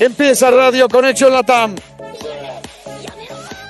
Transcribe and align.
Empieza 0.00 0.50
Radio 0.50 0.88
Conexión 0.88 1.32
Latam. 1.32 1.74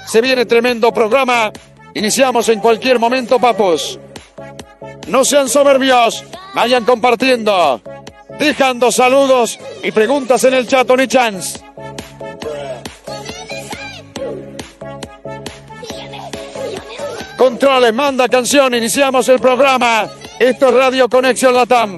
Se 0.06 0.20
viene 0.20 0.46
tremendo 0.46 0.92
programa. 0.92 1.52
Iniciamos 1.94 2.48
en 2.48 2.60
cualquier 2.60 2.98
momento, 2.98 3.38
papos. 3.38 3.98
No 5.06 5.24
sean 5.24 5.48
soberbios. 5.48 6.24
Vayan 6.54 6.84
compartiendo. 6.84 7.80
Dejando 8.38 8.90
saludos 8.90 9.58
y 9.82 9.92
preguntas 9.92 10.42
en 10.44 10.54
el 10.54 10.66
chat, 10.66 10.86
Tony 10.86 11.06
Chance. 11.06 11.60
Controles, 17.36 17.92
manda 17.92 18.28
canción, 18.28 18.74
iniciamos 18.74 19.28
el 19.28 19.38
programa. 19.38 20.08
Esto 20.44 20.68
es 20.68 20.74
Radio 20.74 21.08
Conexión 21.08 21.54
Latam. 21.54 21.96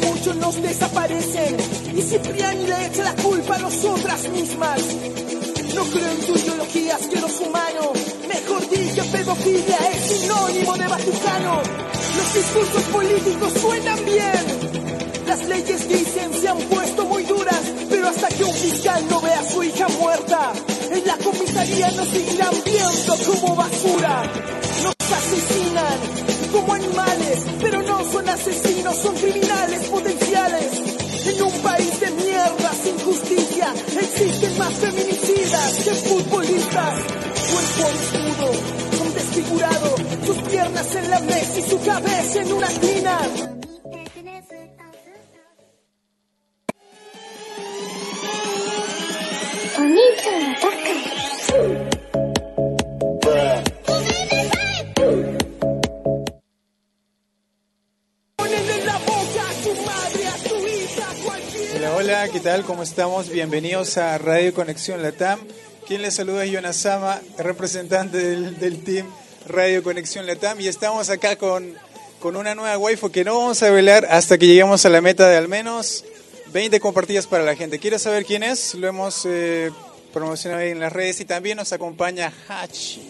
muchos 0.00 0.36
nos 0.36 0.62
desaparecen 0.62 1.56
y 1.96 2.02
Cipriani 2.02 2.66
le 2.66 2.86
echa 2.86 3.04
la 3.04 3.14
culpa 3.14 3.56
a 3.56 3.58
nosotras 3.58 4.28
mismas. 4.30 4.80
No 5.74 5.84
creo 5.84 6.10
en 6.10 6.20
tus 6.26 6.42
ideologías 6.42 7.00
que 7.06 7.20
los 7.20 7.40
humanos, 7.40 7.90
mejor 8.28 8.68
di 8.70 8.76
pedofilia 9.12 9.78
es 9.92 10.02
sinónimo 10.02 10.76
de 10.76 10.86
Vaticano. 10.86 11.62
Los 12.16 12.34
discursos 12.34 12.82
políticos 12.92 13.52
suenan 13.60 14.04
bien, 14.04 14.86
las 15.26 15.48
leyes 15.48 15.88
dicen 15.88 16.32
se 16.34 16.48
han 16.48 16.58
puesto 16.58 17.04
muy 17.04 17.24
duras, 17.24 17.60
pero 17.90 18.08
hasta 18.08 18.28
que 18.28 18.44
un 18.44 18.54
fiscal 18.54 19.04
no 19.10 19.20
vea 19.20 19.40
a 19.40 19.44
su 19.44 19.62
hija 19.62 19.88
muerta, 20.00 20.52
en 20.90 21.06
la 21.06 21.16
comisaría 21.18 21.90
nos 21.92 22.08
seguirán 22.08 22.54
viendo 22.64 23.16
como 23.26 23.56
basura. 23.56 24.55
Tal? 62.56 62.64
¿Cómo 62.64 62.82
estamos? 62.84 63.28
Bienvenidos 63.28 63.98
a 63.98 64.16
Radio 64.16 64.54
Conexión 64.54 65.02
Latam. 65.02 65.38
Quien 65.86 66.00
les 66.00 66.14
saluda 66.14 66.42
es 66.42 66.50
Jonas 66.50 66.76
Sama, 66.76 67.20
representante 67.36 68.16
del, 68.16 68.58
del 68.58 68.82
team 68.82 69.06
Radio 69.46 69.82
Conexión 69.82 70.26
Latam. 70.26 70.58
Y 70.62 70.68
estamos 70.68 71.10
acá 71.10 71.36
con, 71.36 71.74
con 72.18 72.34
una 72.34 72.54
nueva 72.54 72.78
waifu 72.78 73.10
que 73.10 73.24
no 73.24 73.36
vamos 73.36 73.62
a 73.62 73.68
velar 73.70 74.06
hasta 74.06 74.38
que 74.38 74.46
lleguemos 74.46 74.86
a 74.86 74.88
la 74.88 75.02
meta 75.02 75.28
de 75.28 75.36
al 75.36 75.48
menos 75.48 76.04
20 76.54 76.80
compartidas 76.80 77.26
para 77.26 77.44
la 77.44 77.54
gente. 77.56 77.78
¿Quieres 77.78 78.00
saber 78.00 78.24
quién 78.24 78.42
es? 78.42 78.74
Lo 78.74 78.88
hemos 78.88 79.26
eh, 79.26 79.70
promocionado 80.14 80.62
ahí 80.62 80.70
en 80.70 80.80
las 80.80 80.94
redes 80.94 81.20
y 81.20 81.26
también 81.26 81.58
nos 81.58 81.74
acompaña 81.74 82.32
Hachi 82.48 83.02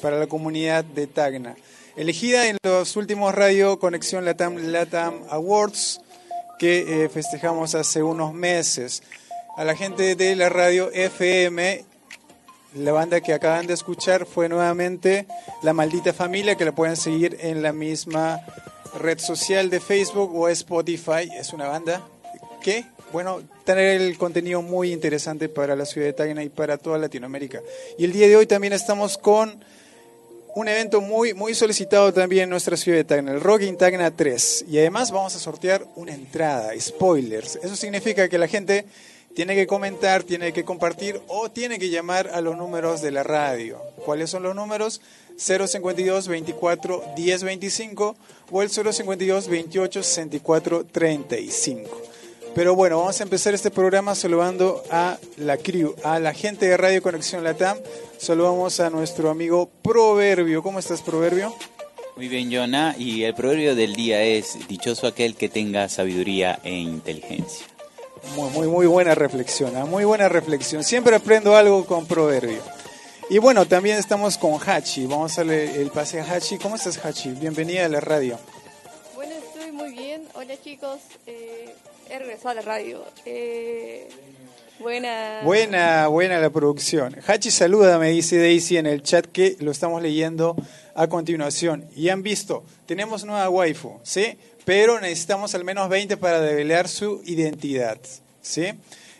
para 0.00 0.18
la 0.18 0.28
comunidad 0.28 0.82
de 0.82 1.06
Tacna. 1.08 1.56
Elegida 1.94 2.48
en 2.48 2.56
los 2.62 2.96
últimos 2.96 3.34
Radio 3.34 3.78
Conexión 3.78 4.24
Latam 4.24 4.56
Latam 4.56 5.24
Awards 5.28 6.00
que 6.62 7.04
eh, 7.04 7.08
festejamos 7.08 7.74
hace 7.74 8.04
unos 8.04 8.32
meses. 8.32 9.02
A 9.56 9.64
la 9.64 9.74
gente 9.74 10.14
de 10.14 10.36
la 10.36 10.48
radio 10.48 10.92
FM, 10.92 11.84
la 12.76 12.92
banda 12.92 13.20
que 13.20 13.32
acaban 13.32 13.66
de 13.66 13.74
escuchar 13.74 14.26
fue 14.26 14.48
nuevamente 14.48 15.26
La 15.64 15.72
Maldita 15.72 16.12
Familia, 16.12 16.54
que 16.54 16.64
la 16.64 16.70
pueden 16.70 16.94
seguir 16.94 17.36
en 17.40 17.64
la 17.64 17.72
misma 17.72 18.46
red 18.94 19.18
social 19.18 19.70
de 19.70 19.80
Facebook 19.80 20.32
o 20.36 20.48
Spotify. 20.50 21.28
Es 21.36 21.52
una 21.52 21.66
banda 21.66 22.06
que, 22.62 22.84
bueno, 23.10 23.42
tener 23.64 24.00
el 24.00 24.16
contenido 24.16 24.62
muy 24.62 24.92
interesante 24.92 25.48
para 25.48 25.74
la 25.74 25.84
ciudad 25.84 26.06
de 26.06 26.12
Tacna 26.12 26.44
y 26.44 26.48
para 26.48 26.78
toda 26.78 26.96
Latinoamérica. 26.96 27.60
Y 27.98 28.04
el 28.04 28.12
día 28.12 28.28
de 28.28 28.36
hoy 28.36 28.46
también 28.46 28.72
estamos 28.72 29.18
con 29.18 29.64
un 30.54 30.68
evento 30.68 31.00
muy, 31.00 31.34
muy 31.34 31.54
solicitado 31.54 32.12
también 32.12 32.44
en 32.44 32.50
nuestra 32.50 32.76
ciudad 32.76 32.98
de 32.98 33.04
Tacna, 33.04 33.32
el 33.32 33.40
Rock 33.40 33.62
in 33.62 33.76
Tacna 33.76 34.10
3. 34.10 34.66
Y 34.68 34.78
además 34.78 35.10
vamos 35.10 35.34
a 35.34 35.38
sortear 35.38 35.86
una 35.96 36.12
entrada, 36.12 36.72
spoilers. 36.78 37.56
Eso 37.56 37.76
significa 37.76 38.28
que 38.28 38.38
la 38.38 38.48
gente 38.48 38.84
tiene 39.34 39.54
que 39.54 39.66
comentar, 39.66 40.22
tiene 40.22 40.52
que 40.52 40.64
compartir 40.64 41.20
o 41.28 41.50
tiene 41.50 41.78
que 41.78 41.88
llamar 41.88 42.28
a 42.34 42.40
los 42.40 42.56
números 42.56 43.00
de 43.00 43.12
la 43.12 43.22
radio. 43.22 43.80
¿Cuáles 44.04 44.30
son 44.30 44.42
los 44.42 44.54
números? 44.54 45.00
052 45.38 46.28
24 46.28 47.04
10 47.16 47.42
25 47.42 48.16
o 48.50 48.62
el 48.62 48.68
052 48.68 49.48
28 49.48 50.02
64 50.02 50.84
35. 50.84 52.02
Pero 52.54 52.74
bueno, 52.74 52.98
vamos 52.98 53.18
a 53.18 53.22
empezar 53.22 53.54
este 53.54 53.70
programa 53.70 54.14
saludando 54.14 54.82
a 54.90 55.18
la 55.38 55.56
crew, 55.56 55.94
a 56.04 56.18
la 56.18 56.34
gente 56.34 56.66
de 56.66 56.76
Radio 56.76 57.02
Conexión 57.02 57.42
Latam. 57.42 57.78
Saludamos 58.18 58.78
a 58.78 58.90
nuestro 58.90 59.30
amigo 59.30 59.70
Proverbio. 59.82 60.62
¿Cómo 60.62 60.78
estás, 60.78 61.00
Proverbio? 61.00 61.54
Muy 62.14 62.28
bien, 62.28 62.52
Jonah. 62.52 62.94
Y 62.98 63.24
el 63.24 63.34
proverbio 63.34 63.74
del 63.74 63.94
día 63.94 64.22
es: 64.22 64.68
Dichoso 64.68 65.06
aquel 65.06 65.34
que 65.34 65.48
tenga 65.48 65.88
sabiduría 65.88 66.60
e 66.62 66.74
inteligencia. 66.74 67.66
Muy, 68.36 68.50
muy, 68.50 68.68
muy 68.68 68.86
buena 68.86 69.14
reflexión, 69.14 69.74
¿ah? 69.76 69.86
muy 69.86 70.04
buena 70.04 70.28
reflexión. 70.28 70.84
Siempre 70.84 71.16
aprendo 71.16 71.56
algo 71.56 71.86
con 71.86 72.06
Proverbio. 72.06 72.62
Y 73.30 73.38
bueno, 73.38 73.64
también 73.66 73.96
estamos 73.96 74.36
con 74.36 74.58
Hachi. 74.60 75.06
Vamos 75.06 75.38
a 75.38 75.40
darle 75.40 75.80
el 75.80 75.90
pase 75.90 76.20
a 76.20 76.24
Hachi. 76.24 76.58
¿Cómo 76.58 76.76
estás, 76.76 77.02
Hachi? 77.02 77.30
Bienvenida 77.30 77.86
a 77.86 77.88
la 77.88 78.00
radio. 78.00 78.38
Bueno, 79.14 79.32
estoy 79.34 79.72
muy 79.72 79.92
bien. 79.92 80.22
Hola 80.34 80.54
chicos, 80.62 81.00
eh, 81.26 81.74
he 82.12 82.18
regresado 82.18 82.50
a 82.50 82.54
la 82.54 82.62
radio. 82.62 83.02
Eh, 83.24 84.06
buena. 84.78 85.40
Buena, 85.44 86.06
buena 86.08 86.38
la 86.40 86.50
producción. 86.50 87.16
Hachi 87.26 87.50
saluda, 87.50 87.98
me 87.98 88.10
dice 88.10 88.38
Daisy 88.38 88.76
en 88.76 88.86
el 88.86 89.02
chat 89.02 89.24
que 89.26 89.56
lo 89.60 89.70
estamos 89.70 90.02
leyendo 90.02 90.54
a 90.94 91.06
continuación. 91.08 91.88
Y 91.96 92.10
han 92.10 92.22
visto, 92.22 92.64
tenemos 92.84 93.24
nueva 93.24 93.48
waifu, 93.48 93.98
¿sí? 94.02 94.36
Pero 94.66 95.00
necesitamos 95.00 95.54
al 95.54 95.64
menos 95.64 95.88
20 95.88 96.18
para 96.18 96.40
develar 96.40 96.86
su 96.86 97.22
identidad, 97.24 97.98
¿sí? 98.42 98.66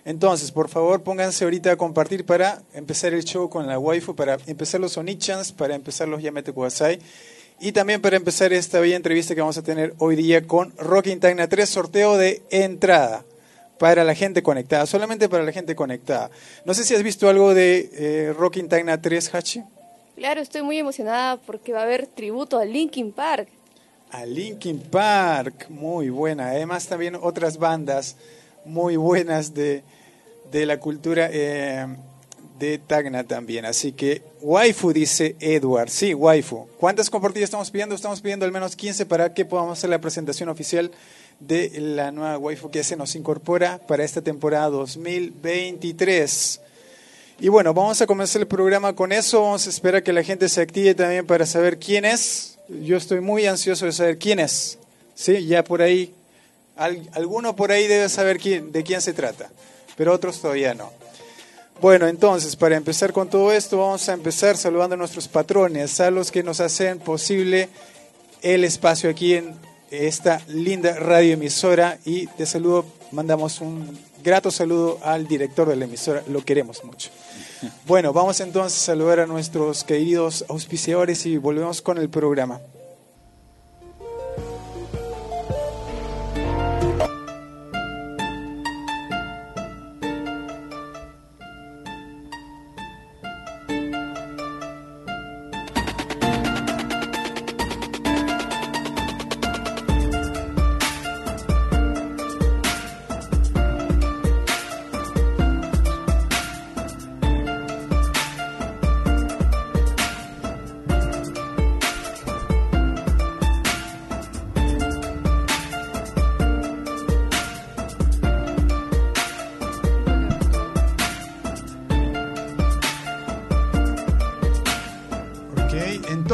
Entonces, 0.04 0.50
por 0.50 0.68
favor, 0.68 1.02
pónganse 1.02 1.44
ahorita 1.44 1.72
a 1.72 1.76
compartir 1.76 2.26
para 2.26 2.60
empezar 2.74 3.14
el 3.14 3.24
show 3.24 3.48
con 3.48 3.66
la 3.66 3.78
waifu, 3.78 4.14
para 4.14 4.36
empezar 4.46 4.82
los 4.82 4.98
Onichans, 4.98 5.52
para 5.52 5.74
empezar 5.74 6.08
los 6.08 6.22
Yamete 6.22 6.52
Kuwasai. 6.52 6.98
Y 7.64 7.70
también 7.70 8.02
para 8.02 8.16
empezar 8.16 8.52
esta 8.52 8.80
bella 8.80 8.96
entrevista 8.96 9.36
que 9.36 9.40
vamos 9.40 9.56
a 9.56 9.62
tener 9.62 9.94
hoy 9.98 10.16
día 10.16 10.44
con 10.48 10.76
Rocking 10.78 11.20
Tagna 11.20 11.46
3, 11.46 11.68
sorteo 11.68 12.16
de 12.16 12.42
entrada 12.50 13.24
para 13.78 14.02
la 14.02 14.16
gente 14.16 14.42
conectada, 14.42 14.84
solamente 14.84 15.28
para 15.28 15.44
la 15.44 15.52
gente 15.52 15.76
conectada. 15.76 16.28
No 16.64 16.74
sé 16.74 16.82
si 16.82 16.92
has 16.96 17.04
visto 17.04 17.28
algo 17.28 17.54
de 17.54 17.88
eh, 17.92 18.32
Rocking 18.36 18.68
Tagna 18.68 19.00
3, 19.00 19.32
Hachi. 19.32 19.62
Claro, 20.16 20.40
estoy 20.40 20.62
muy 20.62 20.76
emocionada 20.76 21.36
porque 21.36 21.72
va 21.72 21.82
a 21.82 21.84
haber 21.84 22.08
tributo 22.08 22.58
a 22.58 22.64
Linkin 22.64 23.12
Park. 23.12 23.46
A 24.10 24.26
Linkin 24.26 24.80
Park, 24.80 25.66
muy 25.68 26.10
buena. 26.10 26.48
Además 26.48 26.88
también 26.88 27.14
otras 27.14 27.58
bandas 27.58 28.16
muy 28.64 28.96
buenas 28.96 29.54
de, 29.54 29.84
de 30.50 30.66
la 30.66 30.80
cultura 30.80 31.28
eh, 31.30 31.86
de 32.70 32.78
Tacna 32.78 33.24
también. 33.24 33.64
Así 33.64 33.92
que 33.92 34.22
waifu 34.40 34.92
dice 34.92 35.34
Edward. 35.40 35.90
Sí, 35.90 36.14
waifu. 36.14 36.68
¿Cuántas 36.78 37.10
compartidas 37.10 37.44
estamos 37.48 37.70
pidiendo? 37.70 37.94
Estamos 37.94 38.20
pidiendo 38.20 38.44
al 38.46 38.52
menos 38.52 38.76
15 38.76 39.04
para 39.06 39.34
que 39.34 39.44
podamos 39.44 39.78
hacer 39.78 39.90
la 39.90 40.00
presentación 40.00 40.48
oficial 40.48 40.90
de 41.40 41.72
la 41.80 42.12
nueva 42.12 42.38
waifu 42.38 42.70
que 42.70 42.84
se 42.84 42.94
nos 42.96 43.16
incorpora 43.16 43.78
para 43.86 44.04
esta 44.04 44.22
temporada 44.22 44.68
2023. 44.68 46.60
Y 47.40 47.48
bueno, 47.48 47.74
vamos 47.74 48.00
a 48.00 48.06
comenzar 48.06 48.40
el 48.42 48.46
programa 48.48 48.94
con 48.94 49.10
eso. 49.10 49.42
Vamos 49.42 49.66
a 49.66 49.70
esperar 49.70 50.02
que 50.04 50.12
la 50.12 50.22
gente 50.22 50.48
se 50.48 50.60
active 50.60 50.94
también 50.94 51.26
para 51.26 51.44
saber 51.46 51.78
quién 51.78 52.04
es. 52.04 52.58
Yo 52.68 52.96
estoy 52.96 53.20
muy 53.20 53.46
ansioso 53.46 53.86
de 53.86 53.92
saber 53.92 54.18
quién 54.18 54.38
es. 54.38 54.78
¿Sí? 55.14 55.44
Ya 55.46 55.64
por 55.64 55.82
ahí, 55.82 56.14
al- 56.76 57.08
alguno 57.12 57.56
por 57.56 57.72
ahí 57.72 57.86
debe 57.88 58.08
saber 58.08 58.38
quién, 58.38 58.70
de 58.72 58.82
quién 58.84 59.00
se 59.02 59.12
trata, 59.12 59.50
pero 59.96 60.12
otros 60.12 60.40
todavía 60.40 60.72
no. 60.74 60.90
Bueno, 61.82 62.06
entonces, 62.06 62.54
para 62.54 62.76
empezar 62.76 63.12
con 63.12 63.28
todo 63.28 63.50
esto, 63.50 63.78
vamos 63.78 64.08
a 64.08 64.12
empezar 64.12 64.56
saludando 64.56 64.94
a 64.94 64.96
nuestros 64.96 65.26
patrones, 65.26 65.98
a 65.98 66.12
los 66.12 66.30
que 66.30 66.44
nos 66.44 66.60
hacen 66.60 67.00
posible 67.00 67.68
el 68.40 68.62
espacio 68.62 69.10
aquí 69.10 69.34
en 69.34 69.56
esta 69.90 70.40
linda 70.46 70.94
radioemisora 70.94 71.98
y 72.04 72.26
de 72.38 72.46
saludo 72.46 72.84
mandamos 73.10 73.60
un 73.60 73.98
grato 74.22 74.52
saludo 74.52 75.00
al 75.02 75.26
director 75.26 75.68
de 75.68 75.74
la 75.74 75.86
emisora, 75.86 76.22
lo 76.28 76.44
queremos 76.44 76.84
mucho. 76.84 77.10
Bueno, 77.86 78.12
vamos 78.12 78.38
entonces 78.38 78.80
a 78.80 78.86
saludar 78.86 79.18
a 79.18 79.26
nuestros 79.26 79.82
queridos 79.82 80.44
auspiciadores 80.48 81.26
y 81.26 81.36
volvemos 81.36 81.82
con 81.82 81.98
el 81.98 82.08
programa. 82.08 82.60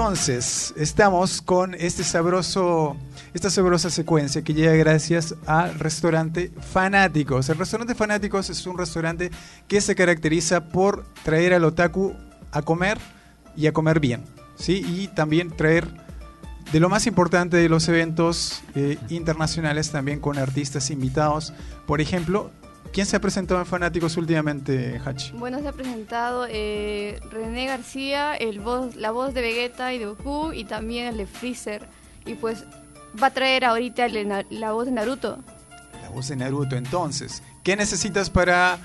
Entonces 0.09 0.73
estamos 0.79 1.43
con 1.43 1.75
este 1.75 2.03
sabroso, 2.03 2.97
esta 3.35 3.51
sabrosa 3.51 3.91
secuencia 3.91 4.41
que 4.41 4.55
llega 4.55 4.73
gracias 4.73 5.35
al 5.45 5.79
restaurante 5.79 6.51
Fanáticos. 6.73 7.51
El 7.51 7.59
restaurante 7.59 7.95
Fanáticos 7.95 8.49
es 8.49 8.67
un 8.67 8.79
restaurante 8.79 9.31
que 9.67 9.83
se 9.83 9.95
caracteriza 9.95 10.71
por 10.71 11.05
traer 11.25 11.53
al 11.53 11.65
otaku 11.65 12.15
a 12.53 12.63
comer 12.63 12.97
y 13.55 13.67
a 13.67 13.75
comer 13.75 14.01
bien, 14.01 14.25
¿sí? 14.57 14.83
Y 14.89 15.09
también 15.09 15.51
traer 15.51 15.87
de 16.73 16.81
lo 16.81 16.89
más 16.89 17.07
importante 17.07 17.59
de 17.59 17.69
los 17.69 17.87
eventos 17.87 18.63
eh, 18.75 18.97
internacionales 19.11 19.91
también 19.91 20.21
con 20.21 20.39
artistas 20.39 20.91
invitados. 20.91 21.53
Por 21.87 22.01
ejemplo, 22.01 22.51
¿quién 22.93 23.07
se 23.07 23.17
ha 23.17 23.21
presentado 23.21 23.61
en 23.61 23.67
Fanáticos 23.67 24.17
últimamente, 24.17 25.01
Hachi? 25.05 25.33
Bueno, 25.33 25.61
se 25.61 25.69
ha 25.69 25.73
presentado 25.73 26.47
eh, 26.49 27.21
René 27.31 27.67
García, 27.67 28.35
el 28.35 28.61
voz, 28.61 28.97
la 28.97 29.11
voz 29.11 29.35
de 29.35 29.43
Vegeta 29.43 29.93
y 29.93 29.99
de 29.99 30.07
Goku, 30.07 30.53
y 30.53 30.65
también 30.65 31.07
el 31.07 31.17
de 31.17 31.27
Freezer. 31.27 31.87
Y 32.27 32.35
pues 32.35 32.65
va 33.21 33.29
a 33.29 33.31
traer 33.31 33.65
ahorita 33.65 34.07
el 34.07 34.47
la 34.51 34.73
voz 34.73 34.87
de 34.87 34.93
Naruto. 34.93 35.39
La 36.03 36.11
voz 36.11 36.29
de 36.29 36.37
Naruto. 36.37 36.77
Entonces, 36.77 37.43
¿qué 37.63 37.77
necesitas 37.77 38.31
para 38.31 38.79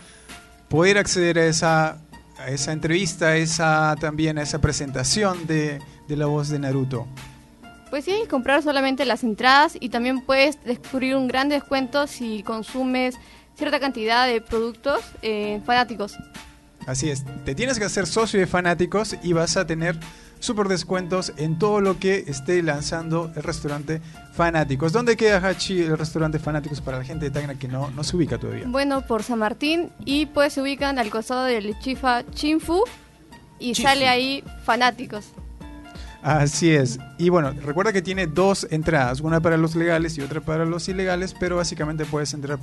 poder 0.69 0.97
acceder 0.97 1.39
a 1.39 1.45
esa, 1.45 1.97
a 2.37 2.47
esa 2.47 2.71
entrevista, 2.71 3.27
a 3.27 3.37
esa, 3.37 3.95
también 3.99 4.37
a 4.37 4.41
esa 4.41 4.59
presentación 4.59 5.45
de, 5.45 5.79
de 6.07 6.17
la 6.17 6.25
voz 6.25 6.49
de 6.49 6.59
Naruto? 6.59 7.07
Pues 7.93 8.05
que 8.05 8.27
comprar 8.27 8.63
solamente 8.63 9.05
las 9.05 9.23
entradas 9.23 9.77
y 9.79 9.89
también 9.89 10.21
puedes 10.21 10.63
descubrir 10.63 11.15
un 11.15 11.27
gran 11.27 11.47
descuento 11.47 12.07
si 12.07 12.41
consumes 12.41 13.19
cierta 13.55 13.79
cantidad 13.79 14.27
de 14.27 14.41
productos 14.41 15.01
eh, 15.21 15.61
fanáticos. 15.65 16.17
Así 16.85 17.09
es, 17.09 17.23
te 17.45 17.55
tienes 17.55 17.79
que 17.79 17.85
hacer 17.85 18.05
socio 18.05 18.39
de 18.39 18.47
fanáticos 18.47 19.15
y 19.23 19.33
vas 19.33 19.55
a 19.55 19.65
tener 19.65 19.97
super 20.43 20.67
descuentos 20.67 21.31
en 21.37 21.57
todo 21.57 21.79
lo 21.79 21.97
que 21.97 22.25
esté 22.27 22.61
lanzando 22.61 23.31
el 23.35 23.43
restaurante 23.43 24.01
Fanáticos. 24.33 24.91
¿Dónde 24.91 25.15
queda 25.15 25.37
Hachi 25.37 25.83
el 25.83 25.97
restaurante 25.97 26.39
Fanáticos 26.39 26.81
para 26.81 26.97
la 26.97 27.05
gente 27.05 27.25
de 27.25 27.31
Tacna 27.31 27.55
que 27.55 27.69
no, 27.69 27.89
no 27.91 28.03
se 28.03 28.17
ubica 28.17 28.37
todavía? 28.37 28.65
Bueno, 28.67 29.05
por 29.05 29.23
San 29.23 29.39
Martín 29.39 29.91
y 30.03 30.25
pues 30.25 30.53
se 30.53 30.61
ubican 30.61 30.99
al 30.99 31.09
costado 31.09 31.45
del 31.45 31.79
Chifa 31.79 32.25
Chinfu 32.31 32.83
y 33.59 33.71
Chifu. 33.71 33.87
sale 33.87 34.09
ahí 34.09 34.43
fanáticos. 34.65 35.27
Así 36.23 36.71
es. 36.71 36.99
Y 37.17 37.29
bueno, 37.29 37.51
recuerda 37.51 37.93
que 37.93 38.01
tiene 38.01 38.27
dos 38.27 38.67
entradas, 38.71 39.21
una 39.21 39.39
para 39.39 39.55
los 39.55 39.75
legales 39.75 40.17
y 40.17 40.21
otra 40.21 40.41
para 40.41 40.65
los 40.65 40.89
ilegales, 40.89 41.35
pero 41.39 41.57
básicamente 41.57 42.05
puedes 42.05 42.33
entrar 42.33 42.59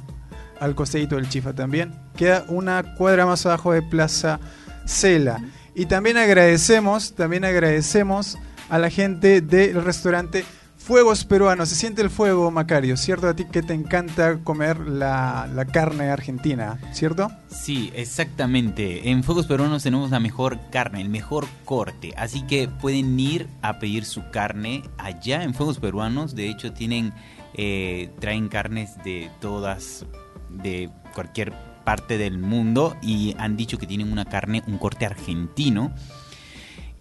al 0.60 0.74
costadito 0.74 1.16
del 1.16 1.28
Chifa 1.28 1.52
también. 1.52 1.92
Queda 2.16 2.44
una 2.48 2.94
cuadra 2.94 3.26
más 3.26 3.44
abajo 3.46 3.72
de 3.72 3.82
Plaza 3.82 4.38
Cela. 4.86 5.42
Y 5.74 5.86
también 5.86 6.16
agradecemos, 6.16 7.14
también 7.14 7.44
agradecemos 7.44 8.38
a 8.68 8.78
la 8.78 8.90
gente 8.90 9.40
del 9.40 9.82
restaurante 9.82 10.44
Fuegos 10.76 11.24
Peruanos. 11.24 11.68
Se 11.68 11.76
siente 11.76 12.02
el 12.02 12.10
fuego, 12.10 12.50
Macario, 12.50 12.96
¿cierto? 12.96 13.28
A 13.28 13.36
ti 13.36 13.44
que 13.44 13.62
te 13.62 13.74
encanta 13.74 14.38
comer 14.42 14.80
la, 14.80 15.48
la 15.54 15.64
carne 15.66 16.10
argentina, 16.10 16.80
¿cierto? 16.92 17.30
Sí, 17.48 17.92
exactamente. 17.94 19.10
En 19.10 19.22
Fuegos 19.22 19.46
Peruanos 19.46 19.82
tenemos 19.82 20.10
la 20.10 20.20
mejor 20.20 20.58
carne, 20.70 21.02
el 21.02 21.10
mejor 21.10 21.46
corte. 21.64 22.12
Así 22.16 22.42
que 22.46 22.66
pueden 22.66 23.20
ir 23.20 23.46
a 23.62 23.78
pedir 23.78 24.04
su 24.04 24.30
carne 24.30 24.82
allá 24.98 25.44
en 25.44 25.54
Fuegos 25.54 25.78
Peruanos. 25.78 26.34
De 26.34 26.48
hecho, 26.48 26.72
tienen, 26.72 27.12
eh, 27.54 28.10
traen 28.18 28.48
carnes 28.48 28.96
de 29.04 29.30
todas, 29.40 30.06
de 30.50 30.90
cualquier 31.14 31.52
parte 31.84 32.18
del 32.18 32.38
mundo. 32.38 32.96
Y 33.02 33.34
han 33.38 33.56
dicho 33.56 33.78
que 33.78 33.86
tienen 33.86 34.12
una 34.12 34.24
carne, 34.24 34.62
un 34.66 34.78
corte 34.78 35.06
argentino. 35.06 35.92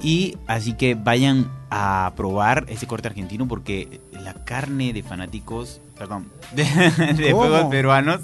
Y 0.02 0.38
así 0.48 0.74
que 0.74 0.96
vayan 0.96 1.52
a 1.70 2.14
probar 2.16 2.66
ese 2.70 2.88
corte 2.88 3.10
argentino 3.10 3.48
porque 3.48 4.00
la 4.12 4.34
carne 4.46 4.94
de 4.94 5.04
fanáticos, 5.04 5.82
perdón, 5.98 6.32
de, 6.54 6.64
de 6.64 7.32
¿Cómo? 7.32 7.44
Fuegos 7.44 7.66
Peruanos 7.66 8.22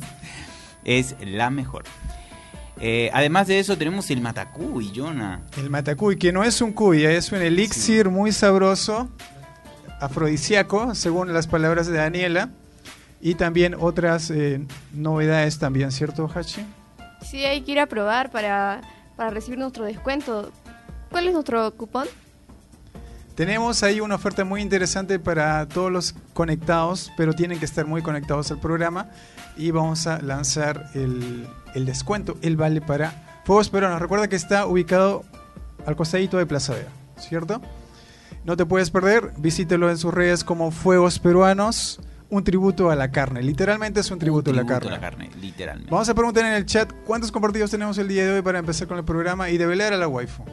es 0.85 1.15
la 1.21 1.49
mejor. 1.49 1.83
Eh, 2.79 3.09
además 3.13 3.47
de 3.47 3.59
eso 3.59 3.77
tenemos 3.77 4.09
el 4.11 4.21
matacuy, 4.21 4.91
Jonah. 4.93 5.41
El 5.57 5.69
matacuy, 5.69 6.17
que 6.17 6.31
no 6.31 6.43
es 6.43 6.61
un 6.61 6.73
cuy, 6.73 7.05
es 7.05 7.31
un 7.31 7.41
elixir 7.41 8.09
muy 8.09 8.31
sabroso, 8.31 9.09
afrodisíaco, 10.01 10.93
según 10.95 11.33
las 11.33 11.47
palabras 11.47 11.87
de 11.87 11.97
Daniela. 11.97 12.49
Y 13.21 13.35
también 13.35 13.75
otras 13.79 14.29
eh, 14.29 14.65
novedades 14.93 15.57
también, 15.57 15.91
¿cierto, 15.91 16.29
Hachi? 16.33 16.65
Sí, 17.21 17.43
hay 17.43 17.61
que 17.61 17.71
ir 17.71 17.79
a 17.79 17.87
probar 17.87 18.29
para, 18.29 18.81
para 19.15 19.31
recibir 19.31 19.57
nuestro 19.57 19.85
descuento. 19.85 20.51
¿Cuál 21.09 21.27
es 21.27 21.33
nuestro 21.33 21.71
cupón? 21.75 22.07
Tenemos 23.35 23.83
ahí 23.83 23.99
una 23.99 24.15
oferta 24.15 24.45
muy 24.45 24.61
interesante 24.61 25.19
para 25.19 25.67
todos 25.67 25.91
los 25.91 26.15
conectados, 26.33 27.11
pero 27.17 27.33
tienen 27.33 27.59
que 27.59 27.65
estar 27.65 27.85
muy 27.85 28.01
conectados 28.01 28.51
al 28.51 28.59
programa. 28.59 29.09
Y 29.57 29.71
vamos 29.71 30.07
a 30.07 30.21
lanzar 30.21 30.89
el, 30.93 31.47
el 31.73 31.85
descuento, 31.85 32.37
el 32.41 32.57
vale 32.57 32.81
para 32.81 33.41
Fuegos 33.45 33.69
Peruanos. 33.69 34.01
Recuerda 34.01 34.27
que 34.27 34.35
está 34.35 34.65
ubicado 34.65 35.23
al 35.85 35.95
costadito 35.95 36.37
de 36.37 36.45
Plaza 36.45 36.73
Vea, 36.73 36.87
¿cierto? 37.17 37.61
No 38.43 38.55
te 38.55 38.65
puedes 38.65 38.91
perder, 38.91 39.33
visítelo 39.37 39.89
en 39.89 39.97
sus 39.97 40.13
redes 40.13 40.43
como 40.43 40.71
Fuegos 40.71 41.19
Peruanos, 41.19 41.99
un 42.29 42.43
tributo 42.43 42.89
a 42.89 42.95
la 42.95 43.11
carne. 43.11 43.41
Literalmente 43.43 43.99
es 43.99 44.11
un 44.11 44.19
tributo, 44.19 44.51
Un 44.51 44.59
a 44.59 44.61
la 44.63 44.67
carne. 44.67 44.89
la 44.91 44.99
carne, 44.99 45.29
literalmente. 45.41 45.91
Vamos 45.91 46.09
a 46.09 46.13
preguntar 46.13 46.45
en 46.45 46.53
el 46.53 46.65
chat 46.65 46.91
cuántos 47.05 47.31
compartidos 47.31 47.71
tenemos 47.71 47.97
el 47.97 48.07
día 48.07 48.25
de 48.25 48.31
hoy 48.33 48.41
para 48.41 48.59
empezar 48.59 48.87
con 48.87 48.97
el 48.97 49.03
programa 49.05 49.49
y 49.49 49.57
develar 49.57 49.93
a 49.93 49.97
la 49.97 50.07
waifu. 50.07 50.43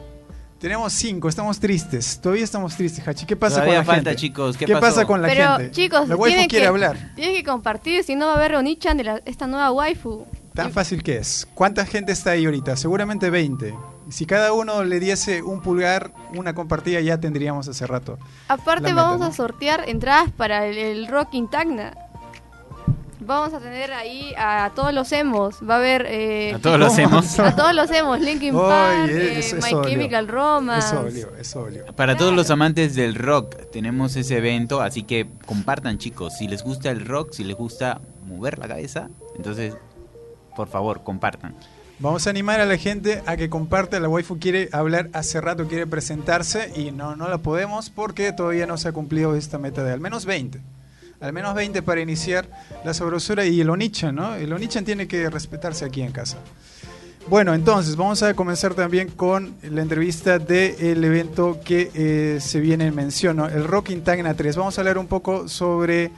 Tenemos 0.59 0.93
cinco, 0.93 1.27
estamos 1.27 1.59
tristes. 1.59 2.19
Todavía 2.21 2.45
estamos 2.45 2.77
tristes, 2.77 3.05
Hachi. 3.05 3.25
¿Qué 3.25 3.35
pasa 3.35 3.55
Todavía 3.55 3.79
con 3.79 3.87
la 3.87 3.93
falta, 3.95 4.09
gente? 4.11 4.21
chicos, 4.21 4.55
¿qué 4.55 4.65
¿Qué 4.65 4.73
pasó? 4.73 4.81
pasa 4.81 5.05
con 5.05 5.21
la 5.21 5.27
Pero 5.27 5.57
gente? 5.57 5.71
chicos, 5.71 6.07
la 6.07 6.15
waifu 6.15 6.47
quiere 6.47 6.63
que, 6.63 6.67
hablar. 6.67 7.11
Tienen 7.15 7.35
que 7.35 7.43
compartir, 7.43 8.01
si 8.05 8.15
no 8.15 8.27
va 8.27 8.33
a 8.33 8.35
haber 8.37 8.55
Onichan 8.55 8.95
de 8.95 9.03
la- 9.03 9.21
esta 9.25 9.45
nueva 9.45 9.71
waifu. 9.73 10.25
Tan 10.53 10.69
Y- 10.69 10.71
fácil 10.71 11.03
que 11.03 11.17
es. 11.17 11.45
¿Cuánta 11.53 11.85
gente 11.85 12.13
está 12.13 12.31
ahí 12.31 12.45
ahorita? 12.45 12.77
Seguramente 12.77 13.29
20. 13.29 13.73
Si 14.09 14.25
cada 14.25 14.51
uno 14.53 14.83
le 14.83 14.99
diese 14.99 15.41
un 15.41 15.61
pulgar, 15.61 16.11
una 16.35 16.53
compartida, 16.53 16.99
ya 17.01 17.19
tendríamos 17.19 17.67
hace 17.67 17.87
rato. 17.87 18.17
Aparte 18.47 18.83
meta, 18.89 18.95
vamos 18.95 19.19
¿no? 19.21 19.25
a 19.27 19.31
sortear 19.31 19.87
entradas 19.87 20.29
para 20.31 20.65
el, 20.67 20.77
el 20.77 21.07
Rock 21.07 21.33
Intagna. 21.33 21.93
Vamos 23.25 23.53
a 23.53 23.59
tener 23.59 23.93
ahí 23.93 24.33
a, 24.37 24.71
todos 24.75 24.93
los 24.93 25.09
emos. 25.13 25.55
Va 25.67 25.75
a 25.75 25.77
haber... 25.77 26.05
eh, 26.09 26.53
A 26.55 26.59
todos 26.59 26.77
los 26.77 26.97
hemos. 26.97 27.39
a 27.39 27.55
todos 27.55 27.73
los 27.73 27.89
emos. 27.91 28.19
Linkin 28.19 28.53
Park, 28.53 29.09
es- 29.09 29.15
eh, 29.15 29.39
es 29.39 29.63
My 29.63 29.73
obvio. 29.73 29.89
Chemical 29.89 30.27
Romance. 30.27 30.87
Es 30.87 30.93
obvio, 31.01 31.29
es 31.39 31.55
obvio. 31.55 31.85
Para 31.95 32.17
todos 32.17 32.33
los 32.33 32.49
amantes 32.49 32.95
del 32.95 33.15
rock 33.15 33.55
tenemos 33.71 34.17
ese 34.17 34.37
evento, 34.37 34.81
así 34.81 35.03
que 35.03 35.29
compartan 35.45 35.97
chicos, 35.99 36.33
si 36.37 36.49
les 36.49 36.63
gusta 36.63 36.91
el 36.91 37.05
rock, 37.05 37.31
si 37.31 37.45
les 37.45 37.55
gusta 37.55 38.01
mover 38.27 38.59
la 38.59 38.67
cabeza, 38.67 39.07
entonces 39.37 39.73
por 40.57 40.67
favor 40.67 41.03
compartan. 41.05 41.55
Vamos 41.99 42.27
a 42.27 42.31
animar 42.31 42.59
a 42.59 42.65
la 42.65 42.77
gente 42.77 43.21
a 43.25 43.37
que 43.37 43.49
comparte. 43.49 43.99
La 43.99 44.09
waifu 44.09 44.39
quiere 44.39 44.67
hablar 44.71 45.09
hace 45.13 45.39
rato, 45.39 45.67
quiere 45.67 45.87
presentarse 45.87 46.71
y 46.75 46.91
no, 46.91 47.15
no 47.15 47.29
la 47.29 47.37
podemos 47.37 47.89
porque 47.89 48.33
todavía 48.33 48.65
no 48.65 48.77
se 48.77 48.89
ha 48.89 48.91
cumplido 48.91 49.35
esta 49.35 49.57
meta 49.57 49.83
de 49.83 49.93
al 49.93 49.99
menos 49.99 50.25
20. 50.25 50.59
Al 51.21 51.31
menos 51.31 51.55
20 51.55 51.81
para 51.83 52.01
iniciar 52.01 52.49
la 52.83 52.93
sabrosura 52.93 53.45
y 53.45 53.61
el 53.61 53.69
Onichan, 53.69 54.15
¿no? 54.15 54.35
El 54.35 54.51
Onichan 54.51 54.83
tiene 54.83 55.07
que 55.07 55.29
respetarse 55.29 55.85
aquí 55.85 56.01
en 56.01 56.11
casa. 56.11 56.37
Bueno, 57.29 57.53
entonces 57.53 57.95
vamos 57.95 58.21
a 58.21 58.33
comenzar 58.33 58.73
también 58.73 59.07
con 59.07 59.55
la 59.63 59.81
entrevista 59.81 60.39
del 60.39 61.01
evento 61.01 61.61
que 61.63 61.89
eh, 61.93 62.39
se 62.41 62.59
viene 62.59 62.87
en 62.87 62.95
mención, 62.95 63.39
el 63.39 63.63
Rock 63.63 63.91
Intagna 63.91 64.33
3. 64.33 64.57
Vamos 64.57 64.77
a 64.77 64.81
hablar 64.81 64.97
un 64.97 65.07
poco 65.07 65.47
sobre, 65.47 66.11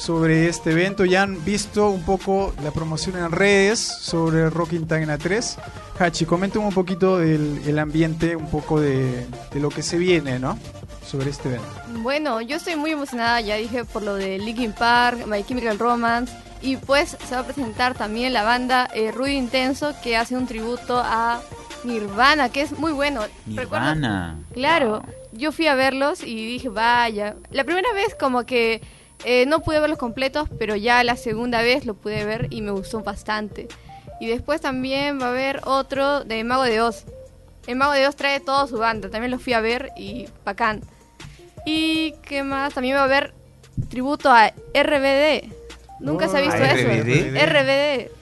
sobre 0.00 0.48
este 0.48 0.70
evento. 0.70 1.04
Ya 1.04 1.22
han 1.22 1.44
visto 1.44 1.90
un 1.90 2.02
poco 2.02 2.54
la 2.64 2.70
promoción 2.70 3.18
en 3.18 3.30
redes 3.30 3.78
sobre 3.78 4.44
el 4.44 4.50
Rock 4.50 4.72
Intagna 4.72 5.18
3. 5.18 5.58
Hachi, 5.98 6.24
coméntame 6.24 6.64
un 6.64 6.72
poquito 6.72 7.18
del 7.18 7.60
el 7.66 7.78
ambiente, 7.78 8.34
un 8.34 8.48
poco 8.48 8.80
de, 8.80 9.26
de 9.52 9.60
lo 9.60 9.68
que 9.68 9.82
se 9.82 9.98
viene, 9.98 10.38
¿no? 10.38 10.58
Sobre 11.06 11.28
este 11.28 11.50
evento. 11.50 11.66
Bueno, 11.98 12.40
yo 12.40 12.56
estoy 12.56 12.76
muy 12.76 12.92
emocionada, 12.92 13.42
ya 13.42 13.56
dije, 13.56 13.84
por 13.84 14.02
lo 14.02 14.14
de 14.14 14.38
Linkin 14.38 14.72
Park, 14.72 15.26
My 15.26 15.44
Chemical 15.44 15.78
Romance. 15.78 16.32
Y 16.62 16.76
pues 16.76 17.16
se 17.26 17.34
va 17.34 17.42
a 17.42 17.44
presentar 17.44 17.94
también 17.94 18.32
la 18.32 18.42
banda 18.42 18.88
eh, 18.94 19.10
Ruido 19.12 19.36
Intenso, 19.36 19.94
que 20.02 20.16
hace 20.16 20.36
un 20.36 20.46
tributo 20.46 20.98
a 20.98 21.42
Nirvana, 21.84 22.48
que 22.48 22.62
es 22.62 22.78
muy 22.78 22.92
bueno. 22.92 23.22
¿Recuerdas? 23.46 23.96
Nirvana. 23.96 24.38
Claro, 24.54 25.02
yo 25.32 25.52
fui 25.52 25.66
a 25.66 25.74
verlos 25.74 26.22
y 26.22 26.46
dije, 26.46 26.70
vaya. 26.70 27.36
La 27.50 27.64
primera 27.64 27.92
vez 27.92 28.14
como 28.14 28.44
que 28.44 28.80
eh, 29.24 29.46
no 29.46 29.60
pude 29.60 29.80
verlos 29.80 29.98
completos, 29.98 30.48
pero 30.58 30.76
ya 30.76 31.04
la 31.04 31.16
segunda 31.16 31.62
vez 31.62 31.84
lo 31.84 31.94
pude 31.94 32.24
ver 32.24 32.46
y 32.50 32.62
me 32.62 32.70
gustó 32.70 33.00
bastante. 33.02 33.68
Y 34.20 34.26
después 34.26 34.60
también 34.60 35.20
va 35.20 35.26
a 35.26 35.30
haber 35.30 35.60
otro 35.64 36.24
de 36.24 36.44
Mago 36.44 36.64
de 36.64 36.80
Oz. 36.80 37.04
El 37.66 37.76
Mago 37.76 37.92
de 37.92 38.06
Oz 38.06 38.16
trae 38.16 38.40
toda 38.40 38.66
su 38.66 38.78
banda, 38.78 39.10
también 39.10 39.30
lo 39.30 39.38
fui 39.38 39.52
a 39.52 39.60
ver 39.60 39.90
y 39.96 40.28
bacán. 40.44 40.80
Y 41.66 42.12
qué 42.22 42.42
más, 42.42 42.74
también 42.74 42.96
va 42.96 43.00
a 43.00 43.04
haber 43.04 43.34
tributo 43.88 44.30
a 44.30 44.48
RBD. 44.74 45.52
Nunca 46.00 46.28
se 46.28 46.38
ha 46.38 46.40
visto 46.40 46.56
¿A 46.56 46.72
eso. 46.72 46.88
RBD? 46.88 48.19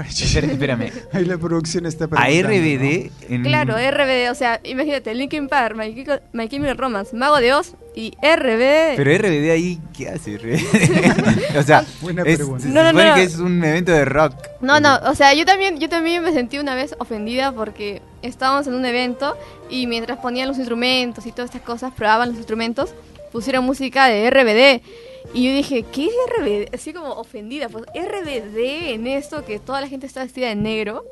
Espera- 0.08 0.46
espérame. 0.46 0.92
Ahí 1.12 1.24
la 1.24 1.38
producción 1.38 1.86
está 1.86 2.04
A 2.12 2.28
RBD. 2.28 3.10
en- 3.28 3.42
Claro, 3.42 3.74
RBD, 3.76 4.30
o 4.30 4.34
sea, 4.34 4.60
imagínate, 4.64 5.14
Linkin 5.14 5.48
Park, 5.48 5.76
My 5.76 5.94
My 6.32 6.48
Chemical 6.48 6.76
Romance, 6.78 7.14
Mago 7.16 7.36
de 7.38 7.52
Oz 7.52 7.74
y 7.94 8.12
RBD. 8.22 8.96
Pero 8.96 9.10
RBD 9.18 9.50
ahí, 9.50 9.78
¿qué 9.96 10.08
hace 10.08 10.36
RBD? 10.38 11.56
o 11.58 11.62
sea, 11.62 11.84
Buena 12.00 12.22
es- 12.22 12.36
pregunta. 12.36 12.62
se 12.62 12.68
No, 12.68 12.82
no, 12.82 12.90
supone 12.90 13.08
no. 13.08 13.14
que 13.14 13.22
es 13.22 13.36
un 13.36 13.64
evento 13.64 13.92
de 13.92 14.04
rock. 14.04 14.34
No, 14.60 14.80
no, 14.80 14.96
o 15.06 15.14
sea, 15.14 15.34
yo 15.34 15.44
también, 15.44 15.78
yo 15.78 15.88
también 15.88 16.22
me 16.22 16.32
sentí 16.32 16.58
una 16.58 16.74
vez 16.74 16.94
ofendida 16.98 17.52
porque 17.52 18.02
estábamos 18.22 18.66
en 18.66 18.74
un 18.74 18.84
evento 18.84 19.36
y 19.70 19.86
mientras 19.86 20.18
ponían 20.18 20.48
los 20.48 20.58
instrumentos 20.58 21.26
y 21.26 21.32
todas 21.32 21.50
estas 21.50 21.62
cosas, 21.62 21.92
probaban 21.94 22.28
los 22.30 22.38
instrumentos, 22.38 22.94
pusieron 23.32 23.64
música 23.64 24.06
de 24.06 24.28
RBD. 24.30 24.82
Y 25.34 25.44
yo 25.48 25.54
dije, 25.54 25.84
¿qué 25.92 26.06
es 26.06 26.12
RBD? 26.38 26.74
Así 26.74 26.92
como 26.92 27.12
ofendida, 27.12 27.68
pues 27.68 27.84
RBD 27.94 28.92
en 28.94 29.06
esto, 29.06 29.44
que 29.44 29.58
toda 29.58 29.80
la 29.80 29.88
gente 29.88 30.06
está 30.06 30.22
vestida 30.22 30.48
de 30.48 30.56
negro. 30.56 31.04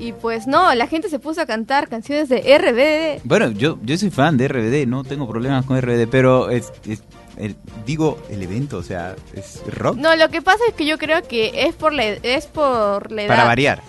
Y 0.00 0.12
pues 0.12 0.46
no, 0.46 0.72
la 0.74 0.86
gente 0.86 1.08
se 1.08 1.18
puso 1.18 1.40
a 1.40 1.46
cantar 1.46 1.88
canciones 1.88 2.28
de 2.28 2.38
RBD. 2.58 3.20
Bueno, 3.24 3.50
yo, 3.50 3.78
yo 3.82 3.98
soy 3.98 4.10
fan 4.10 4.36
de 4.36 4.46
RBD, 4.46 4.86
no 4.86 5.02
tengo 5.02 5.28
problemas 5.28 5.64
con 5.64 5.80
RBD, 5.80 6.06
pero 6.08 6.50
es, 6.50 6.72
es- 6.86 7.02
el- 7.36 7.56
digo 7.86 8.18
el 8.30 8.42
evento, 8.42 8.78
o 8.78 8.82
sea, 8.82 9.14
es 9.34 9.60
rock. 9.66 9.96
No, 9.96 10.14
lo 10.16 10.28
que 10.28 10.42
pasa 10.42 10.62
es 10.68 10.74
que 10.74 10.86
yo 10.86 10.98
creo 10.98 11.22
que 11.22 11.52
es 11.66 11.74
por 11.74 11.92
la, 11.92 12.04
es 12.04 12.46
por 12.46 13.10
la 13.12 13.22
edad. 13.22 13.28
para 13.28 13.44
variar. 13.44 13.82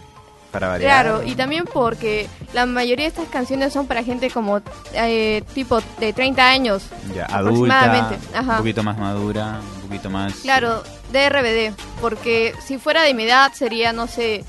Para 0.51 0.67
variar. 0.67 1.03
Claro, 1.03 1.23
y 1.23 1.35
también 1.35 1.65
porque 1.71 2.27
la 2.53 2.65
mayoría 2.65 3.05
de 3.05 3.09
estas 3.09 3.27
canciones 3.27 3.71
son 3.71 3.85
para 3.85 4.03
gente 4.03 4.31
como 4.31 4.61
eh, 4.93 5.43
tipo 5.53 5.79
de 5.99 6.11
30 6.11 6.49
años. 6.49 6.83
Ya, 7.13 7.25
adulta, 7.25 7.39
aproximadamente, 7.39 8.27
ajá. 8.35 8.51
un 8.53 8.57
poquito 8.57 8.83
más 8.83 8.97
madura, 8.97 9.59
un 9.75 9.81
poquito 9.89 10.09
más... 10.09 10.33
Claro, 10.35 10.83
de 11.11 11.29
RBD. 11.29 11.73
Porque 12.01 12.53
si 12.65 12.77
fuera 12.77 13.03
de 13.03 13.13
mi 13.13 13.23
edad 13.23 13.51
sería, 13.53 13.93
no 13.93 14.07
sé, 14.07 14.43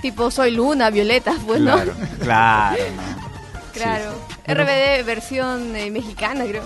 tipo 0.00 0.30
Soy 0.30 0.52
Luna, 0.52 0.90
Violeta, 0.90 1.34
pues 1.46 1.60
no. 1.60 1.72
Claro, 1.72 1.92
claro. 2.20 2.82
¿no? 2.96 3.30
Claro. 3.72 4.12
Sí. 4.44 4.52
RBD 4.52 5.06
versión 5.06 5.76
eh, 5.76 5.90
mexicana, 5.92 6.44
creo. 6.44 6.64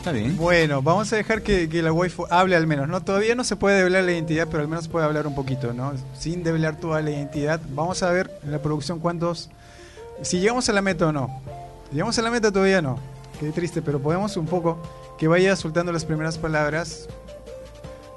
Está 0.00 0.12
bien. 0.12 0.34
Bueno, 0.38 0.80
vamos 0.80 1.12
a 1.12 1.16
dejar 1.16 1.42
que, 1.42 1.68
que 1.68 1.82
la 1.82 1.92
waifu 1.92 2.24
hable 2.30 2.56
al 2.56 2.66
menos, 2.66 2.88
¿no? 2.88 3.02
Todavía 3.02 3.34
no 3.34 3.44
se 3.44 3.54
puede 3.54 3.76
develar 3.76 4.02
la 4.02 4.12
identidad, 4.12 4.48
pero 4.50 4.62
al 4.62 4.68
menos 4.68 4.88
puede 4.88 5.04
hablar 5.04 5.26
un 5.26 5.34
poquito, 5.34 5.74
¿no? 5.74 5.92
Sin 6.18 6.42
develar 6.42 6.76
toda 6.76 7.02
la 7.02 7.10
identidad. 7.10 7.60
Vamos 7.74 8.02
a 8.02 8.10
ver 8.10 8.30
en 8.42 8.50
la 8.50 8.62
producción 8.62 8.98
cuántos... 8.98 9.50
Si 10.22 10.40
llegamos 10.40 10.66
a 10.70 10.72
la 10.72 10.80
meta 10.80 11.08
o 11.08 11.12
no. 11.12 11.42
Llegamos 11.92 12.18
a 12.18 12.22
la 12.22 12.30
meta 12.30 12.50
todavía 12.50 12.80
no. 12.80 12.98
Qué 13.38 13.50
triste, 13.50 13.82
pero 13.82 14.00
podemos 14.00 14.38
un 14.38 14.46
poco 14.46 14.80
que 15.18 15.28
vaya 15.28 15.54
soltando 15.54 15.92
las 15.92 16.06
primeras 16.06 16.38
palabras 16.38 17.06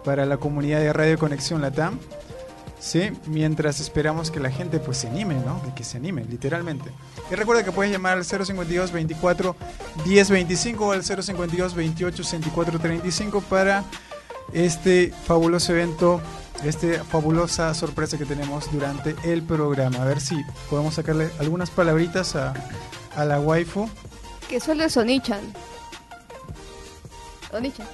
para 0.05 0.25
la 0.25 0.37
comunidad 0.37 0.79
de 0.79 0.93
Radio 0.93 1.19
Conexión 1.19 1.61
Latam. 1.61 1.99
Sí, 2.83 3.11
mientras 3.27 3.79
esperamos 3.79 4.29
que 4.29 4.41
la 4.41 4.51
gente 4.51 4.77
pues 4.77 4.97
se 4.97 5.07
anime, 5.07 5.35
¿no? 5.35 5.61
De 5.65 5.73
que 5.73 5.85
se 5.85 5.95
anime, 5.95 6.25
literalmente. 6.25 6.91
Y 7.31 7.35
recuerda 7.35 7.63
que 7.63 7.71
puedes 7.71 7.93
llamar 7.93 8.17
al 8.17 8.25
052 8.25 8.91
24 8.91 9.55
10 10.03 10.29
25 10.29 10.85
o 10.85 10.91
al 10.91 11.01
052 11.01 11.75
28 11.75 12.23
64 12.25 12.79
35 12.79 13.39
para 13.39 13.85
este 14.51 15.13
fabuloso 15.25 15.71
evento, 15.71 16.19
esta 16.65 17.05
fabulosa 17.05 17.73
sorpresa 17.73 18.17
que 18.17 18.25
tenemos 18.25 18.69
durante 18.69 19.15
el 19.23 19.43
programa. 19.43 20.01
A 20.01 20.05
ver 20.05 20.19
si 20.19 20.35
podemos 20.69 20.95
sacarle 20.95 21.29
algunas 21.39 21.69
palabritas 21.69 22.35
a, 22.35 22.53
a 23.15 23.23
la 23.23 23.39
waifu. 23.39 23.87
Que 24.49 24.59
sueldo 24.59 24.83
es 24.83 24.97
Onichan. 24.97 25.39
Onichan. 27.53 27.87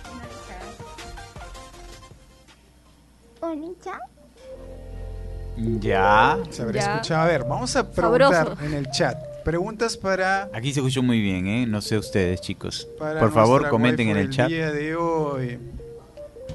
Oni-chan, 3.42 4.00
Ya. 5.80 6.38
Se 6.50 6.62
habrá 6.62 6.80
Ya. 6.82 6.94
escuchado. 6.96 7.22
A 7.22 7.26
ver, 7.28 7.44
vamos 7.44 7.76
a 7.76 7.90
preguntar 7.90 8.32
Sabroso. 8.48 8.64
en 8.66 8.74
el 8.74 8.90
chat. 8.92 9.18
Preguntas 9.44 9.98
para 9.98 10.50
Aquí 10.54 10.74
se 10.74 10.80
escuchó 10.80 11.02
muy 11.02 11.22
bien, 11.22 11.48
¿eh? 11.48 11.66
No 11.66 11.82
sé 11.82 11.98
ustedes, 11.98 12.42
chicos. 12.42 12.88
Por 12.98 13.32
favor, 13.32 13.70
comenten 13.70 14.10
en 14.10 14.18
el 14.18 14.28
del 14.28 14.36
chat. 14.36 14.48
día 14.50 14.72
de 14.72 14.96
hoy. 14.96 15.60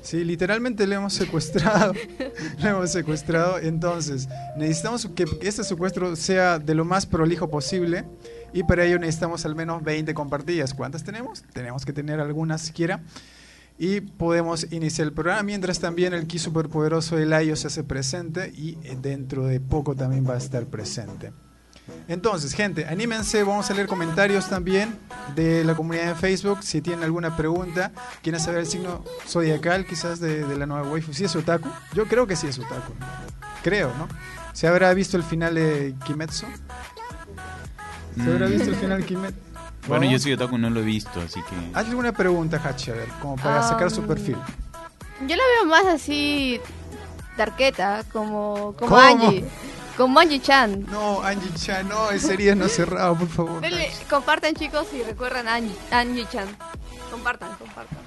Sí, 0.02 0.22
literalmente 0.22 0.86
le 0.86 0.96
hemos 0.96 1.14
secuestrado. 1.14 1.94
le 2.58 2.68
hemos 2.68 2.90
secuestrado. 2.90 3.58
Entonces, 3.58 4.28
necesitamos 4.56 5.06
que 5.14 5.24
este 5.40 5.64
secuestro 5.64 6.14
sea 6.14 6.58
de 6.58 6.74
lo 6.74 6.84
más 6.84 7.06
prolijo 7.06 7.48
posible. 7.48 8.04
Y 8.52 8.62
para 8.64 8.84
ello 8.84 8.98
necesitamos 8.98 9.44
al 9.46 9.54
menos 9.56 9.82
20 9.82 10.12
compartidas. 10.14 10.74
¿Cuántas 10.74 11.02
tenemos? 11.04 11.42
Tenemos 11.54 11.84
que 11.84 11.92
tener 11.92 12.20
algunas 12.20 12.60
siquiera. 12.60 13.00
Y 13.78 14.00
podemos 14.00 14.70
iniciar 14.72 15.08
el 15.08 15.12
programa. 15.12 15.42
Mientras 15.42 15.80
también 15.80 16.14
el 16.14 16.26
ki 16.26 16.38
superpoderoso 16.38 17.16
de 17.16 17.56
se 17.56 17.66
hace 17.66 17.84
presente. 17.84 18.52
Y 18.56 18.78
eh, 18.82 18.96
dentro 19.00 19.46
de 19.46 19.60
poco 19.60 19.94
también 19.94 20.26
va 20.28 20.34
a 20.34 20.38
estar 20.38 20.66
presente. 20.66 21.32
Entonces, 22.08 22.54
gente, 22.54 22.86
anímense, 22.86 23.42
vamos 23.42 23.70
a 23.70 23.74
leer 23.74 23.86
comentarios 23.86 24.48
también 24.48 24.96
de 25.34 25.64
la 25.64 25.74
comunidad 25.74 26.08
de 26.08 26.14
Facebook. 26.14 26.62
Si 26.62 26.80
tienen 26.80 27.04
alguna 27.04 27.36
pregunta, 27.36 27.92
quieren 28.22 28.40
saber 28.40 28.60
el 28.60 28.66
signo 28.66 29.04
zodiacal 29.26 29.84
quizás 29.86 30.20
de, 30.20 30.46
la 30.56 30.66
nueva 30.66 30.88
waifu. 30.90 31.12
¿Sí 31.12 31.24
es 31.24 31.36
otaku? 31.36 31.68
Yo 31.92 32.06
creo 32.06 32.26
que 32.26 32.36
sí 32.36 32.46
es 32.46 32.58
otaku. 32.58 32.92
Creo, 33.62 33.92
¿no? 33.98 34.08
¿Se 34.52 34.66
habrá 34.66 34.92
visto 34.94 35.16
el 35.16 35.24
final 35.24 35.54
de 35.56 35.94
Kimetsu? 36.06 36.46
¿Se 38.16 38.30
habrá 38.30 38.46
visto 38.46 38.70
el 38.70 38.76
final 38.76 39.00
de 39.00 39.06
Kimetsu? 39.06 39.53
Bueno, 39.86 40.10
yo 40.10 40.18
soy 40.18 40.32
otaku, 40.32 40.56
no 40.58 40.70
lo 40.70 40.80
he 40.80 40.84
visto, 40.84 41.20
así 41.20 41.40
que... 41.42 41.56
Hazle 41.76 41.90
alguna 41.90 42.12
pregunta, 42.12 42.60
Hachi, 42.62 42.90
a 42.90 42.94
ver, 42.94 43.08
como 43.20 43.36
para 43.36 43.62
sacar 43.62 43.90
su 43.90 44.00
Am, 44.00 44.06
perfil. 44.06 44.36
Yo 45.20 45.36
la 45.36 45.42
veo 45.42 45.66
más 45.66 45.86
así, 45.86 46.60
darqueta, 47.36 48.02
como, 48.12 48.74
como 48.78 48.88
¿Cómo? 48.88 48.96
Angie. 48.96 49.44
Como 49.96 50.18
Angie 50.18 50.40
Chan. 50.40 50.86
No, 50.90 51.22
Angie 51.22 51.52
Chan, 51.54 51.88
no, 51.88 52.10
ese 52.10 52.28
sería 52.28 52.54
no 52.54 52.68
cerrado, 52.68 53.14
por 53.14 53.28
favor. 53.28 53.60
Dele, 53.60 53.90
compartan 54.10 54.54
chicos 54.54 54.86
y 54.92 55.02
recuerdan 55.02 55.46
a 55.48 55.54
Angie, 55.56 55.76
Angie 55.90 56.26
Chan. 56.32 56.48
Compartan, 57.10 57.54
compartan. 57.56 57.98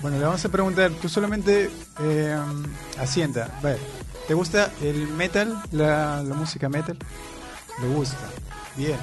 Bueno, 0.00 0.18
le 0.18 0.24
vamos 0.24 0.44
a 0.44 0.48
preguntar, 0.48 0.90
tú 1.00 1.08
solamente 1.08 1.70
eh, 2.00 2.36
asienta. 2.98 3.48
A 3.58 3.60
ver, 3.60 3.78
¿te 4.26 4.34
gusta 4.34 4.70
el 4.82 5.06
metal, 5.08 5.62
la, 5.70 6.22
la 6.24 6.34
música 6.34 6.68
metal? 6.68 6.98
Le 7.80 7.88
gusta, 7.88 8.18
bien. 8.76 8.98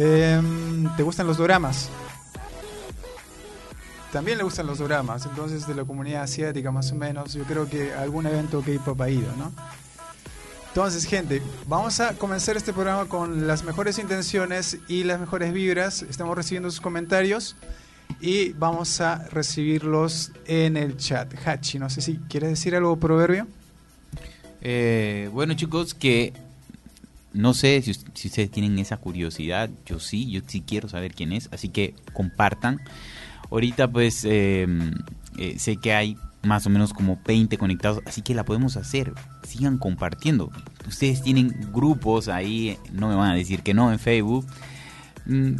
Em, 0.00 0.88
¿Te 0.96 1.02
gustan 1.02 1.26
los 1.26 1.38
doramas? 1.38 1.90
También 4.12 4.38
le 4.38 4.44
gustan 4.44 4.66
los 4.68 4.78
doramas, 4.78 5.26
entonces 5.26 5.66
de 5.66 5.74
la 5.74 5.84
comunidad 5.84 6.22
asiática 6.22 6.70
más 6.70 6.92
o 6.92 6.94
menos, 6.94 7.34
yo 7.34 7.42
creo 7.42 7.68
que 7.68 7.92
algún 7.92 8.24
evento 8.26 8.62
K-pop 8.62 9.00
ha 9.00 9.10
ido, 9.10 9.30
¿no? 9.36 9.52
Entonces, 10.68 11.04
gente, 11.04 11.42
vamos 11.66 11.98
a 11.98 12.14
comenzar 12.14 12.56
este 12.56 12.72
programa 12.72 13.06
con 13.06 13.48
las 13.48 13.64
mejores 13.64 13.98
intenciones 13.98 14.78
y 14.86 15.02
las 15.02 15.18
mejores 15.18 15.52
vibras. 15.52 16.02
Estamos 16.02 16.36
recibiendo 16.36 16.70
sus 16.70 16.80
comentarios 16.80 17.56
y 18.20 18.52
vamos 18.52 19.00
a 19.00 19.26
recibirlos 19.30 20.30
en 20.46 20.76
el 20.76 20.96
chat. 20.96 21.34
Hachi, 21.44 21.80
no 21.80 21.90
sé 21.90 22.02
si 22.02 22.18
quieres 22.28 22.50
decir 22.50 22.76
algo 22.76 22.96
proverbio. 22.96 23.48
Eh, 24.60 25.28
bueno 25.32 25.54
chicos, 25.54 25.94
que 25.94 26.32
no 27.38 27.54
sé 27.54 27.80
si, 27.82 27.92
ustedes 27.92 28.50
tienen 28.50 28.80
esa 28.80 28.96
curiosidad, 28.96 29.70
yo 29.86 30.00
sí, 30.00 30.28
yo 30.28 30.40
sí 30.44 30.60
quiero 30.60 30.88
saber 30.88 31.14
quién 31.14 31.32
es, 31.32 31.48
así 31.52 31.68
que 31.68 31.94
compartan. 32.12 32.80
Ahorita 33.48 33.88
pues 33.88 34.24
eh, 34.24 34.66
eh, 35.38 35.56
sé 35.56 35.76
que 35.76 35.94
hay 35.94 36.16
más 36.42 36.66
o 36.66 36.70
menos 36.70 36.92
como 36.92 37.16
20 37.24 37.56
conectados, 37.56 38.02
así 38.06 38.22
que 38.22 38.34
la 38.34 38.44
podemos 38.44 38.76
hacer. 38.76 39.12
Sigan 39.44 39.78
compartiendo. 39.78 40.50
Ustedes 40.88 41.22
tienen 41.22 41.54
grupos 41.72 42.26
ahí, 42.26 42.76
no 42.92 43.08
me 43.08 43.14
van 43.14 43.30
a 43.30 43.34
decir 43.34 43.62
que 43.62 43.72
no 43.72 43.92
en 43.92 44.00
Facebook. 44.00 44.44
Mm, 45.26 45.52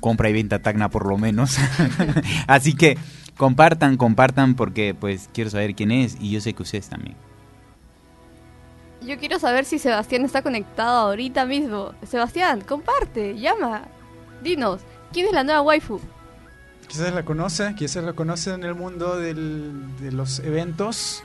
compra 0.00 0.28
y 0.28 0.32
venta 0.32 0.58
Tacna 0.58 0.88
por 0.88 1.06
lo 1.06 1.18
menos. 1.18 1.56
así 2.48 2.74
que 2.74 2.98
compartan, 3.36 3.96
compartan 3.96 4.56
porque 4.56 4.92
pues 4.92 5.30
quiero 5.32 5.50
saber 5.50 5.76
quién 5.76 5.92
es 5.92 6.16
y 6.20 6.30
yo 6.32 6.40
sé 6.40 6.52
que 6.52 6.64
ustedes 6.64 6.88
también. 6.88 7.14
Yo 9.06 9.18
quiero 9.18 9.38
saber 9.38 9.64
si 9.64 9.78
Sebastián 9.78 10.24
está 10.24 10.42
conectado 10.42 11.08
ahorita 11.08 11.44
mismo. 11.44 11.92
Sebastián, 12.08 12.60
comparte, 12.62 13.38
llama. 13.38 13.82
Dinos, 14.42 14.80
¿quién 15.12 15.26
es 15.26 15.32
la 15.32 15.44
nueva 15.44 15.60
waifu? 15.62 16.00
Quizás 16.88 17.12
la 17.14 17.24
conoce, 17.24 17.74
quizás 17.74 18.04
la 18.04 18.12
conoce 18.12 18.52
en 18.52 18.64
el 18.64 18.74
mundo 18.74 19.16
del- 19.18 19.96
de 19.98 20.12
los 20.12 20.40
eventos. 20.40 21.22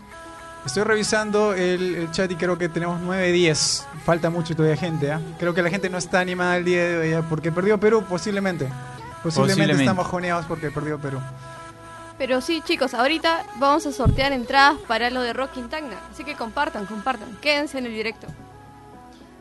Estoy 0.65 0.83
revisando 0.83 1.53
el, 1.53 1.95
el 1.95 2.11
chat 2.11 2.29
y 2.31 2.35
creo 2.35 2.57
que 2.57 2.67
tenemos 2.69 2.99
9-10. 3.01 3.85
Falta 4.05 4.29
mucho 4.29 4.55
todavía 4.55 4.75
gente. 4.77 5.11
¿ah? 5.11 5.21
Creo 5.39 5.53
que 5.53 5.61
la 5.61 5.69
gente 5.69 5.89
no 5.89 5.97
está 5.97 6.19
animada 6.19 6.57
el 6.57 6.65
día 6.65 6.83
de 6.83 6.97
hoy 6.97 7.13
¿ah? 7.13 7.23
porque 7.29 7.51
perdió 7.51 7.79
Perú, 7.79 8.03
posiblemente. 8.07 8.65
Posiblemente, 9.23 9.23
Posiblemente. 9.23 9.83
estamos 9.83 10.07
joneados 10.07 10.45
porque 10.45 10.71
perdió 10.71 10.99
Perú. 10.99 11.19
Pero 12.17 12.41
sí, 12.41 12.61
chicos, 12.65 12.93
ahorita 12.93 13.45
vamos 13.59 13.85
a 13.85 13.91
sortear 13.91 14.33
entradas 14.33 14.77
para 14.87 15.09
lo 15.09 15.21
de 15.21 15.33
Rock 15.33 15.57
in 15.57 15.69
Tacna. 15.69 15.97
Así 16.11 16.23
que 16.23 16.35
compartan, 16.35 16.85
compartan. 16.85 17.37
Quédense 17.41 17.77
en 17.77 17.85
el 17.85 17.93
directo. 17.93 18.27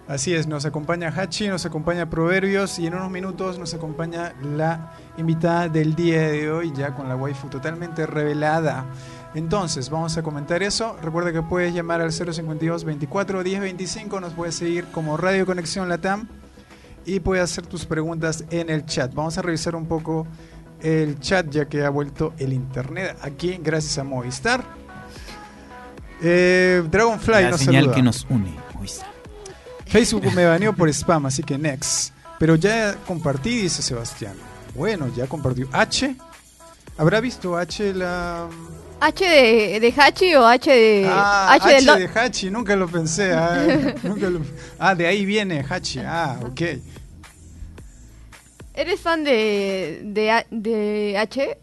Así 0.08 0.34
es, 0.34 0.46
nos 0.46 0.64
acompaña 0.64 1.08
Hachi, 1.08 1.48
nos 1.48 1.66
acompaña 1.66 2.08
Proverbios 2.08 2.78
y 2.78 2.86
en 2.86 2.94
unos 2.94 3.10
minutos 3.10 3.58
nos 3.58 3.74
acompaña 3.74 4.34
la 4.40 4.92
invitada 5.16 5.68
del 5.68 5.96
día 5.96 6.28
de 6.28 6.48
hoy, 6.48 6.72
ya 6.76 6.94
con 6.94 7.08
la 7.08 7.16
waifu 7.16 7.48
totalmente 7.48 8.06
revelada. 8.06 8.86
Entonces, 9.34 9.90
vamos 9.90 10.16
a 10.16 10.22
comentar 10.22 10.62
eso. 10.62 10.96
Recuerda 11.02 11.32
que 11.32 11.42
puedes 11.42 11.74
llamar 11.74 12.00
al 12.02 12.12
052 12.12 12.84
24 12.84 13.42
10 13.42 13.60
25, 13.60 14.20
nos 14.20 14.32
puedes 14.34 14.54
seguir 14.54 14.84
como 14.92 15.16
Radio 15.16 15.44
Conexión 15.44 15.88
Latam 15.88 16.28
y 17.04 17.18
puedes 17.18 17.42
hacer 17.42 17.66
tus 17.66 17.84
preguntas 17.84 18.44
en 18.50 18.70
el 18.70 18.86
chat. 18.86 19.12
Vamos 19.12 19.36
a 19.38 19.42
revisar 19.42 19.74
un 19.74 19.86
poco 19.86 20.26
el 20.82 21.18
chat 21.20 21.48
ya 21.50 21.66
que 21.66 21.84
ha 21.84 21.90
vuelto 21.90 22.32
el 22.38 22.52
internet 22.52 23.16
aquí 23.22 23.58
gracias 23.62 23.98
a 23.98 24.04
Movistar. 24.04 24.64
Eh, 26.22 26.82
Dragonfly 26.90 27.42
la 27.42 27.50
nos 27.50 27.60
señal 27.60 27.82
saluda. 27.84 27.94
que 27.96 28.02
nos 28.02 28.26
une. 28.30 28.54
Facebook 29.86 30.24
me 30.34 30.44
baneó 30.46 30.72
por 30.74 30.88
spam, 30.88 31.26
así 31.26 31.42
que 31.42 31.56
next. 31.58 32.12
Pero 32.38 32.56
ya 32.56 32.96
compartí, 33.06 33.62
dice 33.62 33.82
Sebastián. 33.82 34.34
Bueno, 34.74 35.08
ya 35.14 35.26
compartió. 35.26 35.68
H. 35.72 36.16
¿Habrá 36.98 37.20
visto 37.20 37.56
H 37.56 37.94
la. 37.94 38.48
¿H 39.00 39.24
de, 39.24 39.78
de 39.80 39.94
Hachi 39.96 40.34
o 40.34 40.46
H 40.46 40.70
de. 40.70 41.06
Ah, 41.08 41.52
H, 41.52 41.64
H 41.66 41.74
del 41.74 41.84
do- 41.86 41.96
de 41.96 42.08
Hachi, 42.08 42.50
nunca 42.50 42.74
lo 42.74 42.88
pensé. 42.88 43.32
ah, 43.32 43.64
nunca 44.02 44.28
lo- 44.28 44.40
Ah, 44.78 44.94
de 44.94 45.06
ahí 45.06 45.24
viene 45.24 45.64
Hachi. 45.68 46.00
Ah, 46.00 46.38
ok. 46.42 46.60
¿Eres 48.76 49.00
fan 49.00 49.24
de, 49.24 50.02
de, 50.04 50.30
A- 50.30 50.46
de 50.50 51.16
H? 51.18 51.58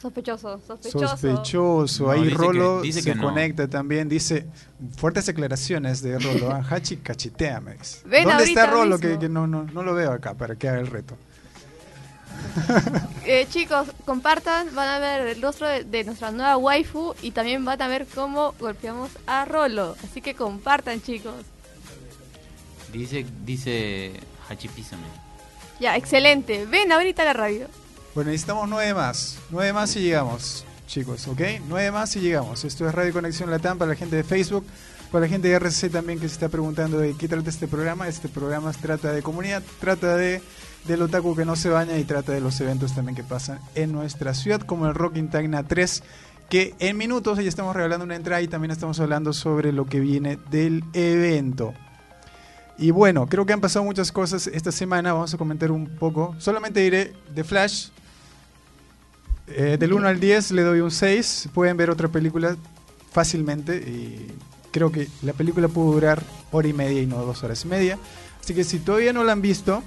Sospechoso, 0.00 0.58
sospechoso. 0.66 1.08
Sospechoso. 1.08 2.04
No, 2.04 2.10
ahí 2.10 2.22
dice 2.24 2.30
que- 2.36 2.42
Rolo 2.42 2.80
dice 2.80 3.02
se 3.02 3.10
que 3.10 3.14
no. 3.16 3.22
conecta 3.24 3.68
también. 3.68 4.08
Dice 4.08 4.46
fuertes 4.96 5.26
declaraciones 5.26 6.00
de 6.00 6.18
Rolo. 6.18 6.50
ah, 6.50 6.64
Hachi 6.70 6.96
cachetea, 6.96 7.60
me 7.60 7.74
dice. 7.74 8.00
Ven 8.06 8.24
¿Dónde 8.24 8.44
está 8.44 8.66
Rolo? 8.66 8.98
que 8.98 9.28
no, 9.28 9.46
no, 9.46 9.64
no 9.64 9.82
lo 9.82 9.94
veo 9.94 10.12
acá 10.12 10.32
para 10.34 10.56
que 10.56 10.68
haga 10.68 10.80
el 10.80 10.86
reto. 10.86 11.16
Eh, 13.26 13.46
chicos, 13.50 13.88
compartan, 14.06 14.74
van 14.74 14.88
a 14.88 14.98
ver 14.98 15.26
el 15.28 15.42
rostro 15.42 15.68
de, 15.68 15.84
de 15.84 16.04
nuestra 16.04 16.30
nueva 16.32 16.56
waifu 16.56 17.14
y 17.20 17.30
también 17.32 17.64
van 17.64 17.80
a 17.82 17.86
ver 17.86 18.06
cómo 18.12 18.54
golpeamos 18.58 19.10
a 19.26 19.44
Rolo. 19.44 19.94
Así 20.02 20.22
que 20.22 20.34
compartan, 20.34 21.02
chicos. 21.02 21.34
Dice, 22.92 23.26
dice 23.44 24.12
Ya, 25.78 25.96
excelente. 25.96 26.66
Ven 26.66 26.92
ahorita 26.92 27.22
a 27.22 27.26
la 27.26 27.32
radio. 27.32 27.66
Bueno, 28.14 28.30
necesitamos 28.30 28.68
nueve 28.68 28.92
más. 28.92 29.38
Nueve 29.50 29.72
más 29.72 29.94
y 29.96 30.00
llegamos, 30.00 30.64
chicos, 30.86 31.26
¿ok? 31.28 31.40
Nueve 31.68 31.90
más 31.90 32.14
y 32.16 32.20
llegamos. 32.20 32.64
Esto 32.64 32.88
es 32.88 32.94
Radio 32.94 33.12
Conexión 33.12 33.50
Latam 33.50 33.78
para 33.78 33.90
la 33.90 33.96
gente 33.96 34.16
de 34.16 34.24
Facebook, 34.24 34.66
para 35.10 35.22
la 35.22 35.28
gente 35.28 35.48
de 35.48 35.54
RCC 35.54 35.90
también 35.90 36.18
que 36.18 36.28
se 36.28 36.34
está 36.34 36.48
preguntando 36.48 36.98
de 36.98 37.14
qué 37.14 37.28
trata 37.28 37.48
este 37.48 37.68
programa. 37.68 38.08
Este 38.08 38.28
programa 38.28 38.72
trata 38.72 39.12
de 39.12 39.22
comunidad, 39.22 39.62
trata 39.80 40.16
de 40.16 40.42
del 40.84 41.02
otaku 41.02 41.36
que 41.36 41.44
no 41.44 41.56
se 41.56 41.68
baña 41.68 41.96
y 41.98 42.04
trata 42.04 42.32
de 42.32 42.40
los 42.40 42.60
eventos 42.60 42.94
también 42.94 43.14
que 43.14 43.22
pasan 43.22 43.60
en 43.74 43.92
nuestra 43.92 44.34
ciudad, 44.34 44.60
como 44.60 44.86
el 44.86 44.94
Rock 44.94 45.16
in 45.16 45.28
Tacna 45.28 45.62
3, 45.62 46.02
que 46.48 46.74
en 46.78 46.96
minutos 46.96 47.38
ya 47.38 47.48
estamos 47.48 47.76
regalando 47.76 48.04
una 48.04 48.16
entrada 48.16 48.42
y 48.42 48.48
también 48.48 48.70
estamos 48.70 48.98
hablando 49.00 49.32
sobre 49.32 49.72
lo 49.72 49.86
que 49.86 50.00
viene 50.00 50.38
del 50.50 50.84
evento. 50.94 51.74
Y 52.80 52.90
bueno, 52.92 53.26
creo 53.26 53.44
que 53.44 53.52
han 53.52 53.60
pasado 53.60 53.84
muchas 53.84 54.10
cosas 54.10 54.46
esta 54.46 54.72
semana, 54.72 55.12
vamos 55.12 55.32
a 55.34 55.36
comentar 55.38 55.70
un 55.70 55.86
poco. 55.86 56.34
Solamente 56.38 56.80
diré 56.80 57.12
de 57.34 57.44
Flash, 57.44 57.88
eh, 59.48 59.76
del 59.78 59.92
1 59.92 60.08
al 60.08 60.18
10 60.18 60.52
le 60.52 60.62
doy 60.62 60.80
un 60.80 60.90
6. 60.90 61.50
Pueden 61.52 61.76
ver 61.76 61.90
otra 61.90 62.08
película 62.08 62.56
fácilmente. 63.12 63.76
Y 63.76 64.32
creo 64.70 64.90
que 64.90 65.08
la 65.22 65.34
película 65.34 65.68
pudo 65.68 65.92
durar 65.92 66.22
hora 66.52 66.68
y 66.68 66.72
media 66.72 67.02
y 67.02 67.06
no 67.06 67.16
dos 67.18 67.42
horas 67.44 67.62
y 67.64 67.68
media. 67.68 67.98
Así 68.42 68.54
que 68.54 68.64
si 68.64 68.78
todavía 68.78 69.12
no 69.12 69.24
la 69.24 69.32
han 69.32 69.42
visto, 69.42 69.82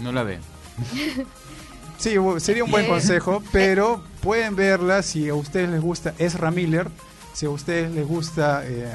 No 0.00 0.12
la 0.12 0.22
veo. 0.22 0.38
sí, 1.98 2.14
sería 2.38 2.62
un 2.64 2.70
buen 2.70 2.84
Eh. 2.84 2.88
consejo. 2.88 3.42
Pero 3.52 4.02
pueden 4.22 4.54
verla 4.54 5.02
si 5.02 5.28
a 5.28 5.34
ustedes 5.34 5.68
les 5.70 5.80
gusta 5.80 6.14
Ezra 6.18 6.50
Miller. 6.52 6.88
Si 7.32 7.46
a 7.46 7.50
ustedes 7.50 7.90
les 7.92 8.06
gusta, 8.06 8.62
eh, 8.64 8.92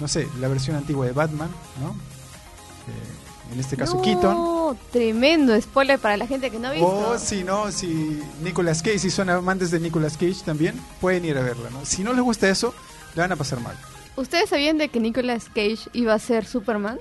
no 0.00 0.08
sé, 0.08 0.28
la 0.40 0.48
versión 0.48 0.76
antigua 0.76 1.06
de 1.06 1.12
Batman, 1.12 1.50
¿no? 1.80 1.90
Eh, 1.90 3.52
en 3.54 3.60
este 3.60 3.76
caso 3.76 3.96
no, 3.96 4.02
Keaton. 4.02 4.78
tremendo 4.92 5.60
spoiler 5.60 5.98
para 5.98 6.16
la 6.16 6.26
gente 6.26 6.50
que 6.50 6.58
no 6.58 6.68
ha 6.68 6.72
visto. 6.72 6.86
O 7.10 7.18
si 7.18 7.42
no, 7.44 7.70
si 7.72 8.20
Nicolas 8.42 8.82
Cage, 8.82 8.98
si 9.00 9.10
son 9.10 9.28
amantes 9.28 9.70
de 9.70 9.80
Nicolas 9.80 10.14
Cage 10.16 10.42
también, 10.44 10.80
pueden 11.00 11.24
ir 11.24 11.36
a 11.36 11.42
verla, 11.42 11.68
¿no? 11.70 11.84
Si 11.84 12.02
no 12.04 12.12
les 12.12 12.22
gusta 12.22 12.48
eso, 12.48 12.74
le 13.14 13.22
van 13.22 13.32
a 13.32 13.36
pasar 13.36 13.60
mal. 13.60 13.76
¿Ustedes 14.16 14.50
sabían 14.50 14.78
de 14.78 14.88
que 14.88 15.00
Nicolas 15.00 15.46
Cage 15.46 15.78
iba 15.92 16.14
a 16.14 16.18
ser 16.18 16.44
Superman? 16.44 16.98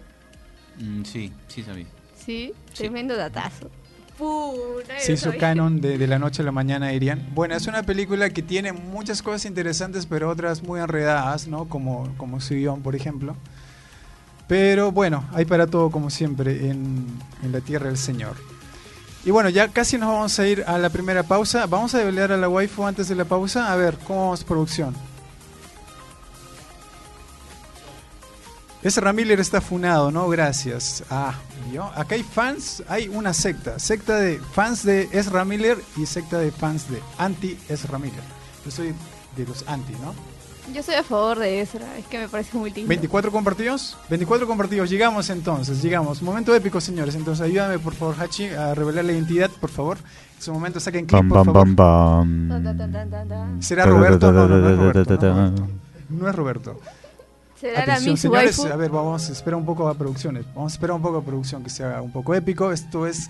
Mm, 0.79 1.03
sí, 1.03 1.31
sí 1.47 1.63
sabía. 1.63 1.85
Sí, 2.17 2.53
Sí. 2.73 2.83
tremendo 2.83 3.15
datazo. 3.15 3.69
Lo 5.07 5.13
hizo 5.13 5.25
sabía. 5.25 5.39
canon 5.39 5.81
de, 5.81 5.97
de 5.97 6.07
la 6.07 6.19
noche 6.19 6.41
a 6.41 6.45
la 6.45 6.51
mañana, 6.51 6.89
dirían. 6.89 7.29
Bueno, 7.33 7.55
es 7.55 7.67
una 7.67 7.83
película 7.83 8.29
que 8.29 8.41
tiene 8.41 8.73
muchas 8.73 9.21
cosas 9.21 9.45
interesantes, 9.45 10.05
pero 10.05 10.29
otras 10.29 10.61
muy 10.63 10.79
enredadas, 10.79 11.47
¿no? 11.47 11.69
Como, 11.69 12.13
como 12.17 12.41
su 12.41 12.53
guion, 12.55 12.81
por 12.81 12.95
ejemplo. 12.95 13.35
Pero 14.47 14.91
bueno, 14.91 15.23
hay 15.33 15.45
para 15.45 15.67
todo, 15.67 15.91
como 15.91 16.09
siempre, 16.09 16.69
en, 16.69 17.05
en 17.43 17.51
la 17.51 17.61
tierra 17.61 17.87
del 17.87 17.97
Señor. 17.97 18.35
Y 19.25 19.31
bueno, 19.31 19.49
ya 19.49 19.67
casi 19.67 19.97
nos 19.97 20.09
vamos 20.09 20.39
a 20.39 20.47
ir 20.47 20.63
a 20.65 20.77
la 20.77 20.89
primera 20.89 21.23
pausa. 21.23 21.65
Vamos 21.65 21.93
a 21.93 21.99
develar 21.99 22.31
a 22.31 22.37
la 22.37 22.49
waifu 22.49 22.85
antes 22.85 23.09
de 23.09 23.15
la 23.15 23.25
pausa. 23.25 23.71
A 23.71 23.75
ver, 23.75 23.97
¿cómo 24.07 24.25
vamos 24.25 24.43
producción? 24.43 24.95
Ese 28.81 29.01
Ramiller 29.01 29.41
está 29.41 29.59
funado, 29.59 30.09
¿no? 30.09 30.29
Gracias. 30.29 31.03
Ah, 31.09 31.33
¿vio? 31.69 31.83
Acá 31.95 32.15
hay 32.15 32.23
fans, 32.23 32.81
hay 32.87 33.09
una 33.09 33.33
secta. 33.33 33.77
Secta 33.77 34.15
de 34.17 34.39
fans 34.39 34.83
de 34.83 35.09
Ezra 35.11 35.43
Miller 35.43 35.77
y 35.97 36.05
secta 36.05 36.37
de 36.37 36.49
fans 36.51 36.89
de 36.89 37.01
anti-Ezra 37.17 37.99
Miller. 37.99 38.23
Yo 38.63 38.71
soy 38.71 38.93
de 39.35 39.45
los 39.45 39.67
anti, 39.67 39.93
¿no? 40.01 40.13
Yo 40.73 40.81
soy 40.81 40.95
a 40.95 41.03
favor 41.03 41.39
de 41.39 41.59
Ezra, 41.59 41.97
es 41.97 42.05
que 42.05 42.19
me 42.19 42.29
parece 42.29 42.57
muy 42.57 42.71
lindo. 42.71 42.87
24 42.87 43.31
compartidos. 43.31 43.97
24 44.09 44.47
compartidos. 44.47 44.89
Llegamos 44.89 45.29
entonces, 45.29 45.81
llegamos. 45.81 46.21
Momento 46.21 46.55
épico, 46.55 46.79
señores. 46.79 47.15
Entonces 47.15 47.45
ayúdame, 47.45 47.79
por 47.79 47.95
favor, 47.95 48.15
Hachi, 48.17 48.45
a 48.45 48.75
revelar 48.75 49.03
la 49.03 49.11
identidad, 49.11 49.49
por 49.59 49.71
favor. 49.71 49.97
En 50.37 50.41
su 50.41 50.53
momento 50.53 50.79
saquen 50.79 51.05
clip, 51.05 51.27
por 51.27 51.43
favor. 51.43 51.67
¿Será 53.59 53.85
Roberto? 53.85 54.31
No, 54.31 54.47
no, 54.47 54.57
no 54.57 54.69
es 54.69 54.77
Roberto. 54.77 55.33
No, 55.33 55.67
no 56.09 56.29
es 56.29 56.35
Roberto. 56.35 56.79
¿Será 57.59 57.81
Atención, 57.83 58.15
señores, 58.15 58.57
Waifu? 58.57 58.73
a 58.73 58.77
ver, 58.77 58.89
vamos 58.89 59.29
a 59.29 59.33
esperar 59.33 59.59
un 59.59 59.65
poco 59.65 59.87
a 59.89 59.93
producciones. 59.93 60.45
Vamos 60.55 60.71
a 60.71 60.75
esperar 60.75 60.95
un 60.95 61.01
poco 61.01 61.17
a 61.17 61.23
producción 61.23 61.63
que 61.63 61.69
sea 61.69 62.01
un 62.01 62.11
poco 62.11 62.33
épico. 62.33 62.71
Esto 62.71 63.05
es 63.05 63.29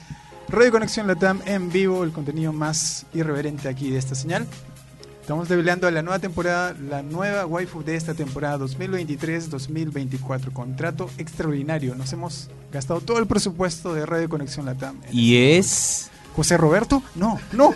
Radio 0.50 0.72
Conexión 0.72 1.08
Latam 1.08 1.42
en 1.46 1.72
vivo, 1.72 2.04
el 2.04 2.12
contenido 2.12 2.54
más 2.54 3.06
irreverente 3.14 3.68
aquí 3.70 3.90
de 3.90 3.98
esta 3.98 4.14
señal. 4.14 4.46
Estamos 5.22 5.48
develando 5.48 5.88
a 5.88 5.92
la 5.92 6.02
nueva 6.02 6.20
temporada, 6.20 6.76
la 6.90 7.04
nueva 7.04 7.46
waifu 7.46 7.84
de 7.84 7.96
esta 7.96 8.14
temporada 8.14 8.58
2023-2024. 8.66 10.52
Contrato 10.54 11.10
extraordinario. 11.18 11.96
Nos 11.96 12.14
hemos 12.14 12.50
gastado 12.72 13.02
todo 13.02 13.20
el 13.20 13.28
presupuesto 13.28 13.94
de 13.94 14.06
Radio 14.06 14.30
Conexión 14.30 14.66
Latam. 14.66 15.00
Y 15.12 15.38
es... 15.38 16.10
¿José 16.36 16.58
Roberto? 16.58 17.04
No, 17.16 17.40
no. 17.52 17.74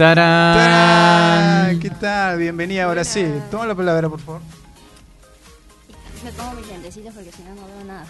¡Tarán! 0.00 0.56
¡Tarán! 0.56 1.78
¿Qué 1.78 1.90
tal? 1.90 2.38
Bienvenida, 2.38 2.84
ahora 2.84 3.04
sí. 3.04 3.22
Toma 3.50 3.66
la 3.66 3.74
palabra, 3.74 4.08
por 4.08 4.18
favor. 4.18 4.40
Me 6.24 6.32
pongo 6.32 6.52
mis 6.52 6.68
lentecitos 6.68 7.12
porque 7.12 7.30
si 7.30 7.42
no, 7.42 7.54
no 7.54 7.66
veo 7.66 7.84
nada. 7.84 8.06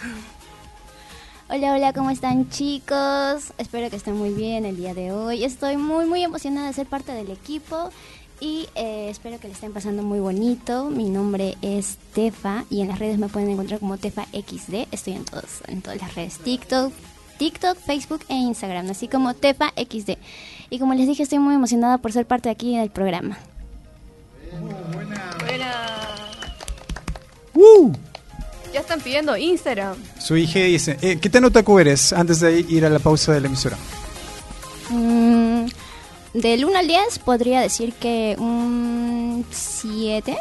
Hola, 1.49 1.75
hola, 1.75 1.93
¿cómo 1.93 2.11
están 2.11 2.49
chicos? 2.49 3.53
Espero 3.59 3.91
que 3.91 3.97
estén 3.97 4.15
muy 4.15 4.31
bien 4.31 4.67
el 4.67 4.77
día 4.77 4.95
de 4.95 5.11
hoy. 5.11 5.43
Estoy 5.43 5.79
muy, 5.79 6.07
muy 6.07 6.23
emocionada 6.23 6.69
de 6.69 6.75
ser 6.75 6.87
parte 6.87 7.11
del 7.11 7.29
equipo 7.33 7.91
y 8.39 8.69
eh, 8.77 9.09
espero 9.11 9.41
que 9.41 9.49
le 9.49 9.55
estén 9.55 9.73
pasando 9.73 10.05
muy 10.05 10.21
bonito. 10.21 10.91
Mi 10.91 11.11
nombre 11.11 11.57
es 11.61 11.99
Tefa 12.15 12.67
y 12.71 12.83
en 12.83 12.87
las 12.87 13.01
redes 13.01 13.19
me 13.19 13.27
pueden 13.27 13.51
encontrar 13.51 13.81
como 13.81 13.99
Tefa 13.99 14.27
XD. 14.27 14.87
Estoy 14.93 15.15
en, 15.15 15.25
todos, 15.25 15.63
en 15.67 15.83
todas 15.83 16.01
las 16.01 16.15
redes, 16.15 16.39
TikTok, 16.39 16.93
TikTok, 17.41 17.77
Facebook 17.79 18.21
e 18.29 18.35
Instagram, 18.35 18.89
así 18.91 19.09
como 19.09 19.35
Tefa 19.35 19.73
XD. 19.77 20.19
Y 20.71 20.79
como 20.79 20.95
les 20.95 21.07
dije, 21.09 21.25
estoy 21.25 21.41
muy 21.41 21.55
emocionada 21.55 21.99
por 21.99 22.13
ser 22.13 22.27
parte 22.27 22.49
aquí 22.49 22.79
del 22.79 22.91
programa. 22.91 23.37
¡Uh! 27.55 27.93
Ya 28.73 28.81
están 28.81 29.01
pidiendo 29.01 29.37
Instagram. 29.37 29.97
Su 30.21 30.37
hija 30.37 30.61
dice, 30.61 30.97
eh, 31.03 31.19
¿qué 31.21 31.29
tan 31.29 31.45
otaku 31.45 31.81
eres 31.81 32.13
antes 32.13 32.39
de 32.39 32.61
ir 32.61 32.87
a 32.87 32.91
la 32.91 33.01
pausa 33.01 33.33
de 33.33 33.41
la 33.41 33.49
emisora? 33.49 33.77
Mm, 34.91 35.67
del 36.35 36.65
1 36.65 36.79
al 36.79 36.87
10 36.87 37.19
podría 37.19 37.61
decir 37.61 37.93
que 37.95 38.37
un 38.39 39.45
7, 39.51 40.37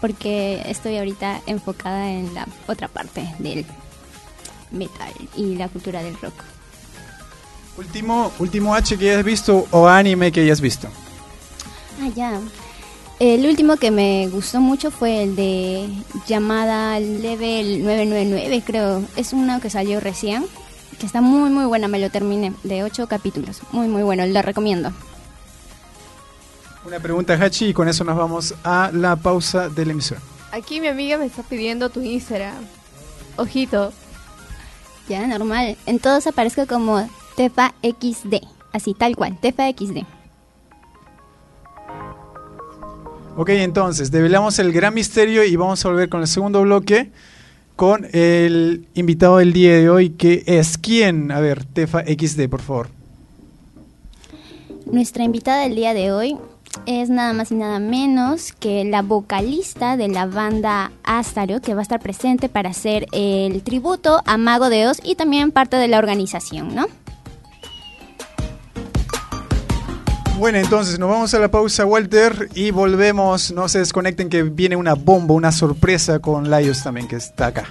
porque 0.00 0.62
estoy 0.64 0.96
ahorita 0.96 1.42
enfocada 1.46 2.10
en 2.10 2.32
la 2.32 2.48
otra 2.66 2.88
parte 2.88 3.28
del 3.38 3.66
metal 4.70 5.12
y 5.36 5.56
la 5.56 5.68
cultura 5.68 6.02
del 6.02 6.18
rock. 6.20 6.57
Último, 7.78 8.32
último 8.40 8.74
H 8.74 8.98
que 8.98 9.12
hayas 9.12 9.24
visto 9.24 9.68
o 9.70 9.86
anime 9.86 10.32
que 10.32 10.40
hayas 10.40 10.60
visto. 10.60 10.88
Ah, 12.02 12.08
ya. 12.14 12.40
El 13.20 13.46
último 13.46 13.76
que 13.76 13.92
me 13.92 14.28
gustó 14.28 14.60
mucho 14.60 14.90
fue 14.90 15.22
el 15.22 15.36
de 15.36 15.88
llamada 16.26 16.98
Level 16.98 17.84
999, 17.84 18.62
creo. 18.66 19.04
Es 19.16 19.32
uno 19.32 19.60
que 19.60 19.70
salió 19.70 20.00
recién, 20.00 20.44
que 20.98 21.06
está 21.06 21.20
muy, 21.20 21.50
muy 21.50 21.66
buena. 21.66 21.86
Me 21.86 22.00
lo 22.00 22.10
terminé, 22.10 22.52
de 22.64 22.82
8 22.82 23.06
capítulos. 23.06 23.60
Muy, 23.70 23.86
muy 23.86 24.02
bueno, 24.02 24.26
lo 24.26 24.42
recomiendo. 24.42 24.92
Una 26.84 26.98
pregunta, 26.98 27.34
Hachi, 27.34 27.66
y 27.66 27.74
con 27.74 27.88
eso 27.88 28.02
nos 28.02 28.16
vamos 28.16 28.54
a 28.64 28.90
la 28.92 29.14
pausa 29.14 29.68
de 29.68 29.86
la 29.86 29.92
emisora. 29.92 30.20
Aquí 30.50 30.80
mi 30.80 30.88
amiga 30.88 31.16
me 31.16 31.26
está 31.26 31.44
pidiendo 31.44 31.90
tu 31.90 32.00
Instagram. 32.00 32.64
Ojito. 33.36 33.92
Ya, 35.08 35.26
normal. 35.28 35.76
En 35.86 36.00
todos 36.00 36.26
aparezco 36.26 36.66
como 36.66 37.08
Tefa 37.38 37.72
XD. 37.84 38.34
Así, 38.72 38.94
tal 38.94 39.14
cual, 39.14 39.38
Tefa 39.40 39.70
XD. 39.70 39.98
Ok, 43.36 43.50
entonces, 43.50 44.10
develamos 44.10 44.58
el 44.58 44.72
gran 44.72 44.92
misterio 44.92 45.44
y 45.44 45.54
vamos 45.54 45.84
a 45.84 45.88
volver 45.88 46.08
con 46.08 46.20
el 46.20 46.26
segundo 46.26 46.62
bloque 46.62 47.12
con 47.76 48.08
el 48.10 48.88
invitado 48.94 49.36
del 49.36 49.52
día 49.52 49.76
de 49.76 49.88
hoy, 49.88 50.10
que 50.10 50.42
es 50.46 50.76
quién. 50.78 51.30
A 51.30 51.38
ver, 51.38 51.64
Tefa 51.64 52.00
XD, 52.00 52.48
por 52.48 52.60
favor. 52.60 52.88
Nuestra 54.90 55.22
invitada 55.22 55.62
del 55.62 55.76
día 55.76 55.94
de 55.94 56.10
hoy 56.10 56.36
es 56.86 57.08
nada 57.08 57.34
más 57.34 57.52
y 57.52 57.54
nada 57.54 57.78
menos 57.78 58.50
que 58.50 58.84
la 58.84 59.02
vocalista 59.02 59.96
de 59.96 60.08
la 60.08 60.26
banda 60.26 60.90
Astaroth, 61.04 61.62
que 61.62 61.74
va 61.74 61.82
a 61.82 61.82
estar 61.82 62.00
presente 62.00 62.48
para 62.48 62.70
hacer 62.70 63.06
el 63.12 63.62
tributo 63.62 64.22
a 64.26 64.38
Mago 64.38 64.70
de 64.70 64.88
Oz 64.88 64.98
y 65.04 65.14
también 65.14 65.52
parte 65.52 65.76
de 65.76 65.86
la 65.86 65.98
organización, 65.98 66.74
¿no? 66.74 66.88
Bueno, 70.38 70.58
entonces 70.58 71.00
nos 71.00 71.10
vamos 71.10 71.34
a 71.34 71.40
la 71.40 71.50
pausa, 71.50 71.84
Walter, 71.84 72.48
y 72.54 72.70
volvemos. 72.70 73.50
No 73.50 73.68
se 73.68 73.80
desconecten 73.80 74.28
que 74.28 74.44
viene 74.44 74.76
una 74.76 74.94
bomba, 74.94 75.34
una 75.34 75.50
sorpresa 75.50 76.20
con 76.20 76.48
Laios 76.48 76.84
también, 76.84 77.08
que 77.08 77.16
está 77.16 77.48
acá. 77.48 77.64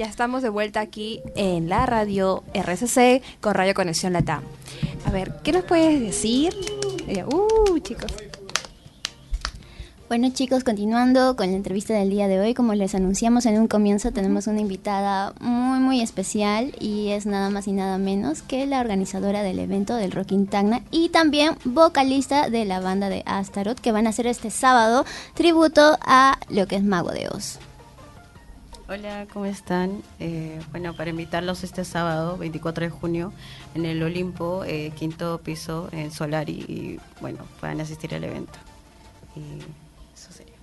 ya 0.00 0.06
estamos 0.06 0.40
de 0.40 0.48
vuelta 0.48 0.80
aquí 0.80 1.20
en 1.36 1.68
la 1.68 1.84
radio 1.84 2.42
RCC 2.54 3.22
con 3.42 3.52
Radio 3.52 3.74
Conexión 3.74 4.14
Latam. 4.14 4.42
A 5.04 5.10
ver, 5.10 5.34
¿qué 5.44 5.52
nos 5.52 5.64
puedes 5.64 6.00
decir? 6.00 6.56
Eh, 7.06 7.22
Uh, 7.22 7.78
chicos. 7.80 8.10
Bueno 10.08 10.30
chicos, 10.32 10.64
continuando 10.64 11.36
con 11.36 11.50
la 11.50 11.56
entrevista 11.56 11.92
del 11.92 12.08
día 12.08 12.28
de 12.28 12.40
hoy, 12.40 12.54
como 12.54 12.72
les 12.72 12.94
anunciamos 12.94 13.44
en 13.44 13.60
un 13.60 13.68
comienzo, 13.68 14.10
tenemos 14.10 14.46
una 14.46 14.62
invitada 14.62 15.34
muy 15.38 15.80
muy 15.80 16.00
especial 16.00 16.74
y 16.80 17.10
es 17.10 17.26
nada 17.26 17.50
más 17.50 17.68
y 17.68 17.72
nada 17.72 17.98
menos 17.98 18.40
que 18.40 18.64
la 18.64 18.80
organizadora 18.80 19.42
del 19.42 19.58
evento 19.58 19.96
del 19.96 20.12
Rocking 20.12 20.46
Tacna 20.46 20.80
y 20.90 21.10
también 21.10 21.56
vocalista 21.66 22.48
de 22.48 22.64
la 22.64 22.80
banda 22.80 23.10
de 23.10 23.22
Astaroth 23.26 23.80
que 23.80 23.92
van 23.92 24.06
a 24.06 24.10
hacer 24.10 24.26
este 24.26 24.50
sábado 24.50 25.04
tributo 25.34 25.98
a 26.00 26.38
lo 26.48 26.66
que 26.66 26.76
es 26.76 26.84
Mago 26.84 27.10
de 27.10 27.28
Oz. 27.28 27.58
Hola, 28.92 29.28
¿cómo 29.32 29.44
están? 29.44 30.02
Eh, 30.18 30.60
bueno, 30.72 30.96
para 30.96 31.10
invitarlos 31.10 31.62
este 31.62 31.84
sábado, 31.84 32.36
24 32.36 32.86
de 32.86 32.90
junio, 32.90 33.32
en 33.76 33.84
el 33.84 34.02
Olimpo, 34.02 34.64
eh, 34.64 34.90
quinto 34.96 35.38
piso, 35.38 35.88
en 35.92 36.10
Solari, 36.10 36.54
y 36.66 36.98
bueno, 37.20 37.38
puedan 37.60 37.80
asistir 37.80 38.12
al 38.16 38.24
evento. 38.24 38.58
Y 39.36 39.60
eso 40.12 40.32
sería. 40.32 40.56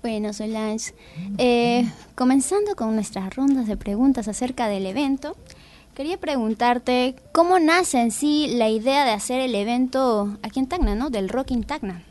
Bueno, 0.00 0.32
Solange, 0.32 0.94
eh, 1.36 1.86
comenzando 2.14 2.74
con 2.76 2.94
nuestras 2.94 3.36
rondas 3.36 3.66
de 3.66 3.76
preguntas 3.76 4.26
acerca 4.26 4.66
del 4.68 4.86
evento, 4.86 5.36
quería 5.94 6.16
preguntarte 6.16 7.14
cómo 7.32 7.58
nace 7.58 8.00
en 8.00 8.10
sí 8.10 8.54
la 8.56 8.70
idea 8.70 9.04
de 9.04 9.10
hacer 9.10 9.42
el 9.42 9.54
evento 9.54 10.38
aquí 10.42 10.60
en 10.60 10.66
Tacna, 10.66 10.94
¿no? 10.94 11.10
Del 11.10 11.28
Rocking 11.28 11.62
Tacna. 11.62 12.04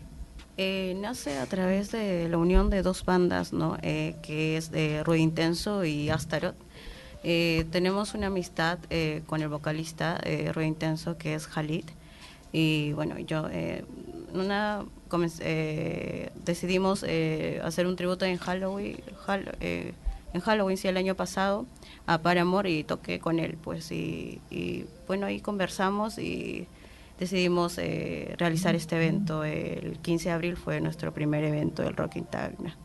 Eh, 0.61 0.93
nace 0.97 1.37
a 1.37 1.45
través 1.45 1.89
de 1.89 2.27
la 2.27 2.37
unión 2.37 2.69
de 2.69 2.81
dos 2.81 3.05
bandas, 3.05 3.53
¿no? 3.53 3.77
Eh, 3.81 4.15
que 4.21 4.57
es 4.57 4.71
de 4.71 5.05
Ruido 5.05 5.23
Intenso 5.23 5.85
y 5.85 6.09
Astaroth. 6.09 6.57
Eh, 7.23 7.63
tenemos 7.71 8.13
una 8.13 8.27
amistad 8.27 8.77
eh, 8.89 9.21
con 9.25 9.41
el 9.41 9.47
vocalista 9.47 10.19
eh, 10.21 10.51
Ruido 10.53 10.67
Intenso, 10.67 11.17
que 11.17 11.33
es 11.33 11.47
Khalid. 11.47 11.85
Y 12.51 12.91
bueno, 12.91 13.17
yo, 13.19 13.47
eh, 13.49 13.85
una, 14.33 14.83
decidimos 16.43 17.05
hacer 17.63 17.87
un 17.87 17.95
tributo 17.95 18.25
en 18.25 18.35
Halloween, 18.35 18.97
Hall- 19.27 19.55
en 19.61 20.41
Halloween, 20.41 20.75
sí, 20.75 20.89
el 20.89 20.97
año 20.97 21.15
pasado, 21.15 21.67
a 22.05 22.17
Paramore 22.17 22.69
y 22.69 22.83
toqué 22.83 23.19
con 23.19 23.39
él, 23.39 23.57
pues, 23.63 23.93
y, 23.93 24.41
y 24.51 24.85
bueno, 25.07 25.25
ahí 25.25 25.39
conversamos 25.39 26.19
y 26.19 26.67
decidimos 27.19 27.77
eh, 27.77 28.34
realizar 28.38 28.75
este 28.75 28.95
evento. 28.95 29.43
El 29.43 29.99
15 29.99 30.29
de 30.29 30.36
abril 30.36 30.58
fue 30.58 30.82
nuestro 30.82 31.13
primer 31.13 31.43
evento 31.43 31.84
del 31.84 31.95
Rock 31.95 32.15
in 32.15 32.25
Tacna. 32.25 32.75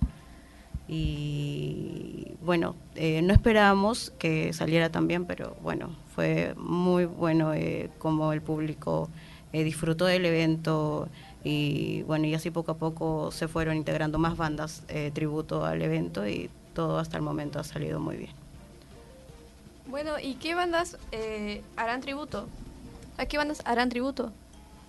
Y 0.86 2.32
bueno, 2.42 2.76
eh, 2.94 3.22
no 3.22 3.32
esperábamos 3.32 4.12
que 4.18 4.52
saliera 4.52 4.90
tan 4.90 5.08
bien, 5.08 5.24
pero 5.24 5.56
bueno, 5.62 5.96
fue 6.14 6.54
muy 6.58 7.06
bueno 7.06 7.54
eh, 7.54 7.88
como 7.98 8.32
el 8.34 8.42
público 8.42 9.08
eh, 9.54 9.62
disfrutó 9.62 10.06
del 10.06 10.26
evento 10.26 11.08
y 11.44 12.02
bueno, 12.02 12.26
y 12.26 12.34
así 12.34 12.50
poco 12.50 12.72
a 12.72 12.76
poco 12.76 13.30
se 13.30 13.46
fueron 13.46 13.76
integrando 13.76 14.18
más 14.18 14.36
bandas 14.36 14.82
eh, 14.88 15.12
tributo 15.14 15.64
al 15.64 15.80
evento 15.80 16.26
y 16.26 16.50
todo 16.74 16.98
hasta 16.98 17.16
el 17.18 17.22
momento 17.22 17.60
ha 17.60 17.62
salido 17.62 18.00
muy 18.00 18.16
bien. 18.16 18.32
Bueno, 19.86 20.18
¿y 20.20 20.34
qué 20.34 20.56
bandas 20.56 20.98
eh, 21.12 21.62
harán 21.76 22.00
tributo? 22.00 22.48
¿A 23.18 23.26
qué 23.26 23.36
bandas 23.38 23.62
harán 23.64 23.88
tributo? 23.88 24.32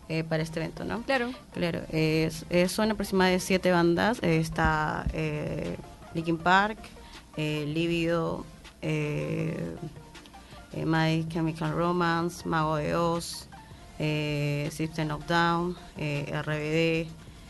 eh, 0.08 0.24
para 0.24 0.44
este 0.44 0.60
evento, 0.60 0.86
¿no? 0.86 1.02
Claro. 1.02 1.32
Claro, 1.52 1.82
es- 1.92 2.46
son 2.72 2.92
aproximadamente 2.92 3.44
siete 3.44 3.72
bandas. 3.72 4.20
eh, 4.22 4.38
está 4.40 5.04
eh, 5.14 5.78
Linkin 6.14 6.38
Park, 6.38 6.78
eh, 7.38 7.66
Lívido, 7.68 8.46
eh, 8.84 9.76
eh, 10.74 10.86
My 10.86 11.28
Chemical 11.30 11.74
Romance, 11.74 12.48
Mago 12.48 12.76
de 12.76 12.96
Oz, 12.96 13.48
eh, 13.98 14.70
System 14.72 15.10
of 15.10 15.26
Down, 15.26 15.76
eh, 15.98 16.30
RBD 16.44 17.08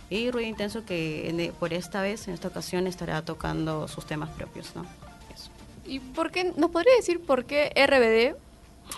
y 0.10 0.32
Ruido 0.32 0.48
Intenso 0.50 0.86
que 0.86 1.28
en- 1.30 1.52
por 1.56 1.74
esta 1.74 2.02
vez, 2.02 2.26
en 2.30 2.36
esta 2.36 2.48
ocasión, 2.48 2.88
estará 2.88 3.22
tocando 3.24 3.90
sus 3.90 4.06
temas 4.06 4.30
propios, 4.30 4.74
¿no? 4.78 4.86
Eso. 5.34 5.50
¿Y 5.86 6.00
por 6.00 6.32
qué, 6.32 6.54
nos 6.56 6.72
podría 6.72 6.96
decir 6.96 7.20
por 7.22 7.44
qué 7.44 7.74
RBD? 7.76 8.38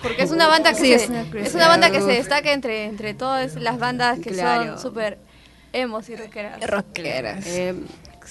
Porque 0.03 0.21
es 0.23 0.31
una 0.31 0.47
banda 0.47 0.71
que, 0.73 0.79
Sí, 0.79 0.85
se, 0.87 0.95
es 0.95 1.09
una 1.09 1.21
es 1.21 1.27
curiosidad. 1.27 1.55
una 1.55 1.67
banda 1.69 1.91
que 1.91 2.01
se 2.01 2.07
destaca 2.11 2.51
entre, 2.51 2.85
entre 2.85 3.13
todas 3.13 3.55
las 3.55 3.79
bandas 3.79 4.19
que 4.19 4.31
Claro. 4.31 4.73
son 4.73 4.81
súper 4.81 5.17
emos 5.73 6.07
y 6.09 6.15
rockeras. 6.15 6.67
Rockeras. 6.69 7.45
Eh, 7.47 7.75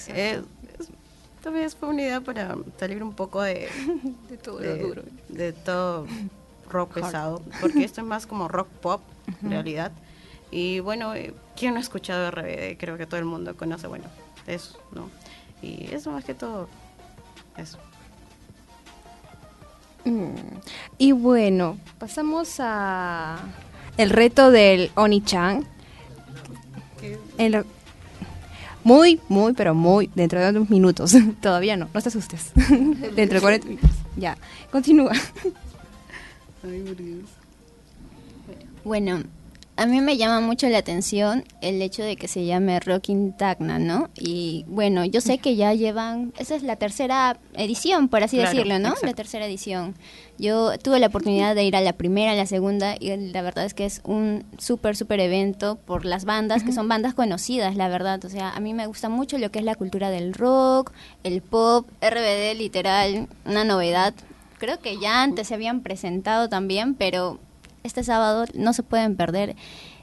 eh, 0.09 0.41
es 1.63 1.75
fue 1.75 1.89
una 1.89 2.01
idea 2.01 2.21
para 2.21 2.55
salir 2.77 3.01
un 3.03 3.13
poco 3.13 3.41
de, 3.41 3.69
De 4.29 4.37
todo 4.37 4.57
de, 4.59 4.77
lo 4.77 4.87
duro. 4.87 5.03
de 5.29 5.53
todo 5.53 6.05
rock 6.69 6.95
pesado, 6.95 7.41
porque 7.61 7.85
esto 7.85 8.01
es 8.01 8.07
más 8.07 8.27
como 8.27 8.47
rock 8.49 8.67
pop, 8.67 9.01
en 9.41 9.51
realidad. 9.51 9.91
Y 10.51 10.81
bueno, 10.81 11.15
eh, 11.15 11.33
¿quién 11.55 11.73
no 11.73 11.79
ha 11.79 11.81
escuchado 11.81 12.29
RBD? 12.31 12.77
Creo 12.77 12.97
que 12.97 13.05
todo 13.05 13.17
el 13.19 13.25
mundo 13.25 13.55
conoce, 13.55 13.87
bueno, 13.87 14.05
eso, 14.45 14.77
¿no? 14.91 15.09
Y 15.61 15.93
eso 15.93 16.11
más 16.11 16.25
que 16.25 16.33
todo, 16.33 16.67
eso. 17.57 17.77
Mm. 20.07 20.35
Y 20.97 21.11
bueno, 21.11 21.77
pasamos 21.99 22.55
a 22.59 23.37
el 23.97 24.09
reto 24.09 24.51
del 24.51 24.91
Oni-chan. 24.95 25.65
Muy, 28.83 29.19
muy, 29.27 29.53
pero 29.53 29.75
muy, 29.75 30.09
dentro 30.15 30.39
de 30.39 30.49
unos 30.49 30.69
minutos. 30.69 31.13
Todavía 31.41 31.75
no, 31.75 31.89
no 31.93 32.01
te 32.01 32.07
asustes. 32.07 32.51
dentro 33.15 33.35
de 33.35 33.41
40 33.41 33.67
minutos. 33.67 33.89
Ya, 34.15 34.37
continúa. 34.71 35.11
Bueno, 38.83 39.23
a 39.77 39.85
mí 39.85 40.01
me 40.01 40.17
llama 40.17 40.39
mucho 40.41 40.67
la 40.69 40.79
atención 40.79 41.43
el 41.61 41.81
hecho 41.81 42.03
de 42.03 42.15
que 42.15 42.27
se 42.27 42.45
llame 42.45 42.79
Rockin' 42.79 43.31
Tacna, 43.37 43.77
¿no? 43.77 44.09
Y 44.15 44.65
bueno, 44.67 45.05
yo 45.05 45.21
sé 45.21 45.37
que 45.37 45.55
ya 45.55 45.73
llevan, 45.73 46.33
esa 46.39 46.55
es 46.55 46.63
la 46.63 46.75
tercera 46.77 47.37
edición, 47.53 48.09
por 48.09 48.23
así 48.23 48.37
Claro, 48.37 48.51
decirlo, 48.51 48.79
¿no? 48.79 48.89
exacto. 48.89 49.05
La 49.05 49.13
tercera 49.13 49.45
edición. 49.45 49.95
Yo 50.39 50.77
tuve 50.79 50.99
la 50.99 51.07
oportunidad 51.07 51.53
de 51.55 51.63
ir 51.63 51.75
a 51.75 51.81
la 51.81 51.93
primera, 51.93 52.31
a 52.31 52.35
la 52.35 52.47
segunda, 52.47 52.95
y 52.99 53.15
la 53.15 53.41
verdad 53.43 53.65
es 53.65 53.73
que 53.75 53.85
es 53.85 54.01
un 54.03 54.43
súper, 54.57 54.95
súper 54.95 55.19
evento 55.19 55.75
por 55.85 56.05
las 56.05 56.25
bandas, 56.25 56.63
que 56.63 56.71
son 56.73 56.87
bandas 56.87 57.13
conocidas, 57.13 57.75
la 57.75 57.87
verdad. 57.87 58.23
O 58.25 58.29
sea, 58.29 58.49
a 58.49 58.59
mí 58.59 58.73
me 58.73 58.87
gusta 58.87 59.09
mucho 59.09 59.37
lo 59.37 59.51
que 59.51 59.59
es 59.59 59.65
la 59.65 59.75
cultura 59.75 60.09
del 60.09 60.33
rock, 60.33 60.91
el 61.23 61.41
pop, 61.41 61.87
RBD, 62.01 62.55
literal, 62.57 63.27
una 63.45 63.63
novedad. 63.63 64.13
Creo 64.57 64.79
que 64.79 64.99
ya 64.99 65.21
antes 65.21 65.47
se 65.49 65.53
habían 65.53 65.81
presentado 65.81 66.49
también, 66.49 66.95
pero 66.95 67.39
este 67.87 68.03
sábado 68.03 68.45
no 68.53 68.73
se 68.73 68.83
pueden 68.83 69.15
perder 69.15 69.55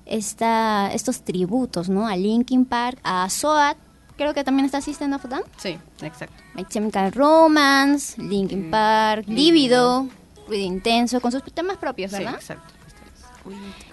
esta, 0.07 0.90
estos 0.92 1.23
tributos, 1.23 1.88
¿no? 1.88 2.07
A 2.07 2.16
Linkin 2.16 2.64
Park, 2.64 2.99
a 3.05 3.29
Soat, 3.31 3.77
creo 4.16 4.35
que 4.35 4.44
también 4.44 4.66
está 4.66 4.81
System 4.81 5.12
of 5.12 5.25
a 5.25 5.29
Down, 5.29 5.42
Sí, 5.57 5.79
exacto. 6.03 6.35
My 6.55 6.64
Chemical 6.64 7.12
Romance, 7.12 8.20
Linkin 8.20 8.70
Park, 8.70 9.25
Lívido, 9.29 10.09
Ruido 10.47 10.64
Intenso, 10.64 11.20
con 11.20 11.33
sus 11.33 11.42
temas 11.53 11.77
propios, 11.79 12.11
Sí, 12.11 12.18
¿verdad? 12.18 12.35
exacto. 12.35 12.75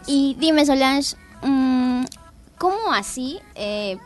Y 0.08 0.36
dime, 0.40 0.66
Solange, 0.66 1.16
mm, 1.44 2.04
¿cómo 2.58 2.94
así 2.94 3.40
eh, 3.56 3.98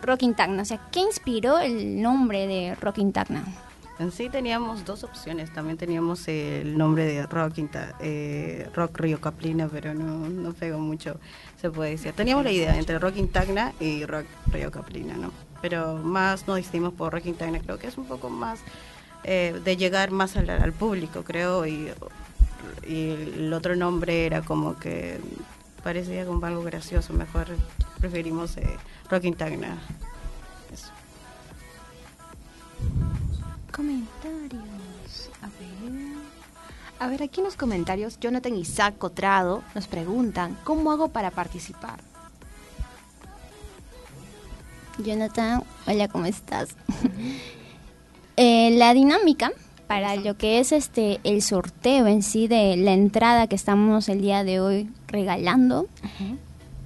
Rockin' 0.00 0.34
Tacna? 0.34 0.62
O 0.62 0.64
sea, 0.64 0.78
¿qué 0.90 1.00
inspiró 1.00 1.58
el 1.58 2.00
nombre 2.00 2.46
de 2.46 2.74
Rockin' 2.76 3.12
Tacna? 3.12 3.44
En 3.98 4.10
sí 4.10 4.28
teníamos 4.28 4.84
dos 4.84 5.04
opciones. 5.04 5.52
También 5.52 5.78
teníamos 5.78 6.26
el 6.26 6.76
nombre 6.76 7.04
de 7.04 7.26
Rock, 7.26 7.54
eh, 8.00 8.68
rock 8.74 8.98
Río 8.98 9.20
Caplina, 9.20 9.68
pero 9.70 9.94
no, 9.94 10.28
no 10.28 10.52
pegó 10.52 10.78
mucho, 10.78 11.18
se 11.60 11.70
puede 11.70 11.90
decir. 11.90 12.12
Teníamos 12.12 12.44
la 12.44 12.50
idea 12.50 12.76
entre 12.76 12.98
Rock 12.98 13.16
Intagna 13.16 13.72
y 13.78 14.04
Rock 14.04 14.26
Río 14.50 14.70
Caplina, 14.70 15.14
¿no? 15.14 15.30
Pero 15.62 15.98
más 15.98 16.46
nos 16.48 16.56
decidimos 16.56 16.92
por 16.92 17.12
Rock 17.12 17.26
Intagna. 17.26 17.60
Creo 17.60 17.78
que 17.78 17.86
es 17.86 17.96
un 17.96 18.06
poco 18.06 18.30
más 18.30 18.60
eh, 19.22 19.60
de 19.64 19.76
llegar 19.76 20.10
más 20.10 20.36
al, 20.36 20.72
público, 20.72 21.22
creo. 21.22 21.64
Y, 21.64 21.88
y 22.86 23.10
el 23.10 23.52
otro 23.52 23.76
nombre 23.76 24.26
era 24.26 24.42
como 24.42 24.76
que 24.76 25.20
parecía 25.84 26.26
como 26.26 26.44
algo 26.44 26.64
gracioso. 26.64 27.12
Mejor 27.12 27.46
preferimos 28.00 28.56
eh, 28.56 28.66
Rock 29.08 29.24
Intagna. 29.24 29.78
Comentarios. 33.74 35.30
A 35.42 35.46
ver. 35.46 36.14
A 37.00 37.08
ver, 37.08 37.22
aquí 37.24 37.40
en 37.40 37.44
los 37.44 37.56
comentarios, 37.56 38.20
Jonathan 38.20 38.54
Isaac 38.54 38.96
Cotrado 38.98 39.62
nos 39.74 39.88
preguntan, 39.88 40.56
¿cómo 40.62 40.92
hago 40.92 41.08
para 41.08 41.32
participar? 41.32 41.98
Jonathan, 45.04 45.64
hola, 45.86 46.08
¿cómo 46.08 46.26
estás? 46.26 46.76
Eh, 48.36 48.72
la 48.72 48.94
dinámica 48.94 49.52
para 49.86 50.16
lo 50.16 50.36
que 50.36 50.58
es 50.58 50.72
este 50.72 51.20
el 51.22 51.40
sorteo 51.40 52.08
en 52.08 52.24
sí 52.24 52.48
de 52.48 52.76
la 52.76 52.92
entrada 52.92 53.46
que 53.46 53.54
estamos 53.54 54.08
el 54.08 54.22
día 54.22 54.42
de 54.42 54.58
hoy 54.58 54.90
regalando 55.06 55.86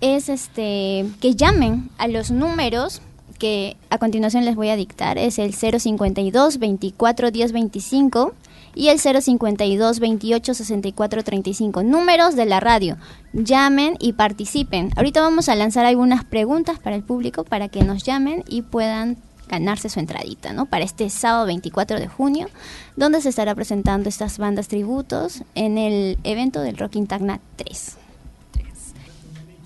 es 0.02 0.28
este 0.28 1.06
que 1.22 1.34
llamen 1.34 1.88
a 1.96 2.06
los 2.06 2.30
números 2.30 3.00
que 3.38 3.76
a 3.90 3.98
continuación 3.98 4.44
les 4.44 4.56
voy 4.56 4.68
a 4.68 4.76
dictar 4.76 5.18
es 5.18 5.38
el 5.38 5.54
052 5.54 6.58
24 6.58 7.30
10 7.30 7.52
25 7.52 8.34
y 8.74 8.88
el 8.88 8.98
052 8.98 10.00
28 10.00 10.54
64 10.54 11.24
35 11.24 11.82
números 11.82 12.36
de 12.36 12.46
la 12.46 12.60
radio 12.60 12.96
llamen 13.32 13.96
y 13.98 14.12
participen 14.12 14.90
ahorita 14.96 15.20
vamos 15.20 15.48
a 15.48 15.54
lanzar 15.54 15.86
algunas 15.86 16.24
preguntas 16.24 16.78
para 16.78 16.96
el 16.96 17.02
público 17.02 17.44
para 17.44 17.68
que 17.68 17.82
nos 17.82 18.02
llamen 18.02 18.44
y 18.48 18.62
puedan 18.62 19.16
ganarse 19.48 19.88
su 19.88 19.98
entradita, 19.98 20.52
¿no? 20.52 20.66
Para 20.66 20.84
este 20.84 21.10
sábado 21.10 21.46
24 21.46 21.98
de 21.98 22.06
junio, 22.06 22.48
donde 22.96 23.20
se 23.20 23.30
estará 23.30 23.54
presentando 23.54 24.08
estas 24.08 24.38
bandas 24.38 24.68
tributos 24.68 25.42
en 25.54 25.78
el 25.78 26.18
evento 26.22 26.60
del 26.60 26.76
Rock 26.76 26.96
Intagna 26.96 27.40
3. 27.56 27.96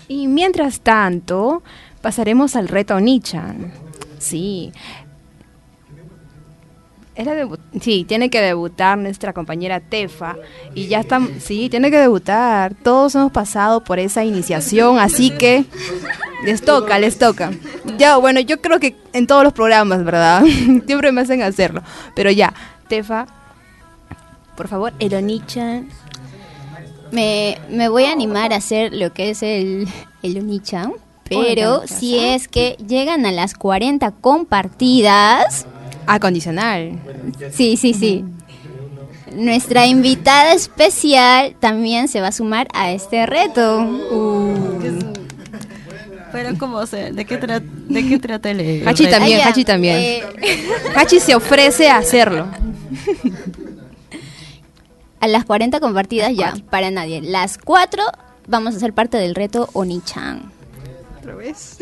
Y 0.07 0.27
mientras 0.27 0.79
tanto, 0.79 1.63
pasaremos 2.03 2.57
al 2.57 2.67
reto 2.67 2.99
Nichan. 2.99 3.71
Sí. 4.19 4.71
Sí, 7.79 8.05
tiene 8.07 8.29
que 8.29 8.41
debutar 8.41 8.97
nuestra 8.97 9.31
compañera 9.33 9.79
Tefa. 9.79 10.35
Y 10.75 10.87
ya 10.87 10.99
está, 10.99 11.21
sí, 11.39 11.69
tiene 11.69 11.89
que 11.89 11.97
debutar. 11.97 12.73
Todos 12.75 13.15
hemos 13.15 13.31
pasado 13.31 13.83
por 13.83 13.99
esa 13.99 14.25
iniciación, 14.25 14.99
así 14.99 15.31
que 15.31 15.65
les 16.43 16.61
toca, 16.61 16.99
les 16.99 17.17
toca. 17.17 17.51
Ya, 17.97 18.17
bueno, 18.17 18.41
yo 18.41 18.59
creo 18.59 18.79
que 18.79 18.97
en 19.13 19.25
todos 19.25 19.43
los 19.43 19.53
programas, 19.53 20.03
¿verdad? 20.03 20.43
Siempre 20.85 21.11
me 21.13 21.21
hacen 21.21 21.41
hacerlo. 21.41 21.83
Pero 22.15 22.31
ya, 22.31 22.53
Tefa, 22.89 23.27
por 24.57 24.67
favor, 24.67 24.91
el 24.99 25.13
Onichan. 25.13 25.87
Me, 27.11 27.59
me 27.69 27.87
voy 27.87 28.05
a 28.05 28.11
animar 28.11 28.51
a 28.51 28.57
hacer 28.57 28.91
lo 28.91 29.13
que 29.13 29.29
es 29.29 29.43
el, 29.43 29.87
el 30.23 30.37
Unichan, 30.37 30.93
pero 31.29 31.83
si 31.87 32.19
es 32.19 32.47
que 32.47 32.75
llegan 32.87 33.25
a 33.25 33.31
las 33.31 33.53
40 33.55 34.11
compartidas, 34.11 35.65
Acondicional. 36.05 36.99
sí, 37.51 37.77
sí, 37.77 37.93
sí. 37.93 38.25
Nuestra 39.33 39.87
invitada 39.87 40.53
especial 40.53 41.55
también 41.59 42.07
se 42.07 42.21
va 42.21 42.27
a 42.27 42.31
sumar 42.31 42.67
a 42.73 42.91
este 42.91 43.25
reto. 43.25 43.87
Pero 46.31 46.57
cómo 46.57 46.85
se, 46.87 47.11
¿de 47.11 47.25
qué, 47.25 47.39
tra- 47.39 47.61
de 47.61 48.07
qué 48.07 48.17
trata 48.19 48.49
el 48.51 48.87
Hachi 48.87 49.07
también. 49.07 49.41
Hachi 49.47 49.63
también. 49.65 49.95
Eh, 49.97 50.23
Hachi 50.95 51.19
se 51.19 51.35
ofrece 51.35 51.89
a 51.89 51.97
hacerlo. 51.97 52.47
a 55.19 55.27
las 55.27 55.45
40 55.45 55.79
compartidas 55.79 56.31
ya, 56.35 56.53
para 56.69 56.89
nadie. 56.91 57.21
Las 57.21 57.57
4 57.57 58.03
vamos 58.47 58.75
a 58.75 58.79
ser 58.79 58.93
parte 58.93 59.17
del 59.17 59.35
reto 59.35 59.69
Onichan. 59.73 60.51
¿Lo 61.25 61.37
ves? 61.37 61.77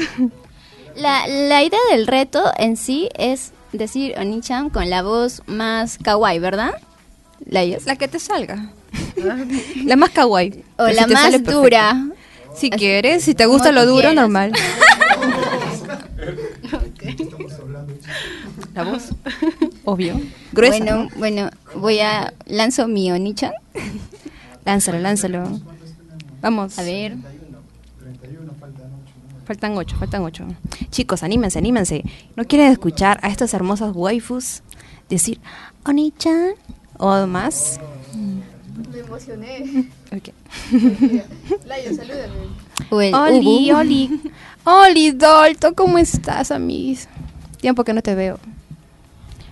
La, 0.96 1.26
la 1.28 1.64
idea 1.64 1.80
del 1.92 2.06
reto 2.08 2.44
en 2.58 2.76
sí 2.78 3.10
es 3.18 3.54
decir 3.72 4.14
Onichan 4.18 4.70
con 4.70 4.90
la 4.90 5.04
voz 5.04 5.42
más 5.48 5.98
kawaii, 5.98 6.40
¿verdad? 6.40 6.74
Layas. 7.46 7.86
La 7.86 7.96
que 7.96 8.08
te 8.08 8.20
salga. 8.20 8.72
la 9.86 9.96
más 9.96 10.10
kawaii. 10.10 10.64
O 10.78 10.88
la 10.88 11.06
si 11.06 11.14
más 11.14 11.44
dura. 11.44 12.08
Si 12.56 12.70
quieres, 12.70 13.24
si 13.24 13.34
te 13.34 13.46
gusta 13.46 13.70
Como 13.70 13.80
lo 13.80 13.86
duro, 13.86 14.14
normal. 14.14 14.52
La 18.74 18.84
voz. 18.84 19.10
Obvio. 19.84 20.22
Gruesa. 20.52 20.78
Bueno, 20.78 21.10
bueno, 21.18 21.50
voy 21.76 22.00
a 22.00 22.34
lanzo 22.46 22.88
mi 22.88 23.12
Onichan. 23.12 23.52
Lánzalo, 24.66 25.00
lánzalo. 25.00 25.60
Vamos. 26.42 26.78
A 26.80 26.84
ver. 26.84 27.16
Faltan 29.52 29.78
ocho, 29.78 29.98
faltan 29.98 30.24
ocho. 30.24 30.46
Chicos, 30.92 31.24
anímense, 31.24 31.60
anímense. 31.60 32.06
¿No 32.38 32.46
quieren 32.46 32.72
escuchar 32.72 33.20
a 33.22 33.28
estas 33.28 33.54
hermosas 33.54 33.92
waifus 33.94 34.62
decir 35.10 35.42
Oni-chan 35.84 36.52
o 36.98 37.28
más? 37.28 37.78
Me 38.94 39.00
emocioné. 39.00 39.90
Ok. 40.14 40.30
Layo, 41.66 41.96
salúdame. 41.96 43.12
Oli. 43.14 43.72
Oli. 43.72 44.22
Oli, 44.64 45.12
Dolto, 45.12 45.74
¿cómo 45.76 45.98
estás, 45.98 46.52
amigos? 46.52 47.10
Tiempo 47.60 47.84
que 47.84 47.92
no 47.92 48.02
te 48.02 48.16
veo. 48.16 48.40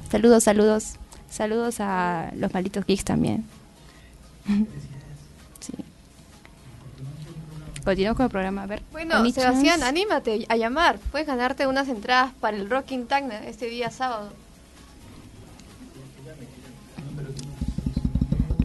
Saludos, 0.09 0.45
saludos. 0.45 0.93
Saludos 1.29 1.81
a 1.81 2.31
los 2.37 2.53
malditos 2.53 2.85
geeks 2.85 3.03
también. 3.03 3.43
Sí. 5.59 5.73
Continuamos 7.83 8.17
con 8.17 8.25
el 8.25 8.31
programa. 8.31 8.63
A 8.63 8.67
ver. 8.67 8.83
Bueno. 8.91 9.29
Sebastián, 9.31 9.83
anímate 9.83 10.45
a 10.49 10.55
llamar. 10.55 10.99
Puedes 11.11 11.27
ganarte 11.27 11.67
unas 11.67 11.87
entradas 11.87 12.33
para 12.39 12.57
el 12.57 12.69
Rocking 12.69 13.07
Tacna 13.07 13.45
este 13.45 13.67
día 13.67 13.89
sábado. 13.91 14.31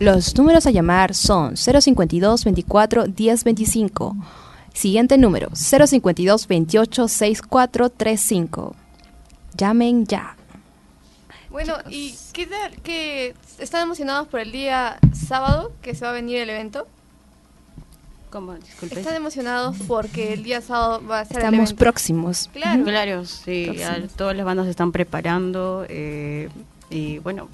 Los 0.00 0.36
números 0.36 0.66
a 0.66 0.70
llamar 0.70 1.14
son 1.14 1.56
052 1.56 2.44
24 2.44 3.06
10 3.06 3.44
25. 3.44 4.16
Siguiente 4.72 5.16
número 5.18 5.50
052 5.54 6.48
28 6.48 7.08
64 7.08 7.90
35. 7.90 8.74
Llamen 9.56 10.04
ya. 10.06 10.36
Bueno, 11.48 11.74
¿y 11.88 12.16
qué 12.32 12.48
tal? 12.48 12.74
¿Que 12.82 13.36
¿Están 13.60 13.84
emocionados 13.84 14.26
por 14.26 14.40
el 14.40 14.50
día 14.50 14.98
sábado 15.12 15.72
que 15.80 15.94
se 15.94 16.04
va 16.04 16.10
a 16.10 16.14
venir 16.14 16.38
el 16.38 16.50
evento? 16.50 16.88
¿Cómo? 18.34 18.52
Disculpe. 18.54 18.98
¿Están 18.98 19.14
emocionados 19.14 19.76
porque 19.86 20.32
el 20.32 20.42
día 20.42 20.60
sábado 20.60 21.00
va 21.06 21.20
a 21.20 21.24
ser 21.24 21.36
el 21.36 21.42
Estamos 21.44 21.68
evento? 21.70 21.78
próximos. 21.78 22.50
Claro. 22.52 22.82
Claro, 22.82 23.24
sí, 23.26 23.66
Próximos. 23.66 24.08
ya 24.08 24.16
todas 24.16 24.36
las 24.36 24.44
bandas 24.44 24.64
se 24.64 24.70
están 24.72 24.90
preparando 24.90 25.86
eh, 25.88 26.48
y 26.90 27.18
bueno, 27.18 27.48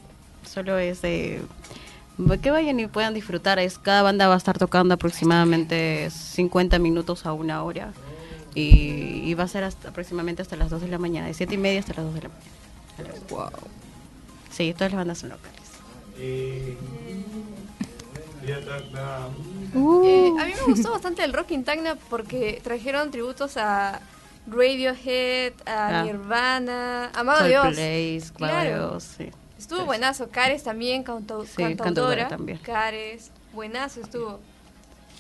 solo 0.50 0.78
es 0.78 1.02
de 1.02 1.42
que 2.40 2.50
vayan 2.50 2.80
y 2.80 2.86
puedan 2.86 3.12
disfrutar. 3.12 3.58
Es 3.58 3.78
cada 3.78 4.00
banda 4.00 4.26
va 4.26 4.32
a 4.34 4.38
estar 4.38 4.56
tocando 4.58 4.94
aproximadamente 4.94 6.08
50 6.10 6.78
minutos 6.78 7.26
a 7.26 7.34
una 7.34 7.62
hora 7.62 7.92
y, 8.54 9.20
y 9.22 9.34
va 9.34 9.44
a 9.44 9.48
ser 9.48 9.64
hasta, 9.64 9.90
aproximadamente 9.90 10.40
hasta 10.40 10.56
las 10.56 10.70
2 10.70 10.80
de 10.80 10.88
la 10.88 10.96
mañana, 10.98 11.26
de 11.26 11.34
7 11.34 11.56
y 11.56 11.58
media 11.58 11.80
hasta 11.80 11.92
las 11.92 12.04
2 12.06 12.14
de 12.14 12.22
la 12.22 12.28
mañana. 12.30 13.20
Wow. 13.28 13.50
Sí, 14.50 14.72
todas 14.72 14.92
las 14.92 14.98
bandas 14.98 15.18
son 15.18 15.28
locales. 15.28 15.60
Eh, 16.16 16.74
a 18.42 20.44
mí 20.46 20.53
me 20.55 20.72
gustó 20.72 20.92
bastante 20.92 21.24
el 21.24 21.33
Rocking 21.33 21.64
Tacna 21.64 21.96
porque 22.09 22.61
trajeron 22.62 23.11
tributos 23.11 23.57
a 23.57 24.00
Radiohead, 24.46 25.53
a 25.66 26.00
Ah. 26.00 26.05
Nirvana, 26.05 27.11
a 27.14 27.22
Mago 27.24 27.42
de 27.42 27.48
Dios. 27.48 27.76
De 27.76 28.22
Claro. 28.35 28.90
Dios, 28.90 29.05
sí. 29.18 29.31
Estuvo 29.59 29.85
buenazo. 29.85 30.29
Cares 30.31 30.62
también, 30.64 31.05
cantau- 31.05 31.44
Sí, 31.46 31.57
cantautora. 31.62 32.29
también. 32.29 32.59
Cares, 32.59 33.31
buenazo 33.53 34.00
estuvo. 34.00 34.40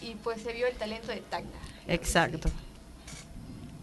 Y 0.00 0.14
pues 0.24 0.40
se 0.42 0.52
vio 0.52 0.66
el 0.66 0.74
talento 0.76 1.08
de 1.08 1.18
Tacna. 1.20 1.50
Exacto. 1.86 2.48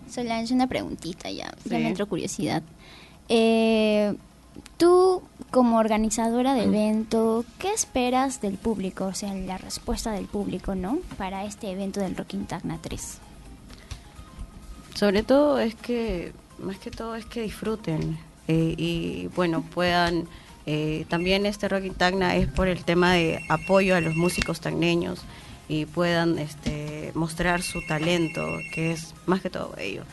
Solange, 0.10 0.54
una 0.54 0.68
preguntita 0.68 1.30
ya, 1.30 1.54
ya 1.66 1.78
me 1.78 1.90
entró 1.90 2.08
curiosidad. 2.08 2.64
Eh, 3.30 4.16
tú, 4.78 5.22
como 5.52 5.78
organizadora 5.78 6.54
de 6.54 6.64
evento, 6.64 7.44
¿qué 7.60 7.74
esperas 7.74 8.42
del 8.42 8.58
público? 8.58 9.06
O 9.06 9.14
sea, 9.14 9.34
la 9.34 9.58
respuesta 9.58 10.12
del 10.12 10.26
público, 10.26 10.76
¿no? 10.76 11.00
Para 11.18 11.46
este 11.46 11.72
evento 11.72 12.00
del 12.00 12.16
Rocking 12.16 12.46
Tacna 12.46 12.80
3. 12.82 13.20
Sobre 14.96 15.24
todo 15.24 15.60
es 15.60 15.76
que, 15.76 16.34
más 16.60 16.78
que 16.78 16.92
todo 16.92 17.16
es 17.16 17.26
que 17.26 17.42
disfruten 17.42 18.18
eh, 18.48 18.74
y 18.78 19.28
bueno, 19.36 19.62
puedan, 19.62 20.28
eh, 20.66 21.06
también 21.10 21.46
este 21.46 21.68
Rocking 21.68 21.94
Tacna 21.94 22.36
es 22.36 22.48
por 22.48 22.68
el 22.68 22.84
tema 22.84 23.14
de 23.14 23.44
apoyo 23.50 23.96
a 23.96 24.02
los 24.02 24.16
músicos 24.16 24.62
tagneños 24.62 25.22
y 25.70 25.86
puedan 25.86 26.40
este, 26.40 27.12
mostrar 27.14 27.62
su 27.62 27.86
talento, 27.86 28.42
que 28.74 28.94
es 28.94 29.14
más 29.26 29.42
que 29.42 29.50
todo 29.50 29.76
ello. 29.78 30.04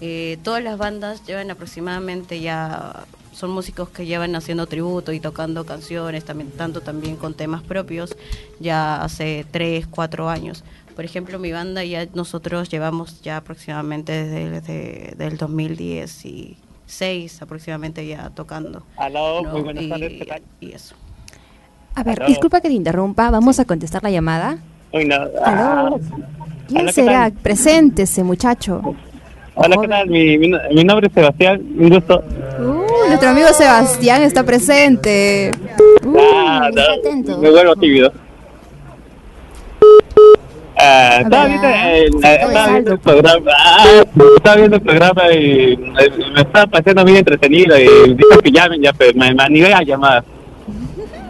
Eh, 0.00 0.38
todas 0.42 0.62
las 0.62 0.78
bandas 0.78 1.26
llevan 1.26 1.50
aproximadamente 1.50 2.40
ya, 2.40 3.06
son 3.38 3.50
músicos 3.50 3.88
que 3.90 4.04
llevan 4.04 4.34
haciendo 4.34 4.66
tributo 4.66 5.12
y 5.12 5.20
tocando 5.20 5.64
canciones, 5.64 6.24
también, 6.24 6.50
tanto 6.50 6.80
también 6.80 7.14
con 7.14 7.34
temas 7.34 7.62
propios, 7.62 8.16
ya 8.58 9.00
hace 9.00 9.46
3, 9.52 9.86
4 9.86 10.28
años. 10.28 10.64
Por 10.96 11.04
ejemplo, 11.04 11.38
mi 11.38 11.52
banda 11.52 11.84
ya 11.84 12.08
nosotros 12.14 12.68
llevamos 12.68 13.22
ya 13.22 13.36
aproximadamente 13.36 14.10
desde, 14.10 14.50
desde 14.50 15.14
del 15.16 15.36
2016 15.36 17.40
aproximadamente 17.40 18.04
ya 18.04 18.30
tocando. 18.30 18.82
Aló, 18.96 19.42
¿no? 19.42 19.52
muy 19.52 19.60
buenas 19.60 19.84
y, 19.84 19.88
tardes, 19.88 20.12
¿qué 20.18 20.24
tal? 20.24 20.42
y 20.60 20.72
eso. 20.72 20.96
A 21.94 22.02
ver, 22.02 22.26
disculpa 22.26 22.60
que 22.60 22.66
te 22.66 22.74
interrumpa. 22.74 23.30
Vamos 23.30 23.60
a 23.60 23.64
contestar 23.64 24.02
la 24.02 24.10
llamada. 24.10 24.58
Uy, 24.92 25.04
no. 25.04 25.14
Ah, 25.44 25.86
Aló. 25.86 26.00
¿Quién 26.66 26.80
Hola, 26.80 26.86
¿qué 26.86 26.92
será? 26.92 27.30
Preséntese, 27.30 28.24
muchacho. 28.24 28.96
Hola, 29.58 29.76
¿qué 29.80 29.88
tal? 29.88 30.08
Mi, 30.08 30.38
mi, 30.38 30.50
mi 30.72 30.84
nombre 30.84 31.06
es 31.08 31.12
Sebastián, 31.12 31.60
un 31.78 31.88
gusto. 31.90 32.22
Uh, 32.58 33.08
nuestro 33.08 33.28
amigo 33.30 33.48
Sebastián 33.48 34.22
está 34.22 34.44
presente. 34.44 35.52
Uh, 36.04 36.16
Ah, 36.18 36.70
no, 36.74 36.82
atento. 36.82 37.38
me 37.38 37.50
vuelvo 37.50 37.76
tímido. 37.76 38.12
Ah, 40.80 41.18
estaba, 41.22 41.44
ver. 41.44 41.50
viendo 41.50 41.68
el, 41.68 42.12
Sí, 42.12 42.28
estaba 42.28 42.68
viendo 42.68 42.92
el 42.92 42.98
programa, 43.00 43.50
ah, 43.56 43.84
estaba 44.36 44.56
viendo 44.56 44.76
el 44.76 44.82
programa 44.82 45.32
y 45.32 45.76
me, 45.76 46.40
estaba 46.40 46.66
pareciendo 46.66 47.02
muy 47.04 47.16
entretenido 47.16 47.76
y 47.78 48.14
dije 48.14 48.38
que 48.44 48.50
llamen 48.52 48.80
ya, 48.82 48.92
pero 48.92 49.12
me, 49.18 49.34
me 49.34 49.42
animé 49.42 49.72
a 49.74 49.82
llamar. 49.82 50.24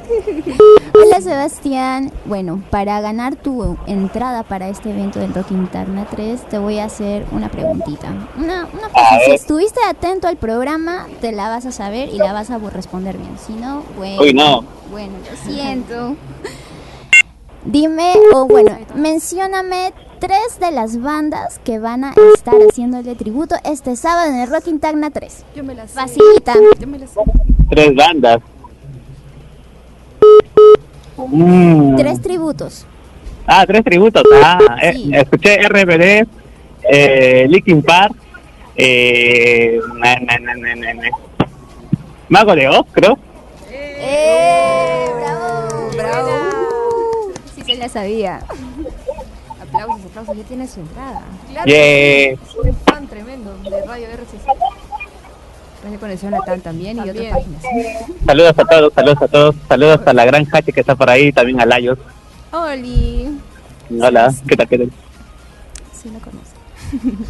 Hola 1.01 1.21
Sebastián. 1.21 2.11
Bueno, 2.25 2.61
para 2.71 3.01
ganar 3.01 3.37
tu 3.37 3.77
entrada 3.87 4.43
para 4.43 4.69
este 4.69 4.91
evento 4.91 5.21
del 5.21 5.33
Rock 5.33 5.53
Interna 5.53 6.07
3, 6.11 6.49
te 6.49 6.59
voy 6.59 6.79
a 6.79 6.87
hacer 6.87 7.25
una 7.31 7.49
preguntita. 7.49 8.09
Una, 8.37 8.67
una 8.67 8.89
cosa, 8.89 9.21
si 9.25 9.31
estuviste 9.31 9.79
atento 9.89 10.27
al 10.27 10.37
programa, 10.37 11.07
te 11.21 11.31
la 11.31 11.49
vas 11.49 11.67
a 11.67 11.73
saber 11.73 12.09
y 12.09 12.19
la 12.19 12.33
vas 12.33 12.51
a 12.51 12.59
responder 12.59 13.17
bien. 13.17 13.31
Si 13.39 13.53
no, 13.53 13.85
bueno. 13.97 14.23
Uy, 14.23 14.35
no. 14.35 14.65
Bueno, 14.91 15.13
lo 15.19 15.53
siento. 15.53 16.17
Dime, 17.65 18.15
o 18.35 18.47
bueno, 18.47 18.77
mencióname 18.97 19.93
tres 20.19 20.59
de 20.59 20.73
las 20.73 21.01
bandas 21.01 21.61
que 21.61 21.79
van 21.79 22.05
a 22.05 22.15
estar 22.35 22.55
haciéndole 22.69 23.15
tributo 23.15 23.55
este 23.65 23.95
sábado 23.95 24.31
en 24.31 24.41
el 24.41 24.51
Rock 24.51 24.67
Interna 24.67 25.11
3. 25.11 25.45
Yo 25.55 25.63
me 25.63 25.75
la 25.75 25.87
sé. 25.87 25.95
Facilita. 25.95 26.55
Yo 26.81 26.87
me 26.89 26.99
la 26.99 27.07
sé. 27.07 27.21
Tres 27.71 27.95
bandas. 27.95 28.39
Mm. 31.27 31.97
Tres 31.97 32.21
tributos. 32.23 32.87
Ah, 33.47 33.65
tres 33.67 33.83
tributos. 33.85 34.23
Ah, 34.43 34.59
eh, 34.83 34.93
Sí. 34.95 35.11
escuché 35.15 35.57
RBD, 35.69 36.27
eh, 36.91 37.47
Linkin 37.49 37.83
Park, 37.83 38.15
eh, 38.77 39.81
na, 39.97 40.15
na, 40.17 40.39
na, 40.39 40.55
na, 40.55 40.75
na, 40.75 40.95
na. 40.95 41.09
Mago 42.29 42.55
de 42.55 42.69
Oz, 42.69 42.87
creo. 42.93 43.19
¡Eh! 43.71 45.07
¡Bravo! 45.21 45.91
bravo. 45.97 46.31
Sí 47.55 47.63
se 47.63 47.75
la 47.77 47.89
sabía. 47.89 48.41
Aplausos, 49.61 50.05
aplausos. 50.07 50.37
Ya 50.37 50.45
tiene 50.45 50.67
su 50.69 50.81
entrada. 50.81 51.23
Claro, 51.51 51.67
Yeah. 51.67 52.37
soy 52.53 52.73
fan 52.87 53.07
tremendo 53.09 53.57
de 53.65 53.83
Radio 53.87 54.07
RCC. 54.09 54.47
Radio 55.83 56.01
Conexión 56.01 56.33
Latam 56.33 56.61
también, 56.61 56.97
y 56.97 57.01
También. 57.01 57.33
otras 57.33 57.45
páginas. 57.45 57.63
Saludos 58.27 58.55
a 58.59 58.65
todos, 58.65 58.93
saludos 58.95 59.23
a 59.23 59.29
todos, 59.29 59.55
saludos 59.69 60.01
a 60.07 60.13
la 60.13 60.25
gran 60.25 60.47
Hache 60.53 60.73
que 60.73 60.81
está 60.81 60.95
por 60.97 61.09
ahí, 61.09 61.33
también 61.33 61.61
a 61.61 61.67
Layos. 61.67 61.99
Oli. 62.53 63.39
Hola, 64.01 64.35
¿qué 64.47 64.57
tal? 64.57 64.69
¿Qué 64.69 64.79
tal? 64.79 64.91
Sí, 65.93 66.11
lo 66.11 66.19
conoce. 66.19 66.53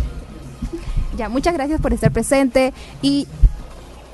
ya, 1.16 1.28
muchas 1.28 1.54
gracias 1.54 1.80
por 1.80 1.92
estar 1.92 2.10
presente 2.10 2.72
y, 3.02 3.26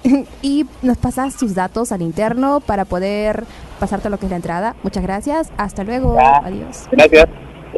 y 0.42 0.66
nos 0.82 0.98
pasas 0.98 1.36
tus 1.36 1.54
datos 1.54 1.92
al 1.92 2.02
interno 2.02 2.60
para 2.60 2.84
poder 2.84 3.44
pasarte 3.78 4.10
lo 4.10 4.18
que 4.18 4.26
es 4.26 4.30
la 4.30 4.36
entrada. 4.36 4.74
Muchas 4.82 5.02
gracias. 5.02 5.50
Hasta 5.56 5.84
luego. 5.84 6.16
Ya. 6.16 6.38
Adiós. 6.38 6.88
Gracias. 6.90 7.28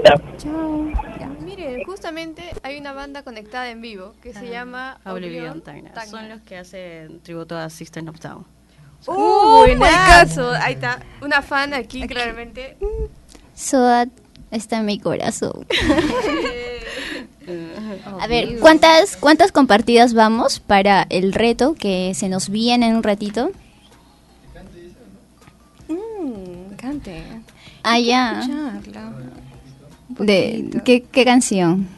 chao. 0.02 0.20
Chao. 0.38 1.06
Miren, 1.76 1.86
justamente 1.86 2.42
hay 2.62 2.78
una 2.78 2.92
banda 2.92 3.22
conectada 3.22 3.70
en 3.70 3.80
vivo 3.80 4.14
que 4.22 4.32
se 4.32 4.48
llama 4.48 4.98
Oblivion 5.04 5.50
Oblivion 5.50 5.60
Tagna. 5.62 5.92
Tagna. 5.92 6.10
Son 6.10 6.28
los 6.28 6.40
que 6.42 6.56
hacen 6.56 7.20
tributo 7.20 7.56
a 7.56 7.68
System 7.70 8.08
of 8.08 8.18
Down. 8.20 8.44
¡Uh, 9.06 9.66
my 9.66 9.74
buenazo! 9.76 10.50
Ahí 10.52 10.74
está, 10.74 11.00
una 11.20 11.42
fan 11.42 11.74
aquí, 11.74 12.06
claramente. 12.06 12.76
Soat 13.54 14.08
está 14.50 14.78
en 14.78 14.86
mi 14.86 14.98
corazón. 14.98 15.66
A 18.18 18.26
ver, 18.26 18.58
¿cuántas, 18.58 19.16
¿cuántas 19.16 19.52
compartidas 19.52 20.14
vamos 20.14 20.58
para 20.58 21.06
el 21.10 21.32
reto 21.32 21.74
que 21.74 22.12
se 22.14 22.28
nos 22.28 22.48
viene 22.48 22.88
en 22.88 22.96
un 22.96 23.04
ratito? 23.04 23.52
Mm, 25.88 26.74
cante. 26.76 27.22
Ah, 27.84 28.00
ya. 28.00 28.40
Escucharla. 28.40 29.35
De. 30.08 30.70
¿qué, 30.84 31.02
¿Qué 31.02 31.24
canción? 31.24 31.88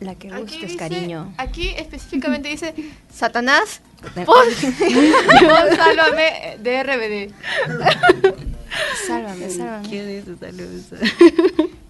La 0.00 0.14
que 0.16 0.28
Aquí 0.32 0.40
gustes, 0.42 0.62
dice- 0.62 0.76
cariño. 0.76 1.32
Aquí 1.36 1.68
específicamente 1.76 2.48
dice 2.48 2.74
Satanás, 3.12 3.80
De- 4.16 4.24
por, 4.24 4.44
por 4.44 5.76
sálvame 5.76 6.56
de 6.60 6.82
RBD. 6.82 7.32
Sálvame, 9.06 9.50
sálvame. 9.50 9.88
¿Quién 9.88 10.08
es 10.08 10.26
luz? 10.26 10.86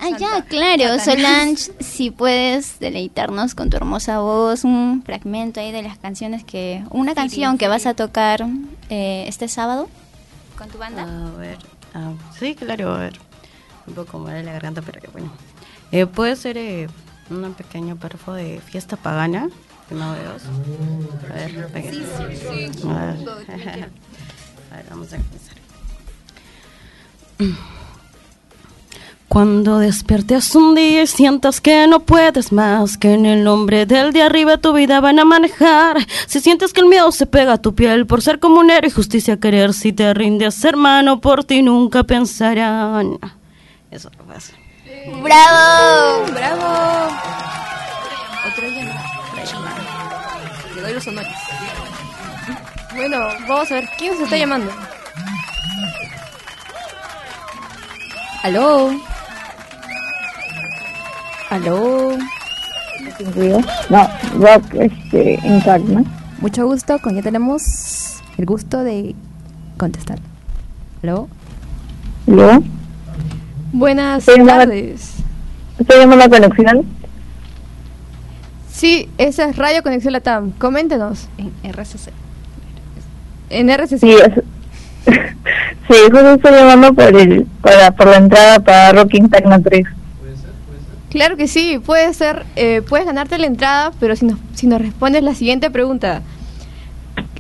Ah, 0.01 0.11
ya, 0.19 0.43
claro. 0.43 0.99
Solange, 0.99 1.71
si 1.79 2.11
puedes 2.11 2.81
deleitarnos 2.81 3.55
con 3.55 3.71
tu 3.71 3.77
hermosa 3.77 4.19
voz, 4.19 4.65
un 4.65 5.03
fragmento 5.07 5.61
ahí 5.61 5.71
de 5.71 5.83
las 5.83 5.97
canciones 5.99 6.43
que... 6.43 6.83
Una 6.91 7.15
canción 7.15 7.57
que 7.57 7.69
vas 7.69 7.87
a 7.87 7.95
tocar 7.95 8.45
eh, 8.91 9.25
este 9.29 9.47
sábado 9.47 9.89
con 10.59 10.69
tu 10.71 10.79
banda. 10.79 11.03
A 11.05 11.39
ver, 11.39 11.59
ah, 11.95 12.13
sí, 12.39 12.57
claro, 12.57 12.93
a 12.95 12.99
ver. 12.99 13.19
Un 13.87 13.95
poco 13.95 14.19
mal 14.19 14.35
de 14.35 14.43
la 14.43 14.53
garganta, 14.53 14.83
pero 14.83 15.01
que 15.01 15.07
bueno. 15.09 15.31
Eh, 15.93 16.07
puede 16.07 16.37
ser 16.37 16.57
eh, 16.57 16.89
un 17.31 17.55
pequeño 17.55 17.97
perfo 17.97 18.33
de 18.33 18.61
fiesta 18.61 18.97
pagana, 18.97 19.49
que 19.89 19.95
no 19.95 20.13
veo. 20.13 20.37
A 21.31 21.35
ver, 21.35 21.69
venga. 21.73 21.91
A 22.91 23.05
ver. 23.05 23.91
A 24.73 24.77
ver, 24.77 24.87
vamos 24.89 25.13
a 25.13 25.17
empezar. 25.17 25.57
Cuando 29.29 29.79
despiertes 29.79 30.55
un 30.55 30.75
día 30.75 31.03
y 31.03 31.07
sientas 31.07 31.61
que 31.61 31.87
no 31.87 32.01
puedes 32.01 32.53
más, 32.53 32.97
que 32.97 33.13
en 33.13 33.27
el 33.27 33.45
nombre 33.45 33.87
del 33.87 34.13
de 34.13 34.23
arriba 34.23 34.59
tu 34.59 34.73
vida 34.73 35.01
van 35.01 35.19
a 35.19 35.25
manejar. 35.25 35.99
Si 36.27 36.41
sientes 36.41 36.73
que 36.73 36.81
el 36.81 36.87
miedo 36.87 37.11
se 37.13 37.27
pega 37.27 37.55
a 37.55 37.59
tu 37.59 37.75
piel 37.75 38.07
por 38.07 38.23
ser 38.23 38.41
como 38.41 38.61
un 38.61 38.71
héroe 38.71 38.89
y 38.89 38.93
justicia 38.93 39.41
querer, 39.41 39.73
si 39.73 39.93
te 39.93 40.13
rindes 40.15 40.63
hermano, 40.65 41.21
por 41.21 41.45
ti 41.45 41.63
nunca 41.63 42.05
pensarán. 42.05 43.19
Eso 43.91 44.11
lo 44.19 44.25
pasa. 44.25 44.53
¡Bravo! 45.07 46.27
¡Bravo! 46.33 47.11
Otro 48.47 48.69
llamado. 48.69 49.01
Le 50.75 50.83
doy 50.83 50.95
los 50.95 51.07
honores. 51.07 51.33
Bueno, 52.95 53.19
vamos 53.49 53.71
a 53.71 53.75
ver, 53.75 53.89
¿quién 53.99 54.17
se 54.17 54.25
está 54.25 54.37
llamando? 54.37 54.71
¿Aló? 58.43 58.91
¿Aló? 61.51 62.19
No, 63.89 64.11
rock 64.39 64.75
este, 64.75 65.41
Intagna. 65.45 66.05
Mucho 66.41 66.67
gusto, 66.67 66.99
con 67.01 67.15
ya 67.15 67.23
tenemos 67.23 68.21
el 68.39 68.47
gusto 68.47 68.85
de 68.85 69.15
contestar. 69.79 70.19
¿Aló? 71.03 71.29
¿Yo? 72.27 72.63
Buenas 73.73 74.25
tardes. 74.27 75.15
¿Estoy 75.79 75.99
llamando 76.01 76.17
la 76.17 76.29
conexión? 76.29 76.87
Sí, 78.71 79.09
esa 79.19 79.49
es 79.49 79.57
Radio 79.57 79.83
Conexión 79.83 80.13
Latam. 80.13 80.51
Coméntenos. 80.53 81.29
En 81.39 81.53
RCC. 81.73 82.11
En 83.51 83.71
RCC. 83.71 83.99
Sí, 83.99 84.11
es- 84.13 84.43
sí, 85.89 85.95
justo 86.11 86.35
estoy 86.35 86.53
llamando 86.53 86.93
por, 86.95 87.17
el, 87.17 87.47
para, 87.61 87.91
por 87.93 88.07
la 88.09 88.17
entrada 88.17 88.61
para 88.61 88.93
Rock 88.93 89.15
Intagna 89.15 89.61
3. 89.61 89.85
Claro 91.11 91.37
que 91.37 91.47
sí, 91.47 91.79
puede 91.85 92.15
ser, 92.15 92.47
eh, 92.57 92.81
puedes 92.89 93.05
ganarte 93.07 93.37
la 93.37 93.47
entrada, 93.47 93.93
pero 94.01 94.17
si 94.17 94.25
nos, 94.25 94.39
si 94.55 94.67
nos 94.67 94.81
respondes 94.81 95.23
la 95.23 95.35
siguiente 95.35 95.71
pregunta. 95.71 96.23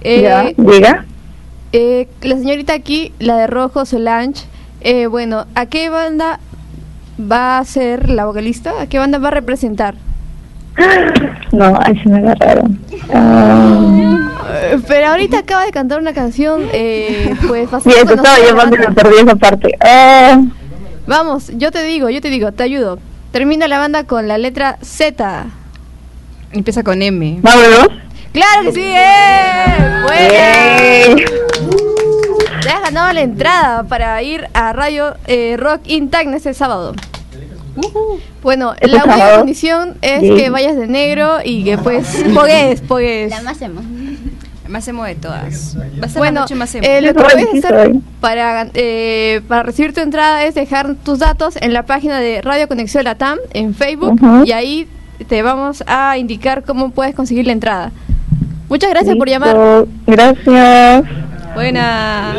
Eh, 0.02 0.22
¿Ya? 0.22 0.52
¿Diga? 0.56 1.06
eh, 1.72 2.06
la 2.20 2.36
señorita 2.36 2.74
aquí, 2.74 3.14
la 3.18 3.36
de 3.38 3.46
rojo, 3.46 3.86
Solange, 3.86 4.44
eh, 4.84 5.06
bueno, 5.06 5.46
¿a 5.54 5.66
qué 5.66 5.88
banda 5.88 6.40
va 7.20 7.58
a 7.58 7.64
ser 7.64 8.08
la 8.08 8.24
vocalista? 8.26 8.72
¿A 8.80 8.86
qué 8.86 8.98
banda 8.98 9.18
va 9.18 9.28
a 9.28 9.32
representar? 9.32 9.94
No, 11.52 11.78
ahí 11.82 11.98
se 12.02 12.08
me 12.08 12.16
agarraron. 12.20 12.78
Ah, 13.12 14.18
pero 14.88 15.08
ahorita 15.08 15.40
acaba 15.40 15.66
de 15.66 15.70
cantar 15.70 15.98
una 16.00 16.14
canción, 16.14 16.62
eh, 16.72 17.34
pues 17.46 17.68
sí, 17.68 17.72
bastante 17.72 17.90
eso 18.00 18.14
estaba 18.14 18.36
conocida. 18.36 18.46
llamando 18.48 18.76
y 18.76 18.78
me 18.78 18.92
perdí 18.92 19.14
esa 19.18 19.36
parte. 19.36 19.76
Ah, 19.80 20.40
Vamos, 21.06 21.50
yo 21.58 21.70
te 21.70 21.82
digo, 21.82 22.08
yo 22.08 22.22
te 22.22 22.30
digo, 22.30 22.52
te 22.52 22.62
ayudo. 22.62 22.98
Termina 23.32 23.68
la 23.68 23.78
banda 23.78 24.04
con 24.04 24.28
la 24.28 24.38
letra 24.38 24.78
Z. 24.80 25.44
Empieza 26.52 26.82
con 26.82 27.02
M. 27.02 27.40
vámonos. 27.42 27.88
¡Claro 28.32 28.62
que 28.64 28.72
sí! 28.72 28.82
¡Eh! 28.82 29.76
¡Buena! 30.06 31.51
Eh, 32.72 32.74
Te 32.74 32.78
has 32.78 32.82
ganado 32.92 33.12
la 33.12 33.20
entrada 33.20 33.82
para 33.84 34.22
ir 34.22 34.48
a 34.54 34.72
Radio 34.72 35.14
eh, 35.26 35.56
Rock 35.58 35.82
in 35.86 36.08
Tacna 36.10 36.36
este 36.38 36.54
sábado. 36.54 36.94
Bueno, 38.42 38.72
¿Este 38.74 38.88
la 38.88 39.04
única 39.04 39.36
condición 39.38 39.94
es 40.02 40.20
Sí. 40.20 40.34
que 40.36 40.50
vayas 40.50 40.76
de 40.76 40.86
negro 40.86 41.38
y 41.44 41.64
que 41.64 41.76
pues 41.78 42.24
pogues, 42.34 42.80
pogues. 42.82 43.30
La 43.30 43.42
más 43.42 43.60
emo. 43.62 43.80
Más 44.68 44.88
emo 44.88 45.04
de 45.04 45.14
todas. 45.16 45.76
Va 46.00 46.06
a 46.06 46.08
ser 46.08 46.18
Bueno, 46.18 46.34
la 46.36 46.40
noche 46.40 46.54
más 46.54 46.74
emo. 46.74 46.86
eh, 46.86 47.02
lo 47.02 47.08
que 47.14 47.22
puedes 47.22 47.64
hacer 47.64 47.84
soy. 47.92 48.00
para, 48.20 48.66
eh, 48.74 49.42
para 49.48 49.62
recibir 49.64 49.92
tu 49.94 50.00
entrada 50.00 50.44
es 50.44 50.54
dejar 50.54 50.94
tus 50.94 51.18
datos 51.18 51.56
en 51.60 51.72
la 51.74 51.84
página 51.84 52.20
de 52.20 52.40
Radio 52.42 52.68
Conexión 52.68 53.04
Latam 53.04 53.38
en 53.52 53.74
Facebook 53.74 54.18
y 54.46 54.52
ahí 54.52 54.88
te 55.28 55.42
vamos 55.42 55.84
a 55.86 56.16
indicar 56.18 56.62
cómo 56.64 56.90
puedes 56.90 57.14
conseguir 57.14 57.46
la 57.46 57.52
entrada. 57.52 57.92
Muchas 58.68 58.88
gracias 58.90 59.14
por 59.16 59.28
llamar. 59.28 59.84
Gracias. 60.06 61.04
Buena. 61.54 62.34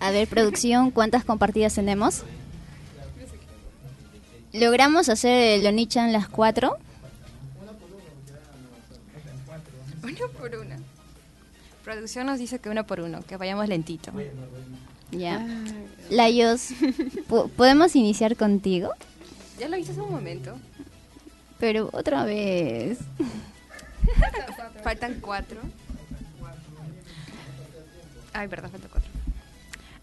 A 0.00 0.10
ver, 0.10 0.28
producción, 0.28 0.90
¿cuántas 0.90 1.24
compartidas 1.24 1.74
tenemos? 1.74 2.22
¿Logramos 4.52 5.08
hacer 5.08 5.60
el 5.60 5.66
Onichan 5.66 6.12
las 6.12 6.28
cuatro? 6.28 6.76
Una 10.02 10.14
por 10.38 10.54
una. 10.56 10.78
Producción 11.84 12.26
nos 12.26 12.38
dice 12.38 12.58
que 12.58 12.68
uno 12.68 12.86
por 12.86 13.00
uno, 13.00 13.22
que 13.26 13.36
vayamos 13.36 13.68
lentito. 13.68 14.12
Ya. 15.10 15.46
Layos, 16.10 16.68
¿po- 17.28 17.48
¿podemos 17.48 17.94
iniciar 17.96 18.36
contigo? 18.36 18.90
Ya 19.58 19.68
lo 19.68 19.76
hice 19.76 19.92
hace 19.92 20.00
un 20.00 20.10
momento. 20.10 20.56
Pero 21.58 21.90
otra 21.92 22.24
vez. 22.24 22.98
Faltan 24.82 25.20
cuatro. 25.20 25.60
Ay, 28.32 28.48
verdad, 28.48 28.70
faltan 28.70 28.90
cuatro. 28.90 29.10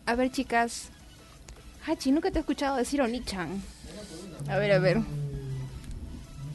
A 0.06 0.16
ver, 0.16 0.32
chicas. 0.32 0.90
Hachi, 1.86 2.12
nunca 2.12 2.32
te 2.32 2.40
he 2.40 2.42
escuchado 2.42 2.78
decir 2.78 3.02
Onichan. 3.02 3.62
A 4.50 4.58
ver, 4.58 4.72
a 4.72 4.80
ver. 4.80 5.02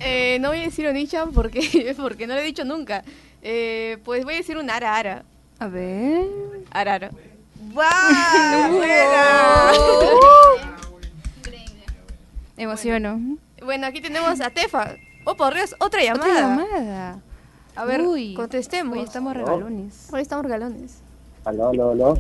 Eh, 0.01 0.39
no 0.41 0.49
voy 0.49 0.61
a 0.61 0.63
decir 0.63 0.87
Onichan 0.87 1.33
porque, 1.33 1.95
porque 1.97 2.27
no 2.27 2.35
lo 2.35 2.41
he 2.41 2.45
dicho 2.45 2.65
nunca. 2.65 3.05
Eh, 3.43 3.99
pues 4.05 4.25
voy 4.25 4.35
a 4.35 4.39
decir 4.39 4.57
un 4.57 4.71
ara 4.71 4.97
ara. 4.97 5.25
A 5.59 5.67
ver. 5.67 6.27
Arara. 6.71 7.11
Emociono. 12.57 13.37
Bueno, 13.63 13.87
aquí 13.87 14.01
tenemos 14.01 14.41
a 14.41 14.51
Tefa. 14.51 14.97
Oh, 15.25 15.37
por 15.37 15.55
Dios, 15.55 15.77
otra 15.79 16.03
llamada. 16.03 16.31
Otra 16.31 16.41
llamada. 16.41 17.21
A 17.79 17.85
ver, 17.85 18.01
Uy, 18.01 18.35
contestemos. 18.35 18.99
Hoy 18.99 19.05
estamos 19.05 19.35
regalones. 19.35 20.09
Hoy 20.13 20.21
estamos 20.21 20.45
regalones. 20.45 20.99
Aló, 21.45 21.69
aló, 21.69 21.91
aló. 21.93 22.19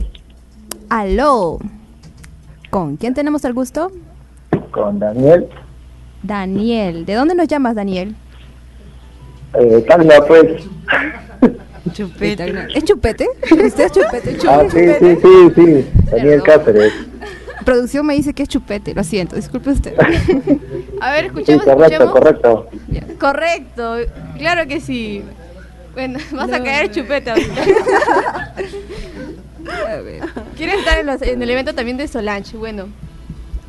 Aló. 0.88 1.58
¿Con 2.70 2.96
quién 2.96 3.12
tenemos 3.12 3.44
el 3.44 3.54
gusto? 3.54 3.90
Con 4.70 5.00
Daniel. 5.00 5.48
Daniel. 6.22 7.04
¿De 7.04 7.14
dónde 7.14 7.34
nos 7.34 7.48
llamas, 7.48 7.74
Daniel? 7.74 8.14
Eh, 9.54 9.84
Tacna, 9.88 10.14
pues. 10.28 10.62
Chupete. 11.92 12.68
¿Es 12.76 12.84
chupete? 12.84 13.26
¿Usted 13.50 13.80
es 13.86 13.90
chupete? 13.92 14.36
Ah, 14.48 14.62
sí, 14.70 14.78
sí, 15.00 15.16
sí, 15.20 15.50
sí. 15.56 15.86
Daniel 16.12 16.40
Cáceres. 16.44 16.92
Producción 17.64 18.06
me 18.06 18.14
dice 18.14 18.32
que 18.32 18.44
es 18.44 18.48
chupete, 18.48 18.94
lo 18.94 19.02
siento, 19.02 19.34
disculpe 19.34 19.70
usted. 19.70 19.94
A 21.00 21.10
ver, 21.10 21.24
Sí, 21.24 21.52
escuchemos, 21.52 21.64
correcto, 21.64 22.04
escuchemos. 22.04 22.12
correcto. 22.12 22.68
Correcto, 23.18 23.96
claro 24.38 24.66
que 24.68 24.80
sí. 24.80 25.24
Bueno, 25.98 26.20
vas 26.32 26.52
a 26.52 26.62
caer 26.62 26.92
chupeta. 26.92 27.34
A 29.68 29.96
ver. 29.96 30.20
¿Quieres 30.56 30.78
estar 30.78 30.96
en, 31.00 31.06
los- 31.06 31.20
en 31.22 31.42
el 31.42 31.50
evento 31.50 31.74
también 31.74 31.96
de 31.96 32.06
Solange? 32.06 32.56
Bueno, 32.56 32.86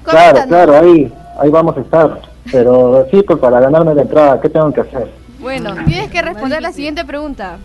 Claro, 0.03 0.39
claro, 0.47 0.77
ahí, 0.77 1.11
ahí 1.39 1.49
vamos 1.49 1.75
a 1.75 1.79
estar. 1.79 2.21
Pero 2.51 3.07
sí, 3.09 3.23
pues 3.23 3.39
para 3.39 3.59
ganarme 3.59 3.95
la 3.95 4.03
entrada, 4.03 4.39
¿qué 4.39 4.47
tengo 4.47 4.71
que 4.71 4.81
hacer? 4.81 5.09
Bueno, 5.39 5.73
tienes 5.87 6.11
que 6.11 6.21
responder 6.21 6.61
la 6.61 6.71
siguiente 6.71 7.03
pregunta. 7.03 7.57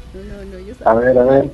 A 0.86 0.94
ver, 0.94 1.18
a 1.18 1.24
ver. 1.24 1.50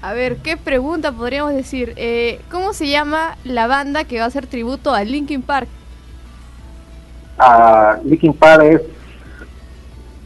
A 0.00 0.12
ver, 0.12 0.36
¿qué 0.36 0.56
pregunta 0.56 1.10
podríamos 1.10 1.54
decir? 1.54 1.92
Eh, 1.96 2.40
¿Cómo 2.52 2.72
se 2.72 2.86
llama 2.88 3.36
la 3.42 3.66
banda 3.66 4.04
que 4.04 4.18
va 4.18 4.26
a 4.26 4.28
hacer 4.28 4.46
tributo 4.46 4.94
a 4.94 5.02
Linkin 5.02 5.42
Park? 5.42 5.66
A 7.36 7.98
Linkin 8.04 8.32
Park 8.32 8.62
es 8.62 8.80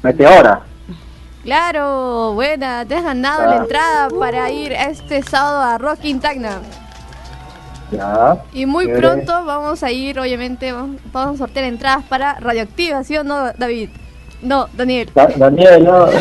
Meteora. 0.02 0.60
Claro, 1.52 2.34
buena, 2.34 2.84
te 2.84 2.94
has 2.94 3.02
ganado 3.02 3.46
la 3.46 3.52
Ah. 3.52 3.56
entrada 3.62 4.08
para 4.20 4.50
ir 4.50 4.70
este 4.70 5.22
sábado 5.22 5.62
a 5.62 5.78
Rocking 5.78 6.20
Tacna. 6.20 6.58
Ya. 7.90 8.42
Y 8.52 8.66
muy 8.66 8.84
Chévere. 8.84 9.00
pronto 9.00 9.32
vamos 9.46 9.82
a 9.82 9.90
ir, 9.90 10.20
obviamente, 10.20 10.72
vamos, 10.72 11.00
vamos 11.10 11.36
a 11.36 11.38
sortear 11.38 11.64
entradas 11.64 12.04
para 12.04 12.34
Radioactiva, 12.34 13.02
¿sí 13.02 13.16
o 13.16 13.24
no, 13.24 13.50
David? 13.56 13.88
No, 14.42 14.68
Daniel. 14.74 15.08
Da- 15.14 15.28
Daniel, 15.38 15.84
no. 15.84 16.06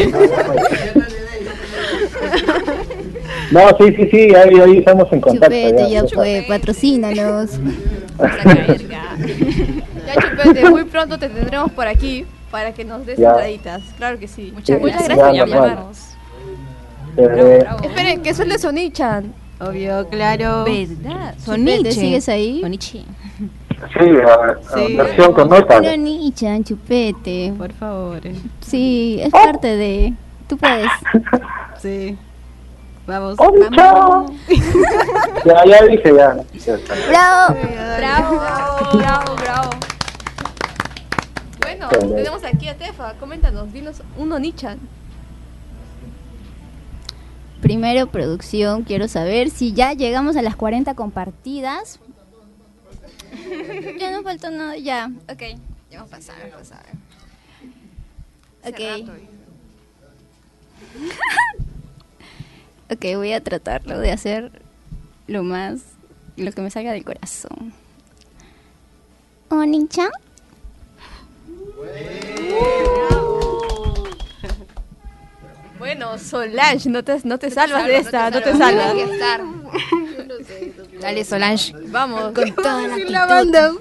No, 3.52 3.62
sí, 3.78 3.94
sí, 3.98 4.10
sí, 4.10 4.34
ahí, 4.36 4.60
ahí 4.62 4.78
estamos 4.78 5.12
en 5.12 5.20
contacto. 5.22 5.54
Chupete, 5.56 5.78
ya, 5.78 5.88
ya 5.90 6.02
ya 6.04 6.08
fue, 6.16 6.46
patrocínanos. 6.48 7.50
Ya, 10.08 10.22
Chupete, 10.22 10.70
muy 10.70 10.86
pronto 10.86 11.20
te 11.20 11.28
tendremos 11.28 11.70
por 11.74 11.86
aquí 11.86 12.26
para 12.58 12.74
que 12.74 12.84
nos 12.84 13.06
des 13.06 13.20
entraditas. 13.20 13.84
Claro 13.98 14.18
que 14.18 14.28
sí. 14.28 14.52
Muchas 14.52 14.82
Muchas 14.82 15.04
gracias. 15.04 15.20
por 15.28 15.36
llamarnos. 15.36 15.98
Esperen, 17.84 18.24
que 18.24 18.30
eso 18.32 18.42
es 18.42 18.50
de 18.50 18.58
Sonichan. 18.58 19.32
Obvio, 19.60 20.08
claro. 20.10 20.64
¿Verdad? 20.66 21.36
Soniche. 21.38 21.92
¿sigues 21.92 22.28
ahí? 22.30 22.62
Soniche. 22.62 23.04
Sí, 23.94 24.10
a- 24.28 24.34
a 24.34 24.76
Sí. 24.88 24.96
versión 24.96 25.34
con 25.34 25.50
notas. 25.50 25.82
Una 25.82 25.96
nicha, 25.98 26.58
chupete. 26.64 27.54
Por 27.56 27.72
favor. 27.74 28.22
Sí, 28.62 29.20
es 29.22 29.30
parte 29.30 29.68
de... 29.78 30.14
Tú 30.48 30.58
puedes. 30.58 30.90
Sí. 31.80 32.18
Vamos. 33.06 33.36
¡Oh, 33.38 33.54
vamos. 33.76 34.32
Ya, 35.46 35.64
ya 35.64 35.86
dije, 35.86 36.12
ya. 36.16 36.36
¡Bravo! 37.08 37.56
Bravo, 38.00 38.42
bravo, 38.98 39.36
bravo. 39.36 39.70
Bueno, 41.90 42.16
tenemos 42.16 42.44
aquí 42.44 42.68
a 42.68 42.78
Tefa. 42.78 43.14
Coméntanos, 43.16 43.72
dinos 43.72 44.02
un 44.18 44.32
Onichan. 44.32 44.80
Primero, 47.62 48.08
producción, 48.08 48.84
quiero 48.84 49.08
saber 49.08 49.50
si 49.50 49.74
ya 49.74 49.94
llegamos 49.94 50.36
a 50.38 50.42
las 50.42 50.56
40 50.56 50.94
compartidas. 50.96 52.00
ya 54.00 54.12
no 54.12 54.24
falta 54.24 54.50
nada, 54.50 54.78
ya. 54.78 55.12
Ok, 55.30 55.42
Ya 55.90 56.00
vamos 56.00 56.14
a 56.14 56.16
pasar, 56.18 56.36
vamos 56.52 56.72
a 56.72 56.76
pasar. 56.76 56.86
ok. 58.64 59.10
ok, 62.92 63.06
voy 63.16 63.34
a 63.34 63.44
tratarlo 63.44 64.00
de 64.00 64.12
hacer 64.12 64.62
lo 65.28 65.44
más, 65.44 65.82
lo 66.36 66.52
que 66.52 66.62
me 66.62 66.70
salga 66.70 66.92
del 66.92 67.04
corazón. 67.04 67.74
Oni-chan. 69.50 70.12
Bueno, 75.78 76.18
Solange, 76.18 76.90
no 76.90 77.04
te, 77.04 77.20
no 77.24 77.38
te 77.38 77.52
salvas 77.52 77.86
de 77.86 77.98
esta, 77.98 78.30
no 78.32 78.42
te 78.42 78.56
salvas. 78.56 78.96
Dale, 81.00 81.24
Solange. 81.24 81.74
Vamos, 81.88 82.34
Con 82.34 82.56
toda 82.56 82.88
la 82.88 83.26
banda. 83.26 83.74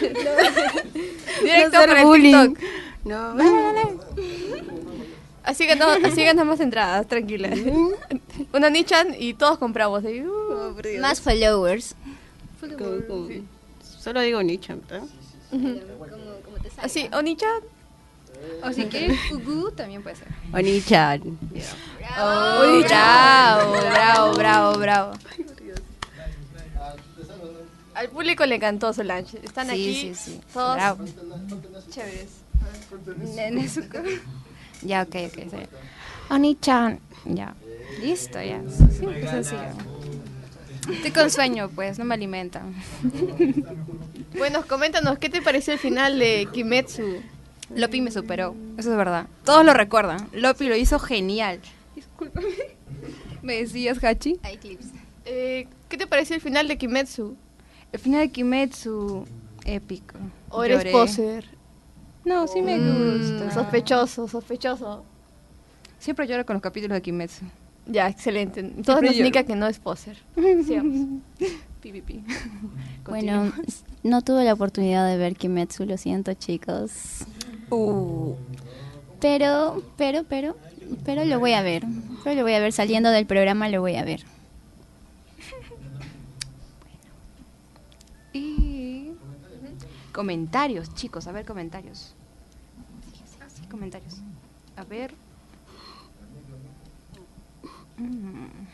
directo 1.42 1.72
para 1.72 2.02
el. 2.02 2.22
TikTok. 2.22 2.58
No. 3.04 3.34
Así 5.42 5.66
que 5.66 5.74
no, 5.74 5.86
así 5.88 6.22
ganamos 6.22 6.60
entradas, 6.60 7.06
tranquila. 7.08 7.50
Una 8.52 8.70
Nichan 8.70 9.16
y 9.18 9.34
todos 9.34 9.58
compramos. 9.58 10.04
Uh, 10.04 11.00
Más 11.00 11.20
followers. 11.20 11.96
Solo 13.98 14.20
digo 14.20 14.42
nicho, 14.42 14.76
¿verdad? 14.88 15.08
Así, 16.82 17.08
Onichan. 17.12 17.60
O 18.62 18.72
si 18.72 18.86
quieres, 18.86 19.18
Fugu 19.28 19.70
también 19.72 20.02
puede 20.02 20.16
ser. 20.16 20.28
Onichan. 20.52 21.38
Oh, 22.18 22.80
bravo, 22.88 23.72
bravo, 23.72 24.32
bravo, 24.34 24.78
bravo. 24.78 25.12
Al 27.94 28.08
público 28.08 28.46
le 28.46 28.54
encantó 28.56 28.92
Solange. 28.92 29.38
Están 29.44 29.66
Sí, 29.66 29.72
aquí 29.72 30.14
sí, 30.14 30.14
sí. 30.14 30.40
todos 30.54 30.74
Bravo. 30.76 31.04
chéveres. 31.90 32.28
Nezuko. 33.52 33.98
Ya, 34.82 35.02
ok, 35.02 35.16
ok. 35.26 35.68
Oni-chan. 36.30 36.98
Ya. 37.26 37.54
Listo, 38.00 38.40
ya. 38.40 38.62
Sí, 38.90 39.04
pues 39.04 39.30
sencillo. 39.30 39.60
Estoy 40.88 41.10
con 41.10 41.30
sueño, 41.30 41.68
pues, 41.74 41.98
no 41.98 42.04
me 42.04 42.14
alimentan. 42.14 42.74
Bueno, 44.36 44.64
coméntanos, 44.66 45.18
¿qué 45.18 45.28
te 45.28 45.42
pareció 45.42 45.72
el 45.72 45.78
final 45.78 46.18
de 46.18 46.48
Kimetsu? 46.52 47.20
Lopi 47.74 48.00
me 48.00 48.10
superó, 48.10 48.54
eso 48.78 48.90
es 48.90 48.96
verdad. 48.96 49.26
Todos 49.44 49.64
lo 49.64 49.74
recuerdan. 49.74 50.28
Lopi 50.32 50.68
lo 50.68 50.76
hizo 50.76 50.98
genial. 50.98 51.60
Discúlpame. 51.94 52.46
¿Me 53.42 53.56
decías, 53.56 54.02
Hachi? 54.02 54.38
Hay 54.42 54.56
clips. 54.56 54.86
Eh, 55.24 55.68
¿Qué 55.88 55.96
te 55.96 56.06
pareció 56.06 56.34
el 56.36 56.42
final 56.42 56.66
de 56.68 56.76
Kimetsu? 56.78 57.36
El 57.92 58.00
final 58.00 58.20
de 58.22 58.30
Kimetsu, 58.30 59.24
épico. 59.64 60.16
¿O 60.48 60.64
eres 60.64 60.78
Lloré. 60.78 60.92
poser? 60.92 61.44
No, 62.24 62.46
sí 62.48 62.60
me 62.62 62.76
Mm, 62.76 63.20
gusta. 63.20 63.50
Sospechoso, 63.54 64.26
sospechoso. 64.28 65.04
Siempre 65.98 66.26
lloro 66.26 66.44
con 66.46 66.54
los 66.54 66.62
capítulos 66.62 66.96
de 66.96 67.02
Kimetsu. 67.02 67.44
Ya, 67.86 68.08
excelente. 68.08 68.60
Siempre 68.60 69.08
nos 69.08 69.16
indica 69.16 69.44
que 69.44 69.56
no 69.56 69.66
es 69.66 69.78
poser. 69.78 70.16
Sigamos. 70.64 71.20
Pi, 71.80 71.92
pi, 71.92 72.00
pi. 72.00 72.24
Bueno, 73.08 73.52
no 74.04 74.22
tuve 74.22 74.44
la 74.44 74.52
oportunidad 74.52 75.08
de 75.08 75.16
ver 75.16 75.34
Kimetsu, 75.34 75.84
lo 75.84 75.96
siento 75.96 76.32
chicos. 76.34 77.24
Uh. 77.70 78.34
Pero, 79.20 79.82
pero, 79.96 80.22
pero, 80.24 80.56
pero 81.04 81.24
lo 81.24 81.40
voy 81.40 81.54
a 81.54 81.62
ver. 81.62 81.84
Pero 82.22 82.36
lo 82.36 82.42
voy 82.42 82.52
a 82.52 82.60
ver 82.60 82.72
saliendo 82.72 83.10
del 83.10 83.26
programa, 83.26 83.68
lo 83.68 83.80
voy 83.80 83.96
a 83.96 84.04
ver. 84.04 84.24
Y 88.32 89.10
comentarios, 90.12 90.94
chicos, 90.94 91.26
a 91.26 91.32
ver 91.32 91.44
comentarios. 91.44 92.14
Sí, 93.48 93.66
comentarios. 93.66 94.18
A 94.76 94.84
ver. 94.84 95.14
Mm. 98.00 98.66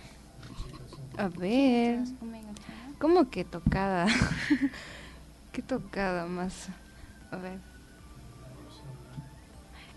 A 1.18 1.29
ver. 1.29 2.01
¿Cómo 2.99 3.29
que 3.29 3.45
tocada? 3.45 4.07
¿Qué 5.53 5.62
tocada 5.62 6.27
más? 6.27 6.68
A 7.31 7.37
ver. 7.37 7.59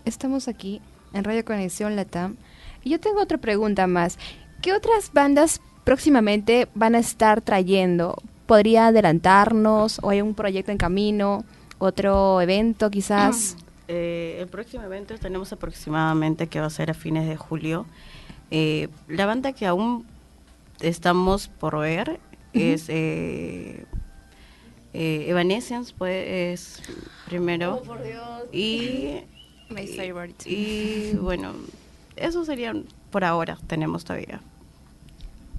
Estamos 0.04 0.48
aquí 0.48 0.80
en 1.12 1.24
Radio 1.24 1.44
Conexión 1.44 1.94
Latam. 1.96 2.36
Yo 2.84 2.98
tengo 2.98 3.22
otra 3.22 3.38
pregunta 3.38 3.86
más. 3.86 4.18
¿Qué 4.62 4.72
otras 4.72 5.12
bandas 5.12 5.60
próximamente 5.84 6.68
van 6.74 6.94
a 6.94 6.98
estar 6.98 7.40
trayendo? 7.40 8.16
¿Podría 8.46 8.88
adelantarnos? 8.88 10.00
¿O 10.02 10.10
hay 10.10 10.22
un 10.22 10.34
proyecto 10.34 10.72
en 10.72 10.78
camino? 10.78 11.44
¿Otro 11.78 12.40
evento 12.40 12.90
quizás? 12.90 13.56
Eh, 13.88 14.38
el 14.40 14.48
próximo 14.48 14.82
evento 14.84 15.16
tenemos 15.18 15.52
aproximadamente 15.52 16.48
que 16.48 16.60
va 16.60 16.66
a 16.66 16.70
ser 16.70 16.90
a 16.90 16.94
fines 16.94 17.28
de 17.28 17.36
julio. 17.36 17.86
Eh, 18.50 18.88
la 19.08 19.26
banda 19.26 19.52
que 19.52 19.66
aún 19.66 20.06
estamos 20.80 21.48
por 21.48 21.78
ver 21.78 22.18
es 22.52 22.88
eh, 22.88 23.84
eh, 24.92 25.24
Evanescence, 25.28 25.94
pues 25.96 26.26
es 26.28 26.82
primero. 27.26 27.82
Y, 28.52 29.20
My 29.70 29.86
favorite. 29.86 30.50
y 30.50 31.14
bueno, 31.14 31.52
eso 32.16 32.44
sería 32.44 32.74
por 33.10 33.24
ahora, 33.24 33.56
tenemos 33.68 34.04
todavía. 34.04 34.40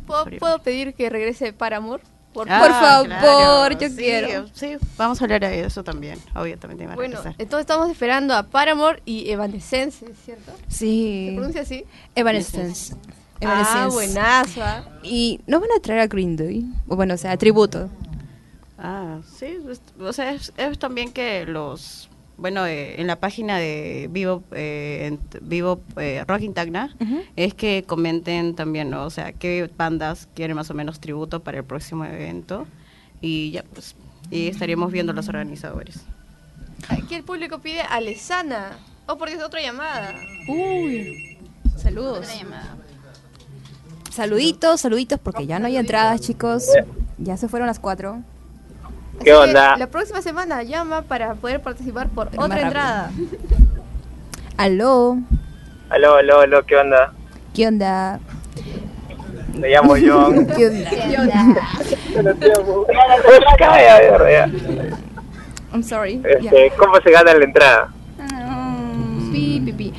¿Puedo, 0.06 0.26
puedo 0.40 0.60
pedir 0.60 0.94
que 0.94 1.10
regrese 1.10 1.54
Paramore? 1.54 2.04
Por, 2.34 2.50
Ah, 2.50 2.60
por 2.60 2.70
favor, 2.72 3.08
claro, 3.08 3.80
yo 3.80 3.90
sí, 3.90 3.96
quiero. 3.96 4.46
Sí, 4.54 4.78
vamos 4.98 5.20
a 5.22 5.26
hablar 5.26 5.42
de 5.42 5.66
eso 5.66 5.84
también, 5.84 6.18
obviamente. 6.34 6.86
a 6.86 6.96
Bueno, 6.96 7.20
entonces 7.38 7.60
estamos 7.62 7.90
esperando 7.90 8.34
a 8.34 8.44
Paramore 8.44 9.02
y 9.06 9.30
Evanescence, 9.30 10.06
¿cierto? 10.24 10.54
Sí. 10.70 11.28
¿Se 11.30 11.36
pronuncia 11.36 11.62
así? 11.64 11.86
Evanescence. 12.16 12.96
Ah, 12.96 13.42
Evanescence. 13.42 13.88
buenazo. 13.94 14.64
¿ah? 14.64 14.84
¿Y 15.04 15.42
no 15.46 15.60
van 15.60 15.72
a 15.76 15.82
traer 15.82 16.00
a 16.02 16.08
Green 16.08 16.38
Day? 16.38 16.64
O 16.88 16.96
bueno, 16.96 17.16
o 17.16 17.18
sea, 17.18 17.36
tributo. 17.36 17.90
Ah, 18.78 19.20
sí, 19.38 19.58
o 20.00 20.14
sea, 20.14 20.32
es, 20.32 20.54
es 20.58 20.80
también 20.80 21.12
que 21.12 21.46
los, 21.46 22.10
bueno, 22.42 22.66
eh, 22.66 23.00
en 23.00 23.06
la 23.06 23.20
página 23.20 23.60
de 23.60 24.10
Vivo, 24.12 24.44
eh, 24.52 25.16
Vivo 25.42 25.82
eh, 25.96 26.26
Rocking 26.28 26.56
Tacna, 26.56 26.96
es 27.36 27.54
que 27.54 27.84
comenten 27.86 28.56
también, 28.56 28.90
¿no? 28.90 29.06
o 29.06 29.12
sea, 29.12 29.32
qué 29.32 29.70
bandas 29.78 30.28
quieren 30.34 30.56
más 30.56 30.72
o 30.72 30.74
menos 30.74 31.00
tributo 31.00 31.42
para 31.42 31.60
el 31.60 31.64
próximo 31.64 32.04
evento. 32.04 32.66
y 33.22 33.52
ya 33.52 33.64
pues, 33.64 33.96
y 34.32 34.48
estaríamos 34.48 34.92
viendo 34.92 35.14
los 35.14 35.28
organizadores. 35.28 36.00
Aquí 36.90 37.14
el 37.14 37.24
público 37.24 37.60
pide 37.60 37.82
a 37.82 38.02
Lesana. 38.02 38.72
Oh, 39.06 39.18
porque 39.18 39.36
es 39.36 39.44
otra 39.44 39.62
llamada. 39.62 40.16
Uy, 40.48 41.38
saludos. 41.78 42.28
Saluditos, 44.10 44.82
saluditos, 44.82 45.20
porque 45.20 45.46
ya 45.46 45.60
no 45.60 45.68
hay 45.68 45.78
entradas, 45.78 46.22
chicos. 46.22 46.66
Ya 47.20 47.38
se 47.38 47.48
fueron 47.48 47.68
las 47.68 47.80
cuatro. 47.80 48.24
¿Qué 49.24 49.32
Así 49.32 49.42
que 49.44 49.50
onda? 49.50 49.78
La 49.78 49.88
próxima 49.88 50.22
semana 50.22 50.64
llama 50.64 51.04
para 51.04 51.36
poder 51.36 51.62
participar 51.62 52.10
por 52.10 52.30
Pero 52.30 52.44
otra 52.44 52.62
entrada. 52.62 53.12
Aló, 54.58 55.18
Aló, 55.90 56.16
aló, 56.16 56.40
aló, 56.40 56.66
¿qué 56.66 56.78
onda? 56.78 57.14
¿qué 57.54 57.68
onda? 57.68 58.20
Me 59.54 59.70
llamo 59.70 59.96
John. 59.96 60.48
¿Qué 60.56 60.68
onda? 61.18 61.68
Calla, 63.58 64.30
ya. 64.30 64.50
I'm 65.74 65.84
sorry. 65.84 66.22
Este, 66.24 66.72
¿Cómo 66.78 66.96
se 67.04 67.12
gana 67.12 67.34
la 67.34 67.44
entrada? 67.44 67.90
Pi, 69.32 69.62
pi, 69.66 69.74
pi. 69.74 69.94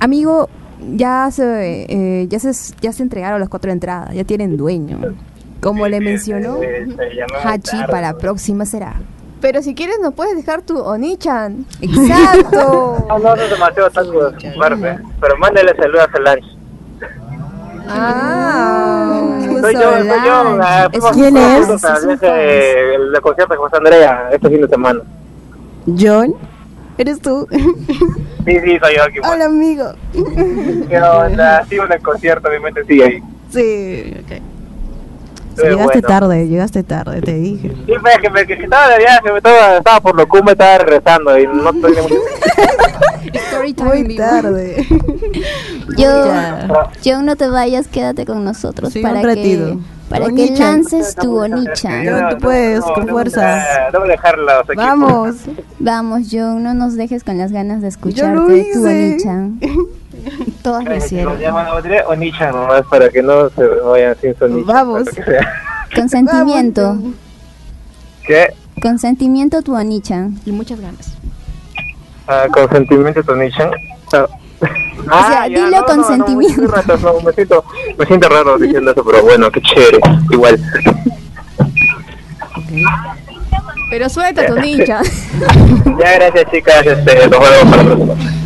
Amigo, 0.00 0.48
ya 0.94 1.30
se, 1.30 1.86
eh, 1.88 2.26
ya 2.28 2.38
se 2.38 2.74
ya 2.80 2.92
se 2.92 3.02
entregaron 3.02 3.40
las 3.40 3.48
cuatro 3.48 3.70
entradas, 3.70 4.14
ya 4.14 4.24
tienen 4.24 4.56
dueño. 4.56 5.14
Como 5.64 5.88
le 5.88 5.98
mencionó 6.00 6.62
Eh, 6.62 6.86
Hachi, 7.42 7.70
tarde. 7.78 7.86
para 7.90 8.12
la 8.12 8.18
próxima 8.18 8.64
será. 8.66 8.94
Pero 9.40 9.62
si 9.62 9.74
quieres 9.74 9.96
nos 10.00 10.14
puedes 10.14 10.36
dejar 10.36 10.62
tu 10.62 10.78
Onichan. 10.78 11.64
Exacto. 11.80 13.04
No, 13.08 13.18
no, 13.18 13.34
no 13.36 13.42
es 13.42 13.50
demasiado 13.50 13.88
de 13.90 14.52
parte. 14.58 14.98
Pero 15.20 15.36
mándale 15.38 15.74
saludos 15.76 16.08
a 16.14 16.20
Lanch. 16.20 16.44
Ah, 17.88 19.20
Soy 19.60 19.74
yo, 19.74 19.80
soy 19.98 20.06
yo. 20.06 20.58
ah, 20.62 20.88
¿Quién 21.12 21.36
es? 21.36 21.66
viaje, 22.20 22.94
el 22.94 23.20
concierto 23.20 23.56
con 23.56 23.74
Andrea 23.74 24.28
este 24.32 24.48
fin 24.48 24.60
de 24.62 24.68
semana. 24.68 25.00
John, 25.86 26.34
¿eres 26.96 27.20
tú? 27.20 27.46
Sí, 27.50 28.60
sí, 28.60 28.78
soy 28.78 28.96
yo 28.96 29.02
aquí. 29.04 29.18
Hola, 29.30 29.44
amigo. 29.46 29.84
¿Qué 30.88 31.00
onda? 31.00 31.64
Sí, 31.68 31.76
en 31.76 31.92
el 31.92 32.02
concierto, 32.02 32.48
obviamente 32.48 32.84
sí 32.86 33.02
ahí. 33.02 33.22
Sí, 33.50 34.14
ok. 34.24 34.42
Llegaste 35.62 36.00
bueno. 36.00 36.08
tarde, 36.08 36.48
llegaste 36.48 36.82
tarde, 36.82 37.20
te 37.22 37.34
dije. 37.34 37.68
Sí, 37.86 37.92
pues, 38.00 38.18
que 38.18 38.30
me 38.30 38.46
que 38.46 38.54
estaba 38.54 38.88
de 38.88 38.98
viaje, 38.98 39.30
me 39.30 39.36
estaba, 39.38 39.76
estaba 39.78 40.00
por 40.00 40.16
Locumba, 40.16 40.52
estaba 40.52 40.78
regresando 40.78 41.38
y 41.38 41.46
no 41.46 41.72
tenía 41.72 42.02
mucho 42.02 42.14
Muy 43.84 44.16
tarde. 44.16 44.86
Yo, 45.96 46.24
yo 47.02 47.22
no 47.22 47.36
te 47.36 47.48
vayas, 47.48 47.88
quédate 47.88 48.24
con 48.26 48.44
nosotros 48.44 48.92
Sí, 48.92 49.00
para 49.00 49.20
que 49.20 49.76
para 50.08 50.26
que 50.26 50.54
lances 50.56 51.14
tu 51.14 51.38
Onichan. 51.38 52.06
John, 52.06 52.28
tú 52.30 52.38
puedes, 52.38 52.80
con 52.84 53.08
fuerza. 53.08 53.62
Que- 54.66 54.76
Vamos. 54.76 55.36
Vamos, 55.78 56.28
John, 56.30 56.62
no 56.62 56.74
nos 56.74 56.94
dejes 56.96 57.24
con 57.24 57.38
las 57.38 57.52
ganas 57.52 57.78
de 57.80 57.82
lo 57.82 57.88
escucharte 57.88 58.66
tu. 58.72 58.84
Onichan. 58.84 59.60
Todas 60.62 60.84
lo 60.84 60.96
hicieron. 60.96 61.38
o 62.06 62.16
Nisha 62.16 62.50
nomás 62.50 62.82
para 62.90 63.08
que 63.08 63.22
no 63.22 63.48
se 63.50 63.66
vayan 63.66 64.16
sin 64.20 64.36
sonido. 64.36 64.66
Vamos. 64.66 65.08
Consentimiento. 65.94 66.98
¿Qué? 68.26 68.48
Consentimiento 68.80 69.62
tu 69.62 69.74
Onichan. 69.74 70.38
Y 70.44 70.52
muchas 70.52 70.80
ganas. 70.80 71.16
Ah, 72.26 72.46
consentimiento 72.52 73.22
con 73.24 73.38
Nisha. 73.40 73.70
Ah. 74.12 74.26
O 75.04 75.26
sea, 75.26 75.48
dilo 75.48 75.84
con 75.84 76.02
sentimiento. 76.02 76.62
No, 76.62 76.96
no, 76.96 77.20
me, 77.20 77.32
siento, 77.32 77.62
me 77.98 78.06
siento 78.06 78.28
raro 78.30 78.56
diciendo 78.56 78.90
eso, 78.90 79.04
pero 79.04 79.22
bueno, 79.22 79.50
qué 79.50 79.60
chévere. 79.60 79.98
Igual. 80.30 80.58
Pero 83.90 84.08
suelta 84.08 84.46
tu 84.46 84.54
Onichan. 84.58 85.04
Ya, 85.98 86.14
gracias, 86.14 86.50
chicas. 86.50 86.86
Este, 86.86 87.28
nos 87.28 87.40
vemos 87.40 87.70
para 87.70 87.82
la 87.82 87.96
próxima. 87.96 88.43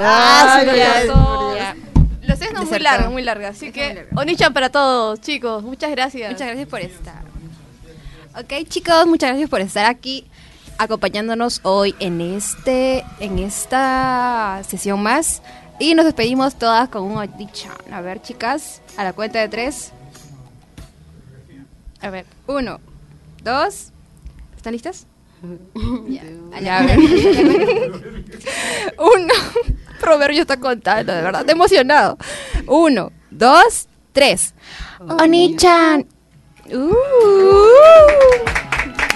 Ah, 0.00 0.58
sí, 0.60 0.66
ya, 0.66 0.74
ya, 0.76 1.04
ya. 1.04 1.76
La 2.22 2.36
cena 2.36 2.62
es 2.62 2.70
muy 2.70 2.78
larga, 2.78 3.10
muy 3.10 3.22
larga. 3.22 3.48
Así 3.48 3.72
que, 3.72 4.06
Onichan 4.14 4.52
para 4.52 4.70
todos, 4.70 5.20
chicos. 5.20 5.62
Muchas 5.62 5.90
gracias. 5.90 6.30
Muchas 6.30 6.46
gracias 6.46 6.68
por 6.68 6.80
estar. 6.80 7.22
Ok, 8.38 8.68
chicos, 8.68 9.06
muchas 9.06 9.30
gracias 9.30 9.50
por 9.50 9.60
estar 9.60 9.86
aquí 9.86 10.24
acompañándonos 10.78 11.60
hoy 11.64 11.96
en 11.98 12.20
este 12.20 13.04
en 13.18 13.40
esta 13.40 14.62
sesión 14.68 15.02
más 15.02 15.42
y 15.80 15.94
nos 15.94 16.04
despedimos 16.04 16.54
todas 16.56 16.88
con 16.88 17.02
un 17.02 17.16
Onichan. 17.16 17.72
A 17.92 18.00
ver, 18.00 18.22
chicas, 18.22 18.80
a 18.96 19.04
la 19.04 19.12
cuenta 19.12 19.40
de 19.40 19.48
tres. 19.48 19.92
A 22.00 22.10
ver, 22.10 22.26
uno, 22.46 22.78
dos, 23.42 23.90
¿están 24.56 24.72
listas? 24.72 25.06
Ya, 26.08 26.22
allá, 26.56 26.78
a 26.78 26.82
ver. 26.82 26.98
Uno, 28.98 29.34
Proverbio 30.00 30.42
está 30.42 30.58
contando, 30.58 31.12
de 31.12 31.22
verdad, 31.22 31.48
emocionado. 31.48 32.18
Uno, 32.66 33.12
dos, 33.30 33.88
tres. 34.12 34.54
Onichan. 35.00 36.06
Uh, 36.70 36.94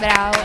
bravo. 0.00 0.38